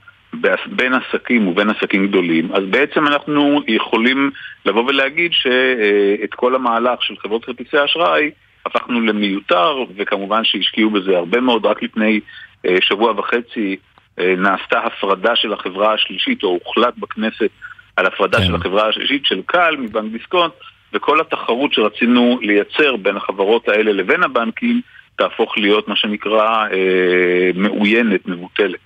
בין 0.67 0.93
עסקים 0.95 1.49
ובין 1.49 1.71
עסקים 1.71 2.07
גדולים, 2.07 2.53
אז 2.53 2.63
בעצם 2.71 3.07
אנחנו 3.07 3.61
יכולים 3.69 4.31
לבוא 4.67 4.85
ולהגיד 4.85 5.33
שאת 5.33 6.35
כל 6.35 6.55
המהלך 6.55 7.03
של 7.03 7.15
חברות 7.17 7.45
כרטיסי 7.45 7.79
האשראי 7.79 8.31
הפכנו 8.67 9.01
למיותר, 9.01 9.85
וכמובן 9.97 10.45
שהשקיעו 10.45 10.91
בזה 10.91 11.17
הרבה 11.17 11.41
מאוד. 11.41 11.67
רק 11.67 11.83
לפני 11.83 12.21
אה, 12.67 12.77
שבוע 12.81 13.13
וחצי 13.17 13.77
אה, 14.19 14.35
נעשתה 14.39 14.79
הפרדה 14.79 15.37
של 15.37 15.53
החברה 15.53 15.95
השלישית, 15.95 16.43
או 16.43 16.49
הוחלט 16.49 16.95
בכנסת 16.99 17.51
על 17.97 18.07
הפרדה 18.07 18.39
כן. 18.39 18.47
של 18.47 18.55
החברה 18.55 18.89
השלישית 18.89 19.27
של 19.27 19.43
קל 19.47 19.77
מבנק 19.79 20.13
דיסקונט, 20.13 20.53
וכל 20.93 21.21
התחרות 21.21 21.73
שרצינו 21.73 22.39
לייצר 22.43 22.97
בין 22.97 23.17
החברות 23.17 23.69
האלה 23.69 23.93
לבין 23.93 24.23
הבנקים 24.23 24.81
תהפוך 25.17 25.59
להיות 25.59 25.89
מה 25.89 25.97
שנקרא 25.97 26.67
אה, 26.73 27.51
מאוינת, 27.55 28.27
מבוטלת. 28.27 28.81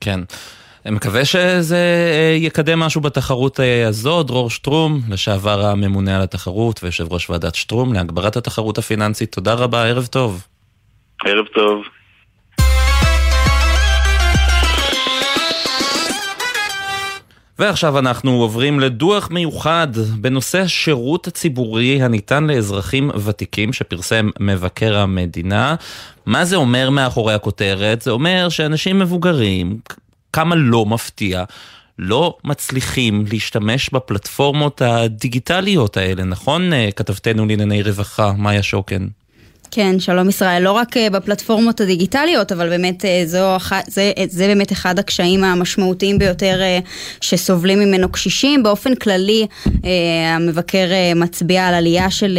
כן. 0.00 0.20
אני 0.86 0.94
מקווה 0.94 1.24
שזה 1.24 1.76
אה, 2.12 2.36
יקדם 2.38 2.80
משהו 2.80 3.00
בתחרות 3.00 3.60
אה, 3.60 3.88
הזו. 3.88 4.22
דרור 4.22 4.50
שטרום, 4.50 5.00
לשעבר 5.08 5.66
הממונה 5.66 6.16
על 6.16 6.22
התחרות 6.22 6.80
ויושב 6.82 7.12
ראש 7.12 7.30
ועדת 7.30 7.54
שטרום 7.54 7.92
להגברת 7.92 8.36
התחרות 8.36 8.78
הפיננסית. 8.78 9.32
תודה 9.32 9.54
רבה, 9.54 9.84
ערב 9.84 10.06
טוב. 10.06 10.46
ערב 11.24 11.46
טוב. 11.54 11.82
ועכשיו 17.58 17.98
אנחנו 17.98 18.30
עוברים 18.30 18.80
לדוח 18.80 19.30
מיוחד 19.30 19.88
בנושא 20.20 20.58
השירות 20.58 21.26
הציבורי 21.26 22.02
הניתן 22.02 22.46
לאזרחים 22.46 23.10
ותיקים 23.24 23.72
שפרסם 23.72 24.30
מבקר 24.40 24.98
המדינה. 24.98 25.74
מה 26.26 26.44
זה 26.44 26.56
אומר 26.56 26.90
מאחורי 26.90 27.34
הכותרת? 27.34 28.02
זה 28.02 28.10
אומר 28.10 28.48
שאנשים 28.48 28.98
מבוגרים, 28.98 29.78
כמה 30.32 30.54
לא 30.54 30.86
מפתיע, 30.86 31.44
לא 31.98 32.36
מצליחים 32.44 33.24
להשתמש 33.32 33.90
בפלטפורמות 33.90 34.82
הדיגיטליות 34.82 35.96
האלה, 35.96 36.24
נכון? 36.24 36.72
אה, 36.72 36.88
כתבתנו 36.96 37.46
לענייני 37.46 37.82
רווחה, 37.82 38.32
מאיה 38.32 38.62
שוקן. 38.62 39.06
כן, 39.74 40.00
שלום 40.00 40.28
ישראל. 40.28 40.62
לא 40.62 40.72
רק 40.72 40.96
אה, 40.96 41.10
בפלטפורמות 41.10 41.80
הדיגיטליות, 41.80 42.52
אבל 42.52 42.68
באמת 42.68 43.04
אה, 43.04 43.22
זו, 43.26 43.56
זה, 43.86 44.12
אה, 44.18 44.24
זה 44.28 44.46
באמת 44.46 44.72
אחד 44.72 44.98
הקשיים 44.98 45.44
המשמעותיים 45.44 46.18
ביותר 46.18 46.60
שסובלים 47.20 47.78
ממנו 47.78 48.08
קשישים. 48.08 48.62
באופן 48.62 48.94
כללי, 48.94 49.46
המבקר 50.36 50.86
מצביע 51.16 51.66
על 51.66 51.74
עלייה 51.74 52.10
של 52.10 52.38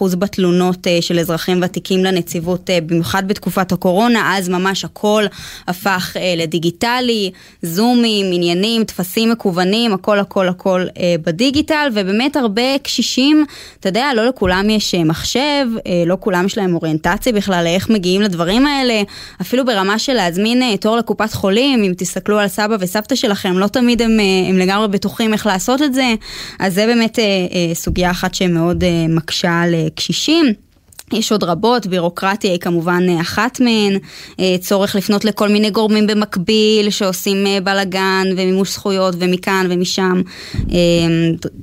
23% 0.00 0.16
בתלונות 0.16 0.86
של 1.00 1.18
אזרחים 1.18 1.60
ותיקים 1.62 2.04
לנציבות, 2.04 2.70
במיוחד 2.86 3.28
בתקופת 3.28 3.72
הקורונה, 3.72 4.38
אז 4.38 4.48
ממש 4.48 4.84
הכל 4.84 5.24
הפך 5.68 6.16
לדיגיטלי, 6.36 7.30
זומים, 7.62 8.26
עניינים, 8.32 8.84
טפסים 8.84 9.30
מקוונים, 9.30 9.92
הכל 9.92 10.18
הכל 10.18 10.48
הכל 10.48 10.86
בדיגיטל, 11.24 11.88
ובאמת 11.94 12.36
הרבה 12.36 12.78
קשישים, 12.82 13.44
אתה 13.80 13.88
יודע, 13.88 14.10
לא 14.16 14.26
לכולם 14.26 14.70
יש 14.70 14.94
מחשב, 14.94 15.66
לא 16.06 16.16
כולם... 16.20 16.29
לכולם 16.30 16.46
יש 16.46 16.58
להם 16.58 16.74
אוריינטציה 16.74 17.32
בכלל 17.32 17.64
לאיך 17.64 17.90
מגיעים 17.90 18.22
לדברים 18.22 18.66
האלה, 18.66 19.02
אפילו 19.40 19.64
ברמה 19.64 19.98
של 19.98 20.12
להזמין 20.12 20.62
אה, 20.62 20.76
תור 20.76 20.96
לקופת 20.96 21.32
חולים, 21.32 21.82
אם 21.82 21.92
תסתכלו 21.96 22.38
על 22.38 22.48
סבא 22.48 22.76
וסבתא 22.80 23.14
שלכם, 23.14 23.58
לא 23.58 23.66
תמיד 23.66 24.02
הם, 24.02 24.20
אה, 24.20 24.48
הם 24.48 24.58
לגמרי 24.58 24.88
בטוחים 24.88 25.32
איך 25.32 25.46
לעשות 25.46 25.82
את 25.82 25.94
זה, 25.94 26.14
אז 26.58 26.74
זה 26.74 26.86
באמת 26.86 27.18
אה, 27.18 27.74
סוגיה 27.74 28.10
אחת 28.10 28.34
שמאוד 28.34 28.84
מקשה 29.08 29.60
על 29.62 29.74
קשישים. 29.94 30.46
יש 31.12 31.32
עוד 31.32 31.44
רבות, 31.44 31.86
בירוקרטיה 31.86 32.50
היא 32.50 32.60
כמובן 32.60 33.02
אה, 33.08 33.20
אחת 33.20 33.60
מהן, 33.60 33.98
אה, 34.40 34.56
צורך 34.60 34.96
לפנות 34.96 35.24
לכל 35.24 35.48
מיני 35.48 35.70
גורמים 35.70 36.06
במקביל 36.06 36.90
שעושים 36.90 37.46
אה, 37.46 37.58
בלאגן 37.60 38.26
ומימוש 38.32 38.72
זכויות 38.72 39.14
ומכאן 39.18 39.66
ומשם, 39.70 40.22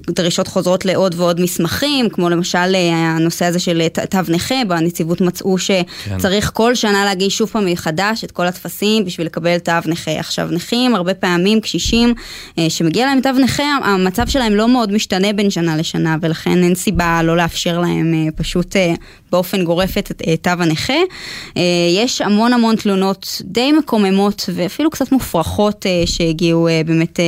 דרישות 0.09 0.47
חוזרות 0.47 0.85
לעוד 0.85 1.15
ועוד 1.17 1.41
מסמכים, 1.41 2.09
כמו 2.09 2.29
למשל 2.29 2.75
הנושא 2.93 3.45
הזה 3.45 3.59
של 3.59 3.87
תו 4.09 4.19
נכה, 4.29 4.55
בנציבות 4.67 5.21
מצאו 5.21 5.57
שצריך 5.57 6.45
כן. 6.45 6.51
כל 6.53 6.75
שנה 6.75 7.05
להגיש 7.05 7.37
שוב 7.37 7.49
פעם 7.49 7.65
מחדש 7.65 8.23
את 8.23 8.31
כל 8.31 8.45
הטפסים 8.45 9.05
בשביל 9.05 9.27
לקבל 9.27 9.57
תו 9.57 9.71
נכה. 9.85 10.19
עכשיו 10.19 10.47
נכים, 10.51 10.95
הרבה 10.95 11.13
פעמים 11.13 11.61
קשישים 11.61 12.13
שמגיע 12.69 13.05
להם 13.05 13.21
תו 13.21 13.31
נכה, 13.31 13.77
המצב 13.83 14.27
שלהם 14.27 14.55
לא 14.55 14.67
מאוד 14.67 14.91
משתנה 14.91 15.33
בין 15.33 15.49
שנה 15.49 15.77
לשנה 15.77 16.17
ולכן 16.21 16.63
אין 16.63 16.75
סיבה 16.75 17.23
לא 17.23 17.37
לאפשר 17.37 17.79
להם 17.79 18.13
פשוט 18.35 18.75
באופן 19.31 19.63
גורף 19.63 19.97
את 19.97 20.11
תו 20.41 20.49
הנכה. 20.59 20.93
יש 21.95 22.21
המון 22.21 22.53
המון 22.53 22.75
תלונות 22.75 23.41
די 23.45 23.71
מקוממות 23.71 24.49
ואפילו 24.53 24.89
קצת 24.89 25.11
מופרכות 25.11 25.85
שהגיעו 26.05 26.67
באמת 26.85 27.19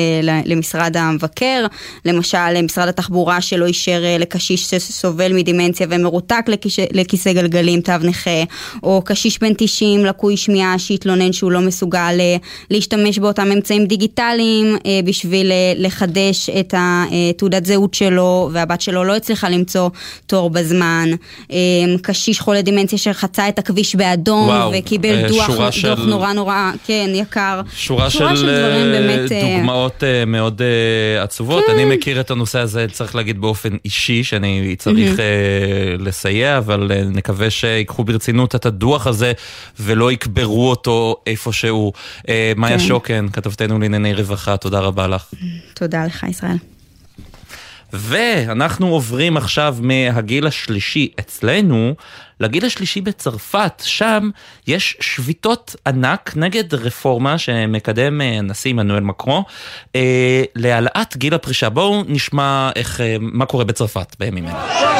למשרד 0.46 0.98
המבקר. 0.98 1.66
למשל, 2.06 2.62
משרד 2.64 2.88
התחבורה 2.88 3.42
שלא 3.42 3.66
אישר 3.66 4.02
לקשיש 4.20 4.70
שסובל 4.70 5.34
מדימנציה 5.34 5.88
ומרותק 5.90 6.46
לכיסא 6.92 7.34
גלגלים 7.34 7.82
תו 7.82 7.94
נכה, 8.04 8.44
או 8.84 9.02
קשיש 9.06 9.40
בן 9.40 9.54
90 9.58 10.06
לקוי 10.06 10.38
שמיעה 10.38 10.80
שהתלונן 10.80 11.34
שהוא 11.34 11.52
לא 11.52 11.60
מסוגל 11.60 12.20
להשתמש 12.70 13.20
באותם 13.20 13.52
אמצעים 13.52 13.86
דיגיטליים 13.86 14.78
בשביל 15.06 15.52
לחדש 15.76 16.50
את 16.50 16.74
התעודת 16.78 17.66
זהות 17.66 17.94
שלו, 17.94 18.50
והבת 18.54 18.82
שלו 18.82 19.04
לא 19.04 19.16
הצליחה 19.16 19.50
למצוא 19.50 19.90
תור 20.28 20.50
בזמן. 20.50 21.10
קשיש 22.02 22.40
חולה 22.40 22.62
דימנציה 22.62 22.98
שחצה 22.98 23.50
את 23.50 23.60
הכביש 23.60 23.96
באדום 23.96 24.48
וואו, 24.48 24.72
וקיבל 24.78 25.28
דוח, 25.28 25.50
דוח 25.50 25.72
של... 25.72 25.96
נורא 25.96 26.34
נורא, 26.34 26.72
כן, 26.86 27.10
יקר. 27.14 27.62
שורה, 27.76 28.10
שורה 28.10 28.36
של, 28.36 28.42
של 28.42 28.60
דברים 28.60 28.92
באמת... 28.92 29.32
דוגמאות 29.32 30.04
מאוד 30.28 30.62
עצובות. 31.24 31.64
כן. 31.68 31.72
אני 31.72 31.86
מכיר 31.86 32.20
את 32.20 32.32
הנושא 32.32 32.60
הזה, 32.60 32.86
צריך 32.92 33.16
להגיד 33.16 33.42
באופן 33.42 33.70
אישי, 33.86 34.24
שאני 34.24 34.76
צריך 34.78 35.16
mm-hmm. 35.16 36.02
לסייע, 36.02 36.58
אבל 36.58 36.92
נקווה 37.06 37.50
שיקחו 37.50 38.04
ברצינות 38.04 38.56
את 38.56 38.66
הדוח 38.66 39.08
הזה 39.08 39.32
ולא 39.80 40.12
יקברו 40.12 40.70
אותו 40.70 41.16
איפשהו. 41.28 41.94
מאיה 42.56 42.78
כן. 42.78 42.80
שוקן, 42.80 43.28
כתבתנו 43.34 43.80
לענייני 43.80 44.14
רווחה, 44.14 44.58
תודה 44.58 44.80
רבה 44.80 45.08
לך. 45.08 45.26
תודה 45.74 46.06
לך, 46.06 46.26
ישראל. 46.30 46.58
ואנחנו 47.94 48.88
עוברים 48.88 49.38
עכשיו 49.38 49.76
מהגיל 49.82 50.48
השלישי 50.48 51.12
אצלנו 51.20 51.94
לגיל 52.40 52.66
השלישי 52.66 53.02
בצרפת, 53.02 53.84
שם 53.86 54.30
יש 54.68 54.98
שביתות 55.00 55.76
ענק 55.88 56.34
נגד 56.36 56.74
רפורמה 56.74 57.38
שמקדם 57.38 58.22
הנשיא 58.22 58.72
עמנואל 58.72 59.04
מקרו 59.04 59.44
אה, 59.96 60.44
להעלאת 60.56 61.18
גיל 61.18 61.34
הפרישה. 61.34 61.70
בואו 61.70 62.04
נשמע 62.08 62.70
איך, 62.76 63.02
אה, 63.02 63.16
מה 63.20 63.46
קורה 63.46 63.64
בצרפת 63.64 64.16
בימים 64.20 64.48
אלה. 64.48 64.99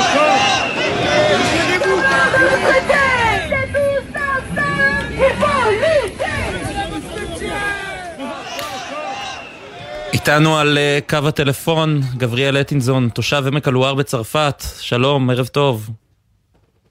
איתנו 10.14 10.58
על 10.58 10.78
uh, 10.78 11.10
קו 11.10 11.28
הטלפון 11.28 12.02
גבריאל 12.18 12.58
אטינזון, 12.58 13.10
תושב 13.10 13.44
עמק 13.48 13.68
הלואר 13.68 13.94
בצרפת. 13.94 14.64
שלום, 14.80 15.30
ערב 15.30 15.48
טוב. 15.48 15.90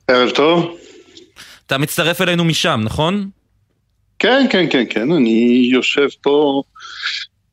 ערב 0.09 0.31
טוב. 0.31 0.77
אתה 1.67 1.79
מצטרף 1.79 2.21
אלינו 2.21 2.45
משם, 2.45 2.81
נכון? 2.85 3.29
כן, 4.19 4.47
כן, 4.51 4.67
כן, 4.71 4.85
כן, 4.91 5.13
אני 5.13 5.69
יושב 5.73 6.07
פה 6.23 6.63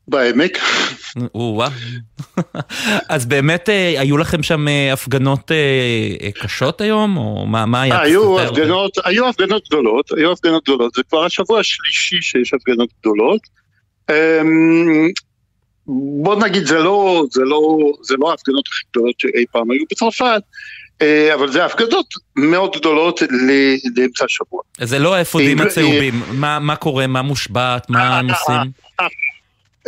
בעמק. 0.08 0.58
או-אה. 1.34 1.68
אז 3.08 3.26
באמת 3.26 3.68
אה, 3.68 4.00
היו 4.00 4.16
לכם 4.16 4.42
שם 4.42 4.68
אה, 4.68 4.92
הפגנות 4.92 5.50
קשות 6.42 6.80
היום, 6.80 7.16
או 7.16 7.46
מה, 7.46 7.66
מה 7.66 7.82
היה? 7.82 8.00
היו 8.00 8.40
הפגנות, 8.40 8.92
היו 9.04 9.28
הפגנות 9.28 9.68
גדולות, 9.68 10.10
היו 10.16 10.32
הפגנות 10.32 10.62
גדולות, 10.62 10.94
זה 10.94 11.02
כבר 11.08 11.24
השבוע 11.24 11.60
השלישי 11.60 12.16
שיש 12.20 12.54
הפגנות 12.54 12.88
גדולות. 13.00 13.40
בוא 16.22 16.36
נגיד, 16.36 16.66
זה 16.66 16.78
לא, 16.78 17.24
זה 17.30 17.42
לא, 17.44 17.78
זה 18.02 18.14
לא 18.18 18.30
ההפגנות 18.30 18.64
הכי 18.68 18.84
גדולות 18.90 19.14
שאי 19.20 19.44
פעם 19.52 19.70
היו 19.70 19.84
בצרפת, 19.90 20.42
אה, 21.02 21.34
אבל 21.34 21.52
זה 21.52 21.64
הפגנות 21.64 22.06
מאוד 22.36 22.76
גדולות 22.76 23.20
לאמצע 23.96 24.24
השבוע. 24.24 24.62
זה 24.80 24.98
לא 24.98 25.14
האפודים 25.14 25.60
אה, 25.60 25.66
הצהובים, 25.66 26.22
מה, 26.32 26.58
מה 26.58 26.76
קורה, 26.76 27.06
מה 27.06 27.22
מושבת, 27.22 27.90
מה 27.90 28.18
הם 28.18 28.30
עושים? 28.30 28.70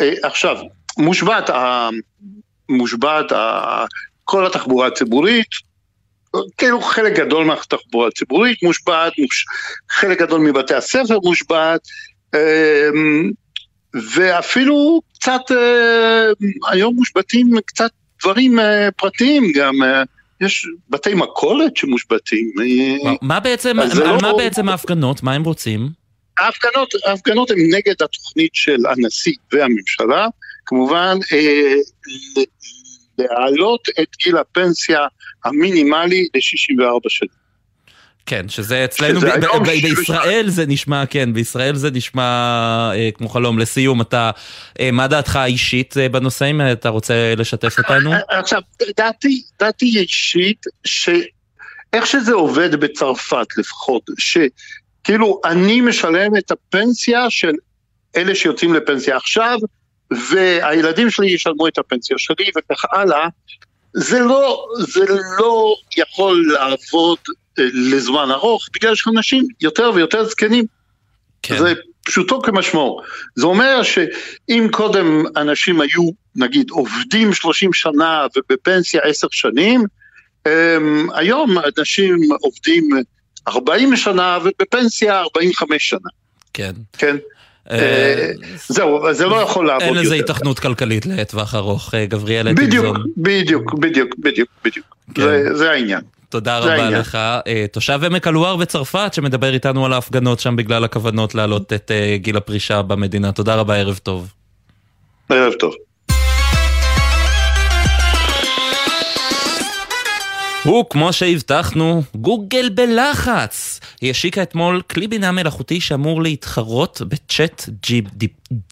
אה, 0.01 0.13
עכשיו, 0.23 0.57
מושבת, 0.99 1.51
מושבת 2.69 3.33
כל 4.25 4.47
התחבורה 4.47 4.87
הציבורית, 4.87 5.49
כאילו 6.59 6.81
חלק 6.81 7.13
גדול 7.13 7.45
מהתחבורה 7.45 8.09
הציבורית 8.09 8.63
מושבת, 8.63 9.13
חלק 9.91 10.19
גדול 10.19 10.41
מבתי 10.41 10.75
הספר 10.75 11.19
מושבת, 11.23 11.81
ואפילו 13.95 15.01
קצת, 15.15 15.41
אה, 15.51 16.27
היום 16.71 16.95
מושבתים 16.95 17.51
קצת 17.67 17.91
דברים 18.21 18.59
אה, 18.61 18.91
פרטיים 18.97 19.53
גם. 19.55 19.83
אה, 19.83 20.03
יש 20.41 20.67
בתי 20.91 21.15
מכולת 21.15 21.77
שמושבתים. 21.77 22.53
מה 23.23 23.41
בעצם, 23.41 23.79
על 23.79 23.89
לא... 23.95 24.19
מה 24.23 24.33
בעצם 24.37 24.69
ההפגנות? 24.69 25.23
מה 25.23 25.33
הם 25.35 25.45
רוצים? 25.45 25.89
ההפגנות, 26.39 26.89
ההפגנות 27.07 27.51
הן 27.51 27.59
נגד 27.71 28.03
התוכנית 28.03 28.55
של 28.55 28.87
הנשיא 28.87 29.35
והממשלה, 29.53 30.27
כמובן 30.67 31.19
אה, 31.33 31.75
להעלות 33.19 33.89
את 34.01 34.17
גיל 34.25 34.37
הפנסיה 34.37 35.01
המינימלי 35.45 36.29
ל-64 36.35 37.09
שנים. 37.09 37.38
כן, 38.29 38.49
שזה 38.49 38.85
אצלנו, 38.85 39.21
שזה 39.21 39.31
ב- 39.31 39.63
ב- 39.63 39.83
בישראל 39.83 40.49
זה 40.49 40.67
נשמע, 40.67 41.07
כן, 41.07 41.33
בישראל 41.33 41.75
זה 41.75 41.91
נשמע 41.91 42.23
אה, 42.95 43.11
כמו 43.15 43.29
חלום. 43.29 43.59
לסיום, 43.59 44.01
אתה, 44.01 44.31
אה, 44.81 44.91
מה 44.91 45.07
דעתך 45.09 45.37
האישית 45.37 45.97
אה, 45.97 46.09
בנושאים? 46.09 46.61
אתה 46.73 46.89
רוצה 46.89 47.35
לשתף 47.37 47.79
אותנו? 47.79 48.13
אה, 48.13 48.19
אה, 48.33 48.39
עכשיו, 48.39 48.61
דעתי, 48.97 49.43
דעתי 49.61 49.99
אישית, 49.99 50.67
שאיך 50.85 52.07
שזה 52.07 52.33
עובד 52.33 52.75
בצרפת 52.75 53.47
לפחות, 53.59 54.03
שכאילו 54.19 55.41
אני 55.45 55.81
משלם 55.81 56.37
את 56.37 56.51
הפנסיה 56.51 57.31
של 57.31 57.53
אלה 58.17 58.35
שיוצאים 58.35 58.75
לפנסיה 58.75 59.17
עכשיו, 59.17 59.59
והילדים 60.31 61.11
שלי 61.11 61.27
ישלמו 61.27 61.69
את 61.69 61.79
הפנסיה 61.79 62.17
שלי 62.19 62.51
וכך 62.57 62.85
הלאה, 62.93 63.29
זה 63.95 64.19
לא, 64.19 64.67
זה 64.79 65.05
לא 65.39 65.75
יכול 65.97 66.53
לעבוד 66.53 67.19
לזמן 67.73 68.31
ארוך, 68.31 68.69
בגלל 68.75 68.95
שאנשים 68.95 69.47
יותר 69.61 69.91
ויותר 69.95 70.25
זקנים. 70.25 70.65
כן. 71.43 71.59
זה 71.59 71.73
פשוטו 72.05 72.43
כמשמעו. 72.43 73.01
זה 73.35 73.47
אומר 73.47 73.83
שאם 73.83 74.69
קודם 74.71 75.25
אנשים 75.37 75.81
היו, 75.81 76.11
נגיד, 76.37 76.71
עובדים 76.71 77.35
30 77.35 77.73
שנה 77.73 78.27
ובפנסיה 78.37 79.01
10 79.05 79.27
שנים, 79.31 79.85
הם, 80.47 81.09
היום 81.15 81.57
אנשים 81.79 82.19
עובדים 82.41 82.91
40 83.49 83.97
שנה 83.97 84.39
ובפנסיה 84.45 85.21
45 85.21 85.89
שנה. 85.89 86.09
כן. 86.53 86.73
כן. 86.93 87.17
אה, 87.71 88.31
זהו, 88.69 89.15
זה 89.15 89.27
לא 89.27 89.37
יכול 89.37 89.67
לעבוד 89.67 89.83
יותר. 89.83 89.97
אין 89.97 90.05
לזה 90.05 90.15
היתכנות 90.15 90.59
כלכלית 90.59 91.07
לטווח 91.07 91.55
ארוך, 91.55 91.95
אה, 91.95 92.07
גבריאל 92.07 92.53
בדיוק, 92.53 92.97
בדיוק, 93.17 93.75
בדיוק, 93.75 94.15
בדיוק, 94.19 94.49
בדיוק. 94.65 94.87
כן. 95.15 95.55
זה 95.55 95.71
העניין. 95.71 96.01
תודה 96.29 96.59
רבה. 96.59 96.91
לך. 96.91 97.15
אה, 97.47 97.67
תושב 97.73 98.01
עמק 98.05 98.27
הלואר 98.27 98.57
בצרפת 98.57 99.15
שמדבר 99.15 99.55
איתנו 99.55 99.87
על 99.87 99.93
ההפגנות 99.93 100.41
שם 100.41 100.57
בגלל 100.57 100.85
הכוונות 100.85 101.35
להעלות 101.35 101.73
את 101.73 101.91
אה, 101.91 102.17
גיל 102.17 102.37
הפרישה 102.37 102.83
במדינה. 102.83 103.33
תודה 103.33 103.55
רבה, 103.55 103.77
ערב 103.77 103.99
טוב. 104.03 104.33
ערב 105.29 105.53
טוב. 105.53 105.75
וכמו 110.67 111.13
שהבטחנו, 111.13 112.03
גוגל 112.15 112.69
בלחץ. 112.69 113.81
היא 114.01 114.11
השיקה 114.11 114.43
אתמול 114.43 114.83
כלי 114.83 115.09
בינה 115.09 115.33
מלאכותי 115.33 115.81
שאמור 115.81 116.23
להתחרות 116.23 117.03
ב 117.09 117.69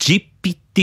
ChatGPT. 0.00 0.80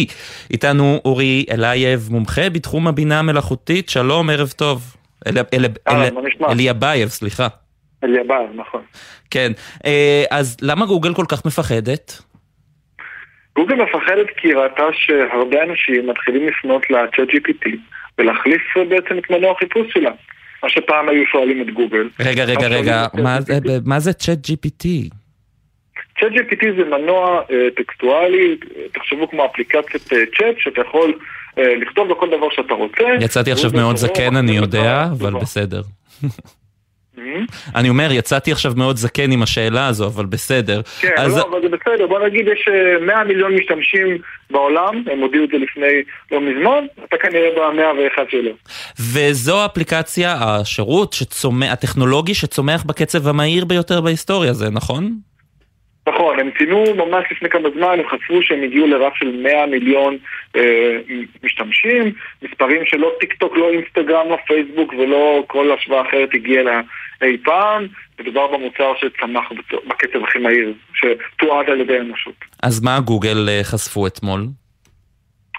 איתנו 0.52 1.02
אורי 1.06 1.46
אליאבייב, 1.52 2.08
מומחה 2.12 2.50
בתחום 2.50 2.88
הבינה 2.88 3.20
המלאכותית. 3.20 3.90
שלום, 3.90 4.30
ערב 4.30 4.54
טוב. 4.56 4.96
אליאבייב, 6.50 7.10
סליחה. 7.10 7.48
אליאבייב, 8.04 8.50
נכון. 8.56 8.82
כן, 9.32 9.52
אה, 9.86 10.24
אז 10.32 10.58
למה 10.62 10.86
גוגל 10.86 11.14
כל 11.14 11.26
כך 11.28 11.46
מפחדת? 11.46 12.22
גוגל 13.56 13.76
מפחדת 13.76 14.28
כי 14.38 14.48
היא 14.48 14.56
ראתה 14.56 14.84
שהרבה 14.94 15.64
אנשים 15.64 16.10
מתחילים 16.10 16.48
לפנות 16.48 16.90
ל-ChatGPT 16.90 17.70
ולהחליף 18.18 18.62
בעצם 18.90 19.18
את 19.18 19.30
מנוע 19.30 19.52
החיפוש 19.52 19.88
שלה. 19.94 20.12
מה 20.64 20.70
שפעם 20.70 21.10
היו 21.10 21.24
שואלים 21.32 21.62
את 21.62 21.74
גוגל. 21.74 22.10
רגע, 22.20 22.44
רגע, 22.44 22.68
רגע, 22.68 23.06
מה 23.86 24.00
זה 24.00 24.12
ChatGPT? 24.12 24.88
ChatGPT 26.20 26.66
זה 26.78 26.84
מנוע 26.86 27.42
אה, 27.52 27.68
טקסטואלי, 27.76 28.58
תחשבו 28.94 29.30
כמו 29.30 29.46
אפליקציית 29.46 30.04
צ'אט 30.08 30.56
שאתה 30.58 30.82
יכול 30.82 31.20
אה, 31.58 31.76
לכתוב 31.76 32.10
בכל 32.10 32.28
דבר 32.28 32.48
שאתה 32.52 32.74
רוצה. 32.74 33.04
יצאתי 33.22 33.52
עכשיו 33.52 33.72
מאוד 33.74 33.96
זקן, 33.96 34.36
אני 34.36 34.52
יודע, 34.52 35.06
אבל 35.12 35.34
בסדר. 35.34 35.82
אני 37.76 37.90
אומר, 37.90 38.12
יצאתי 38.12 38.52
עכשיו 38.52 38.72
מאוד 38.76 38.96
זקן 38.96 39.32
עם 39.32 39.44
השאלה 39.44 39.88
הזו, 39.88 40.08
אבל 40.08 40.26
בסדר. 40.26 40.82
כן, 41.02 41.14
אז... 41.18 41.38
לא, 41.38 41.48
אבל 41.52 41.62
זה 41.62 41.68
בסדר. 41.70 42.08
בוא 42.08 42.20
נגיד, 42.20 42.48
יש 42.48 42.70
100 43.02 43.16
אה, 43.16 43.24
מיליון 43.24 43.56
משתמשים 43.56 44.18
בעולם, 44.52 45.04
הם 45.12 45.20
הודיעו 45.20 45.44
את 45.44 45.50
זה 45.50 45.58
לפני 45.58 46.02
לא 46.32 46.42
מזמן, 46.42 46.86
אתה 47.04 47.18
כנראה 47.18 47.50
במאה 47.56 47.92
ואחד 47.94 48.26
שלו. 48.30 48.52
וזו 49.00 49.62
האפליקציה, 49.62 50.36
השירות 50.40 51.14
שצומח, 51.14 51.72
הטכנולוגי 51.72 52.34
שצומח 52.34 52.84
בקצב 52.84 53.28
המהיר 53.28 53.66
ביותר 53.66 54.02
בהיסטוריה, 54.02 54.54
זה 54.54 54.70
נכון? 54.70 55.14
נכון, 56.08 56.40
הם 56.40 56.50
ציינו 56.58 56.84
ממש 56.96 57.26
לפני 57.32 57.50
כמה 57.50 57.70
זמן, 57.76 58.00
הם 58.00 58.08
חשפו 58.10 58.42
שהם 58.42 58.64
הגיעו 58.64 58.88
לרף 58.88 59.14
של 59.16 59.40
100 59.44 59.66
מיליון 59.66 60.18
אה, 60.56 60.98
משתמשים, 61.44 62.14
מספרים 62.42 62.86
שלא 62.86 63.12
טיק 63.20 63.34
טוק, 63.34 63.58
לא 63.58 63.70
אינסטגרם, 63.70 64.30
לא 64.30 64.38
פייסבוק 64.48 64.94
ולא 64.94 65.44
כל 65.48 65.72
השוואה 65.72 66.02
אחרת 66.02 66.30
הגיעה 66.34 66.64
לה 66.64 66.82
אי 67.22 67.38
פעם. 67.44 67.88
מדובר 68.20 68.48
במוצר 68.48 68.94
שצמח 68.98 69.52
בקצב 69.88 70.24
הכי 70.24 70.40
מהיר, 70.40 70.74
שתועד 70.94 71.70
על 71.70 71.82
ידי 71.82 71.98
האנושות. 71.98 72.34
אז 72.64 72.84
מה 72.84 73.00
גוגל 73.00 73.50
אה, 73.50 73.60
חשפו 73.64 74.08
אתמול? 74.08 74.48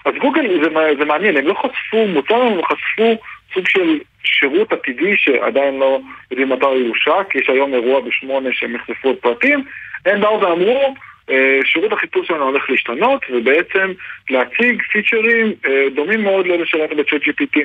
אז 0.05 0.13
גוגל 0.21 0.41
זה, 0.63 0.69
זה 0.99 1.05
מעניין, 1.05 1.37
הם 1.37 1.47
לא 1.47 1.53
חשפו 1.53 2.07
מוצר, 2.07 2.35
הם 2.35 2.61
חשפו 2.63 3.17
סוג 3.55 3.67
של 3.67 3.99
שירות 4.23 4.73
עתידי 4.73 5.17
שעדיין 5.17 5.79
לא 5.79 5.99
יודעים 6.31 6.49
מתי 6.49 6.65
הוא 6.65 6.77
יושק, 6.77 7.35
יש 7.35 7.49
היום 7.49 7.73
אירוע 7.73 7.99
בשמונה 8.01 8.49
שהם 8.53 8.75
יחשפו 8.75 9.11
את 9.11 9.19
פרטים, 9.19 9.63
הם 10.05 10.21
באו 10.21 10.41
ואמרו, 10.41 10.95
אה, 11.29 11.59
שירות 11.65 11.93
החיפוש 11.93 12.27
שלנו 12.27 12.43
הולך 12.43 12.69
להשתנות, 12.69 13.25
ובעצם 13.29 13.91
להציג 14.29 14.81
פיצ'רים 14.91 15.53
אה, 15.65 15.85
דומים 15.95 16.23
מאוד 16.23 16.47
לאלה 16.47 16.65
שראית 16.65 16.93
בצ'אט 16.93 17.21
GPT. 17.21 17.59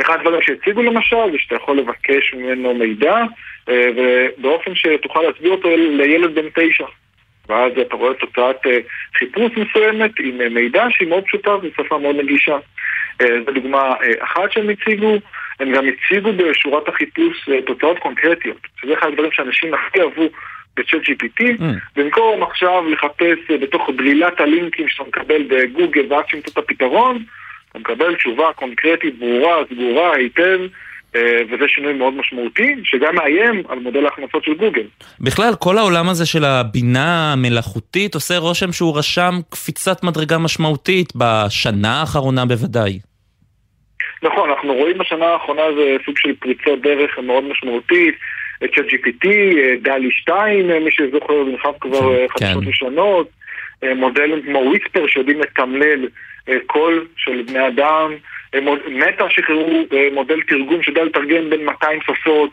אחד 0.00 0.18
הדברים 0.18 0.42
שהציגו 0.42 0.82
למשל, 0.82 1.32
זה 1.32 1.38
שאתה 1.38 1.54
יכול 1.54 1.78
לבקש 1.78 2.34
ממנו 2.34 2.74
מידע, 2.74 3.16
אה, 3.68 3.88
ובאופן 3.96 4.74
שתוכל 4.74 5.20
להסביר 5.22 5.50
אותו 5.50 5.68
לילד 5.76 6.34
בן 6.34 6.48
תשע. 6.54 6.86
ואז 7.48 7.72
אתה 7.78 7.96
רואה 7.96 8.14
תוצאת 8.14 8.56
חיפוש 9.18 9.52
מסוימת 9.56 10.10
עם 10.18 10.54
מידע 10.54 10.86
שהיא 10.90 11.08
מאוד 11.08 11.24
פשוטה 11.24 11.50
ושפה 11.62 11.98
מאוד 11.98 12.16
נגישה. 12.16 12.56
זו 13.22 13.52
דוגמה 13.52 13.94
אחת 14.20 14.52
שהם 14.52 14.70
הציגו, 14.70 15.16
הם 15.60 15.72
גם 15.72 15.84
הציגו 15.88 16.32
בשורת 16.32 16.88
החיפוש 16.88 17.48
תוצאות 17.66 17.98
קונקרטיות, 17.98 18.56
שזה 18.80 18.94
אחד 18.94 19.06
הדברים 19.06 19.32
שאנשים 19.32 19.74
הכי 19.74 20.00
אהבו 20.00 20.28
בצ'אט 20.76 21.00
GPT, 21.02 21.40
mm. 21.40 21.62
במקום 21.96 22.42
עכשיו 22.42 22.90
לחפש 22.90 23.50
אה, 23.50 23.58
בתוך 23.58 23.90
בלילת 23.96 24.40
הלינקים 24.40 24.88
שאתה 24.88 25.08
מקבל 25.08 25.42
בגוגל 25.48 26.12
ועד 26.12 26.24
שמצא 26.28 26.50
את 26.52 26.58
הפתרון, 26.58 27.24
אתה 27.70 27.78
מקבל 27.78 28.14
תשובה 28.14 28.52
קונקרטית, 28.52 29.18
ברורה, 29.18 29.56
סגורה, 29.70 30.16
היטב. 30.16 30.60
אה, 31.16 31.42
וזה 31.50 31.64
שינוי 31.68 31.92
מאוד 31.92 32.14
משמעותי, 32.14 32.74
שגם 32.84 33.14
מאיים 33.14 33.62
על 33.68 33.78
מודל 33.78 34.04
ההכנסות 34.04 34.44
של 34.44 34.54
גוגל. 34.54 34.86
בכלל, 35.20 35.54
כל 35.58 35.78
העולם 35.78 36.08
הזה 36.08 36.26
של 36.26 36.44
הבינה 36.44 37.32
המלאכותית 37.32 38.14
עושה 38.14 38.38
רושם 38.38 38.72
שהוא 38.72 38.98
רשם 38.98 39.34
קפיצת 39.50 40.04
מדרגה 40.04 40.38
משמעותית 40.38 41.12
בשנה 41.16 42.00
האחרונה 42.00 42.46
בוודאי. 42.46 42.98
נכון, 44.22 44.50
אנחנו 44.50 44.74
רואים 44.74 44.98
בשנה 44.98 45.26
האחרונה 45.26 45.62
זה 45.76 45.96
סוג 46.06 46.18
של 46.18 46.34
פריצות 46.40 46.82
דרך 46.82 47.18
מאוד 47.18 47.44
משמעותית. 47.44 48.14
ChatGPT, 48.60 49.26
אה, 49.28 49.74
DALL-E 49.82 50.10
2, 50.10 50.70
אה, 50.70 50.80
מי 50.80 50.90
שזוכר, 50.92 51.44
זה 51.44 51.50
נכנס 51.50 51.74
כבר 51.80 52.14
אה, 52.14 52.26
כן. 52.28 52.46
חדשות 52.46 52.64
ראשונות, 52.66 53.28
מודלים 53.96 54.42
כמו 54.42 54.58
Whisper 54.58 55.06
שיודעים 55.06 55.40
לתמלל 55.40 56.08
קול 56.66 57.06
של 57.16 57.42
בני 57.42 57.68
אדם, 57.68 58.12
מטא 58.88 59.24
שחררו 59.28 59.84
מודל 60.12 60.40
תרגום 60.48 60.82
שיודע 60.82 61.04
לתרגם 61.04 61.50
בין 61.50 61.64
200 61.64 62.00
שפות, 62.02 62.50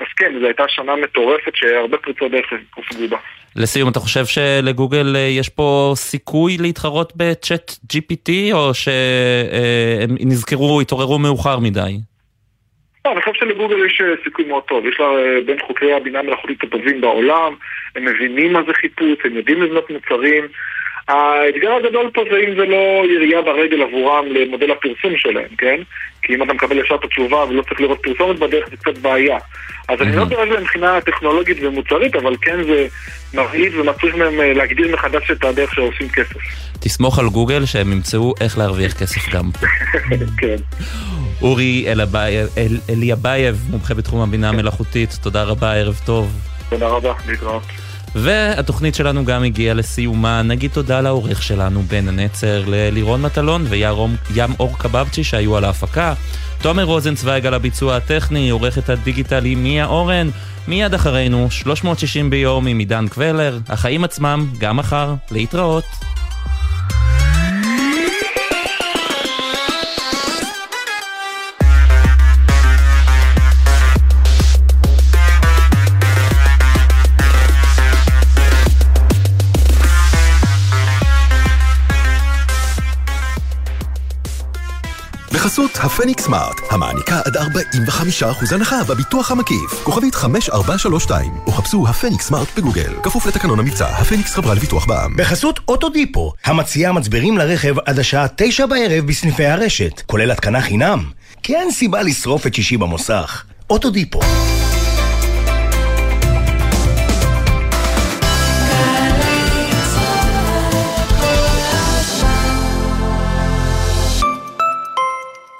אז 0.00 0.06
כן, 0.16 0.32
זו 0.40 0.46
הייתה 0.46 0.64
שנה 0.68 0.96
מטורפת 0.96 1.56
שהרבה 1.56 1.98
פריצות 1.98 2.30
דרך 2.30 2.46
הושגו 2.74 3.08
בה. 3.08 3.18
לסיום, 3.56 3.88
אתה 3.88 4.00
חושב 4.00 4.24
שלגוגל 4.24 5.16
יש 5.38 5.48
פה 5.48 5.92
סיכוי 5.96 6.56
להתחרות 6.60 7.12
ב 7.16 7.70
ChatGPT, 7.92 8.30
או 8.52 8.74
שהם 8.74 10.16
נזכרו, 10.20 10.80
התעוררו 10.80 11.18
מאוחר 11.18 11.58
מדי? 11.58 11.96
לא, 13.04 13.12
אני 13.12 13.20
חושב 13.20 13.32
שלגוגל 13.34 13.86
יש 13.86 14.00
אה, 14.00 14.14
סיכוי 14.24 14.44
מאוד 14.44 14.62
טוב. 14.62 14.86
יש 14.86 15.00
לה 15.00 15.06
אה, 15.06 15.40
בין 15.46 15.56
חוקרי 15.66 15.92
הבינה 15.92 16.18
המלאכותית 16.18 16.62
הטובים 16.62 17.00
בעולם, 17.00 17.54
הם 17.96 18.04
מבינים 18.04 18.52
מה 18.52 18.60
זה 18.66 18.72
חיפוש, 18.74 19.18
הם 19.24 19.36
יודעים 19.36 19.62
לבנות 19.62 19.90
מוצרים. 19.90 20.44
האתגר 21.08 21.72
הגדול 21.72 22.10
פה 22.14 22.22
זה 22.30 22.36
אם 22.48 22.54
זה 22.56 22.64
לא 22.66 23.02
ירייה 23.14 23.42
ברגל 23.42 23.82
עבורם 23.82 24.24
למודל 24.26 24.70
הפרסום 24.70 25.12
שלהם, 25.16 25.48
כן? 25.58 25.80
כי 26.22 26.34
אם 26.34 26.42
אתה 26.42 26.52
מקבל 26.52 26.78
ישר 26.78 26.94
את 26.94 27.04
התשובה 27.04 27.44
ולא 27.44 27.62
צריך 27.62 27.80
לראות 27.80 27.98
פרסומת 28.02 28.38
בדרך, 28.38 28.68
זה 28.70 28.76
קצת 28.76 28.98
בעיה. 28.98 29.38
אז 29.88 30.02
אני 30.02 30.16
לא 30.16 30.24
דורש 30.24 30.48
להם 30.48 30.62
מבחינה 30.62 31.00
טכנולוגית 31.00 31.56
ומוצרית, 31.62 32.16
אבל 32.16 32.36
כן 32.42 32.64
זה 32.64 32.86
מרעיד 33.34 33.74
ומצריך 33.74 34.16
מהם 34.16 34.40
אה, 34.40 34.52
להגדיר 34.52 34.94
מחדש 34.94 35.30
את 35.30 35.44
הדרך 35.44 35.74
שעושים 35.74 36.08
כסף. 36.08 36.36
תסמוך 36.80 37.18
על 37.18 37.28
גוגל 37.28 37.64
שהם 37.64 37.92
ימצאו 37.92 38.34
איך 38.40 38.58
להרוויח 38.58 38.92
כסף 38.92 39.34
גם. 39.34 39.50
כן. 40.40 40.56
אורי 41.42 41.86
אליאבייב, 42.88 43.56
מומחה 43.70 43.94
בתחום 43.94 44.20
הבינה 44.20 44.48
המלאכותית, 44.48 45.10
תודה 45.22 45.42
רבה, 45.42 45.74
ערב 45.74 46.00
טוב. 46.06 46.32
תודה 46.70 46.88
רבה, 46.88 47.12
להתראות. 47.28 47.83
והתוכנית 48.14 48.94
שלנו 48.94 49.24
גם 49.24 49.42
הגיעה 49.42 49.74
לסיומה. 49.74 50.42
נגיד 50.42 50.70
תודה 50.70 51.00
לעורך 51.00 51.42
שלנו, 51.42 51.82
בן 51.82 52.08
הנצר, 52.08 52.64
ללירון 52.66 53.22
מטלון 53.22 53.64
וים 53.68 54.50
אור 54.60 54.78
קבבצ'י 54.78 55.24
שהיו 55.24 55.56
על 55.56 55.64
ההפקה. 55.64 56.14
תומר 56.62 56.84
רוזנצוויג 56.84 57.46
על 57.46 57.54
הביצוע 57.54 57.96
הטכני, 57.96 58.50
עורכת 58.50 58.88
הדיגיטל 58.88 59.44
היא 59.44 59.56
מיה 59.56 59.86
אורן. 59.86 60.30
מיד 60.68 60.94
אחרינו, 60.94 61.50
360 61.50 62.30
ביום 62.30 62.66
עם 62.66 62.78
עידן 62.78 63.08
קבלר. 63.08 63.58
החיים 63.68 64.04
עצמם, 64.04 64.46
גם 64.58 64.76
מחר. 64.76 65.14
להתראות. 65.30 65.84
בחסות 85.54 85.78
הפניקס 85.84 86.24
סמארט, 86.24 86.60
המעניקה 86.70 87.20
עד 87.24 87.36
45% 87.36 88.54
הנחה 88.54 88.84
בביטוח 88.84 89.30
המקיף. 89.30 89.84
כוכבית 89.84 90.14
5432, 90.14 91.32
או 91.46 91.52
חפשו 91.52 91.88
הפניקס 91.88 92.26
סמארט 92.26 92.48
בגוגל. 92.56 92.94
כפוף 93.02 93.26
לתקנון 93.26 93.58
המבצע, 93.58 93.86
הפניקס 93.86 94.34
חברה 94.34 94.54
לביטוח 94.54 94.86
בע"מ. 94.86 95.16
בחסות 95.16 95.60
אוטודיפו, 95.68 96.32
המציעה 96.44 96.92
מצברים 96.92 97.38
לרכב 97.38 97.74
עד 97.84 97.98
השעה 97.98 98.26
9 98.36 98.66
בערב 98.66 99.06
בסניפי 99.06 99.46
הרשת, 99.46 100.02
כולל 100.06 100.30
התקנה 100.30 100.60
חינם. 100.60 101.04
כי 101.42 101.56
אין 101.56 101.70
סיבה 101.70 102.02
לשרוף 102.02 102.46
את 102.46 102.54
שישי 102.54 102.76
במוסך. 102.76 103.44
אוטודיפו. 103.70 104.20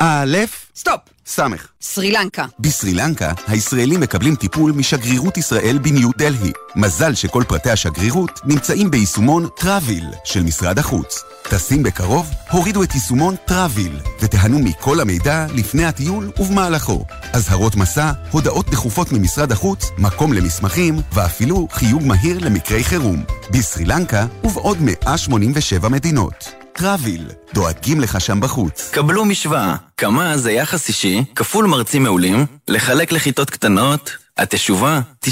א', 0.07 0.37
סטופ. 0.77 1.01
סמך. 1.27 1.67
סרי 1.81 2.13
לנקה. 2.13 2.47
בסרי 2.61 2.95
לנקה, 2.95 3.33
הישראלים 3.47 4.01
מקבלים 4.01 4.37
טיפול 4.37 4.73
משגרירות 4.73 5.37
ישראל 5.37 5.79
בניו 5.83 6.11
דלהי. 6.19 6.53
מזל 6.77 7.15
שכל 7.15 7.43
פרטי 7.49 7.71
השגרירות 7.71 8.41
נמצאים 8.45 8.91
ביישומון 8.91 9.49
טראביל 9.57 10.05
של 10.25 10.43
משרד 10.43 10.79
החוץ. 10.79 11.23
טסים 11.43 11.83
בקרוב? 11.83 12.31
הורידו 12.51 12.83
את 12.83 12.95
יישומון 12.95 13.35
טראביל 13.45 14.01
ותיהנו 14.21 14.59
מכל 14.59 15.01
המידע 15.01 15.47
לפני 15.55 15.85
הטיול 15.85 16.31
ובמהלכו. 16.39 17.05
אזהרות 17.33 17.77
מסע, 17.77 18.13
הודעות 18.31 18.71
דחופות 18.71 19.13
ממשרד 19.13 19.53
החוץ, 19.53 19.91
מקום 19.99 20.33
למסמכים 20.33 21.01
ואפילו 21.13 21.69
חיוג 21.71 22.03
מהיר 22.03 22.39
למקרי 22.39 22.85
חירום. 22.85 23.25
בסרי 23.51 23.85
לנקה 23.85 24.27
ובעוד 24.45 24.79
187 24.81 25.89
מדינות. 25.89 26.64
טראביל, 26.77 27.29
דואגים 27.55 28.01
לך 28.01 28.21
שם 28.21 28.41
בחוץ. 28.41 28.91
קבלו 28.93 29.25
משוואה, 29.25 29.77
כמה 29.97 30.37
זה 30.37 30.53
יחס 30.53 30.89
אישי, 30.89 31.25
כפול 31.37 31.67
מרצים 31.67 32.03
מעולים, 32.03 32.47
לחלק 32.69 33.13
לכיתות 33.13 33.51
קטנות, 33.51 34.17
התשובה, 34.39 35.01
90% 35.25 35.29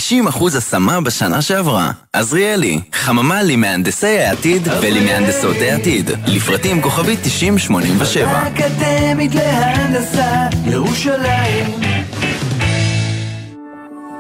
השמה 0.57 1.01
בשנה 1.01 1.43
שעברה. 1.43 1.91
עזריאלי, 2.13 2.81
חממה 2.93 3.43
למהנדסי 3.43 4.19
העתיד 4.19 4.69
ולמהנדסות 4.83 5.57
העתיד. 5.61 6.11
לפרטים 6.27 6.83
כוכבית 6.83 7.19
9087. 7.23 8.29
האקדמית 8.31 9.35
להנדסה, 9.35 10.47
ירושלים. 10.65 11.67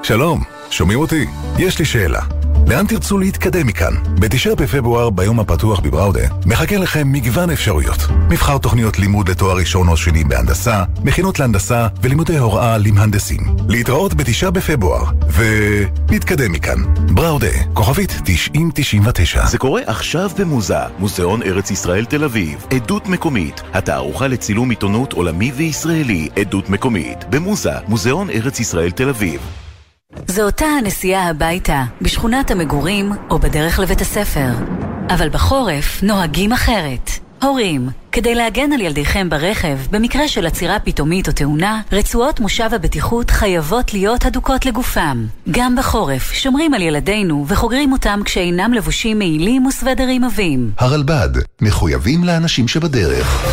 שלום, 0.02 0.42
שומעים 0.70 0.98
אותי? 0.98 1.26
יש 1.58 1.78
לי 1.78 1.84
שאלה. 1.84 2.41
לאן 2.66 2.86
תרצו 2.86 3.18
להתקדם 3.18 3.66
מכאן? 3.66 3.94
בתשעה 4.20 4.54
בפברואר, 4.54 5.10
ביום 5.10 5.40
הפתוח 5.40 5.80
בבראודה, 5.80 6.20
מחכה 6.46 6.76
לכם 6.76 7.12
מגוון 7.12 7.50
אפשרויות. 7.50 7.98
מבחר 8.30 8.58
תוכניות 8.58 8.98
לימוד 8.98 9.28
לתואר 9.28 9.56
ראשון 9.56 9.88
או 9.88 9.96
שני 9.96 10.24
בהנדסה, 10.24 10.84
מכינות 11.04 11.38
להנדסה 11.38 11.88
ולימודי 12.02 12.38
הוראה 12.38 12.78
למהנדסים. 12.78 13.40
להתראות 13.68 14.14
בתשעה 14.14 14.50
בפברואר, 14.50 15.04
ולהתקדם 15.28 16.52
מכאן. 16.52 16.78
בראודה, 17.14 17.46
כוכבית 17.74 18.20
9099. 18.24 19.46
זה 19.46 19.58
קורה 19.58 19.82
עכשיו 19.86 20.30
במוזה, 20.38 20.78
מוזיאון 20.98 21.42
ארץ 21.42 21.70
ישראל 21.70 22.04
תל 22.04 22.24
אביב. 22.24 22.66
עדות 22.70 23.08
מקומית, 23.08 23.62
התערוכה 23.72 24.26
לצילום 24.26 24.70
עיתונות 24.70 25.12
עולמי 25.12 25.52
וישראלי, 25.56 26.28
עדות 26.36 26.68
מקומית. 26.68 27.24
במוזה, 27.30 27.72
מוזיאון 27.88 28.30
ארץ 28.30 28.60
ישראל 28.60 28.90
תל 28.90 29.08
אביב. 29.08 29.61
זו 30.28 30.42
אותה 30.42 30.66
הנסיעה 30.66 31.28
הביתה, 31.28 31.84
בשכונת 32.00 32.50
המגורים 32.50 33.12
או 33.30 33.38
בדרך 33.38 33.78
לבית 33.78 34.00
הספר. 34.00 34.50
אבל 35.08 35.28
בחורף 35.28 36.02
נוהגים 36.02 36.52
אחרת. 36.52 37.10
הורים, 37.42 37.88
כדי 38.12 38.34
להגן 38.34 38.72
על 38.72 38.80
ילדיכם 38.80 39.30
ברכב, 39.30 39.78
במקרה 39.90 40.28
של 40.28 40.46
עצירה 40.46 40.78
פתאומית 40.80 41.28
או 41.28 41.32
תאונה, 41.32 41.80
רצועות 41.92 42.40
מושב 42.40 42.68
הבטיחות 42.74 43.30
חייבות 43.30 43.94
להיות 43.94 44.24
הדוקות 44.24 44.66
לגופם. 44.66 45.26
גם 45.50 45.76
בחורף 45.76 46.32
שומרים 46.32 46.74
על 46.74 46.82
ילדינו 46.82 47.44
וחוגרים 47.48 47.92
אותם 47.92 48.20
כשאינם 48.24 48.72
לבושים 48.72 49.18
מעילים 49.18 49.66
וסוודרים 49.66 50.24
עבים. 50.24 50.70
הרלב"ד, 50.78 51.30
מחויבים 51.60 52.24
לאנשים 52.24 52.68
שבדרך. 52.68 53.46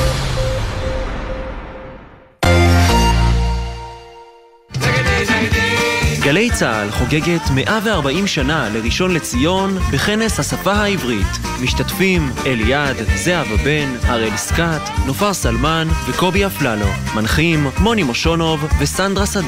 גלי 6.29 6.49
צה"ל 6.51 6.91
חוגגת 6.91 7.41
140 7.53 8.27
שנה 8.27 8.69
לראשון 8.69 9.13
לציון 9.13 9.77
בכנס 9.91 10.39
השפה 10.39 10.73
העברית. 10.73 11.27
משתתפים 11.61 12.31
אליעד, 12.45 12.95
זהבה 13.15 13.57
בן, 13.63 13.95
הראל 14.03 14.37
סקאט, 14.37 14.81
נופר 15.05 15.33
סלמן 15.33 15.87
וקובי 16.07 16.45
אפללו. 16.45 16.85
מנחים 17.15 17.67
מוני 17.79 18.03
מושונוב 18.03 18.65
וסנדרה 18.79 19.25
שדה. 19.25 19.41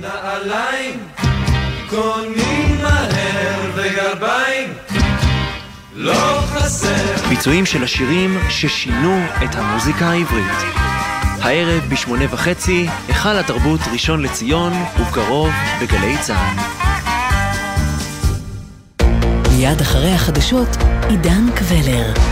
נעליים 0.00 1.00
קונים 1.90 2.78
מהר 2.82 3.70
וגרביים 3.74 4.72
לא 5.94 6.40
חסר. 6.40 7.28
ביצועים 7.28 7.66
של 7.66 7.84
השירים 7.84 8.38
ששינו 8.48 9.24
את 9.44 9.54
המוזיקה 9.54 10.06
העברית. 10.06 10.78
הערב 11.42 11.82
בשמונה 11.88 12.24
וחצי, 12.30 12.86
היכל 13.08 13.36
התרבות 13.36 13.80
ראשון 13.92 14.22
לציון, 14.22 14.72
ובקרוב 15.00 15.50
בגלי 15.82 16.16
צה"ל. 16.20 16.78
מיד 19.52 19.80
אחרי 19.80 20.10
החדשות, 20.10 20.68
עידן 21.08 21.46
קבלר. 21.54 22.28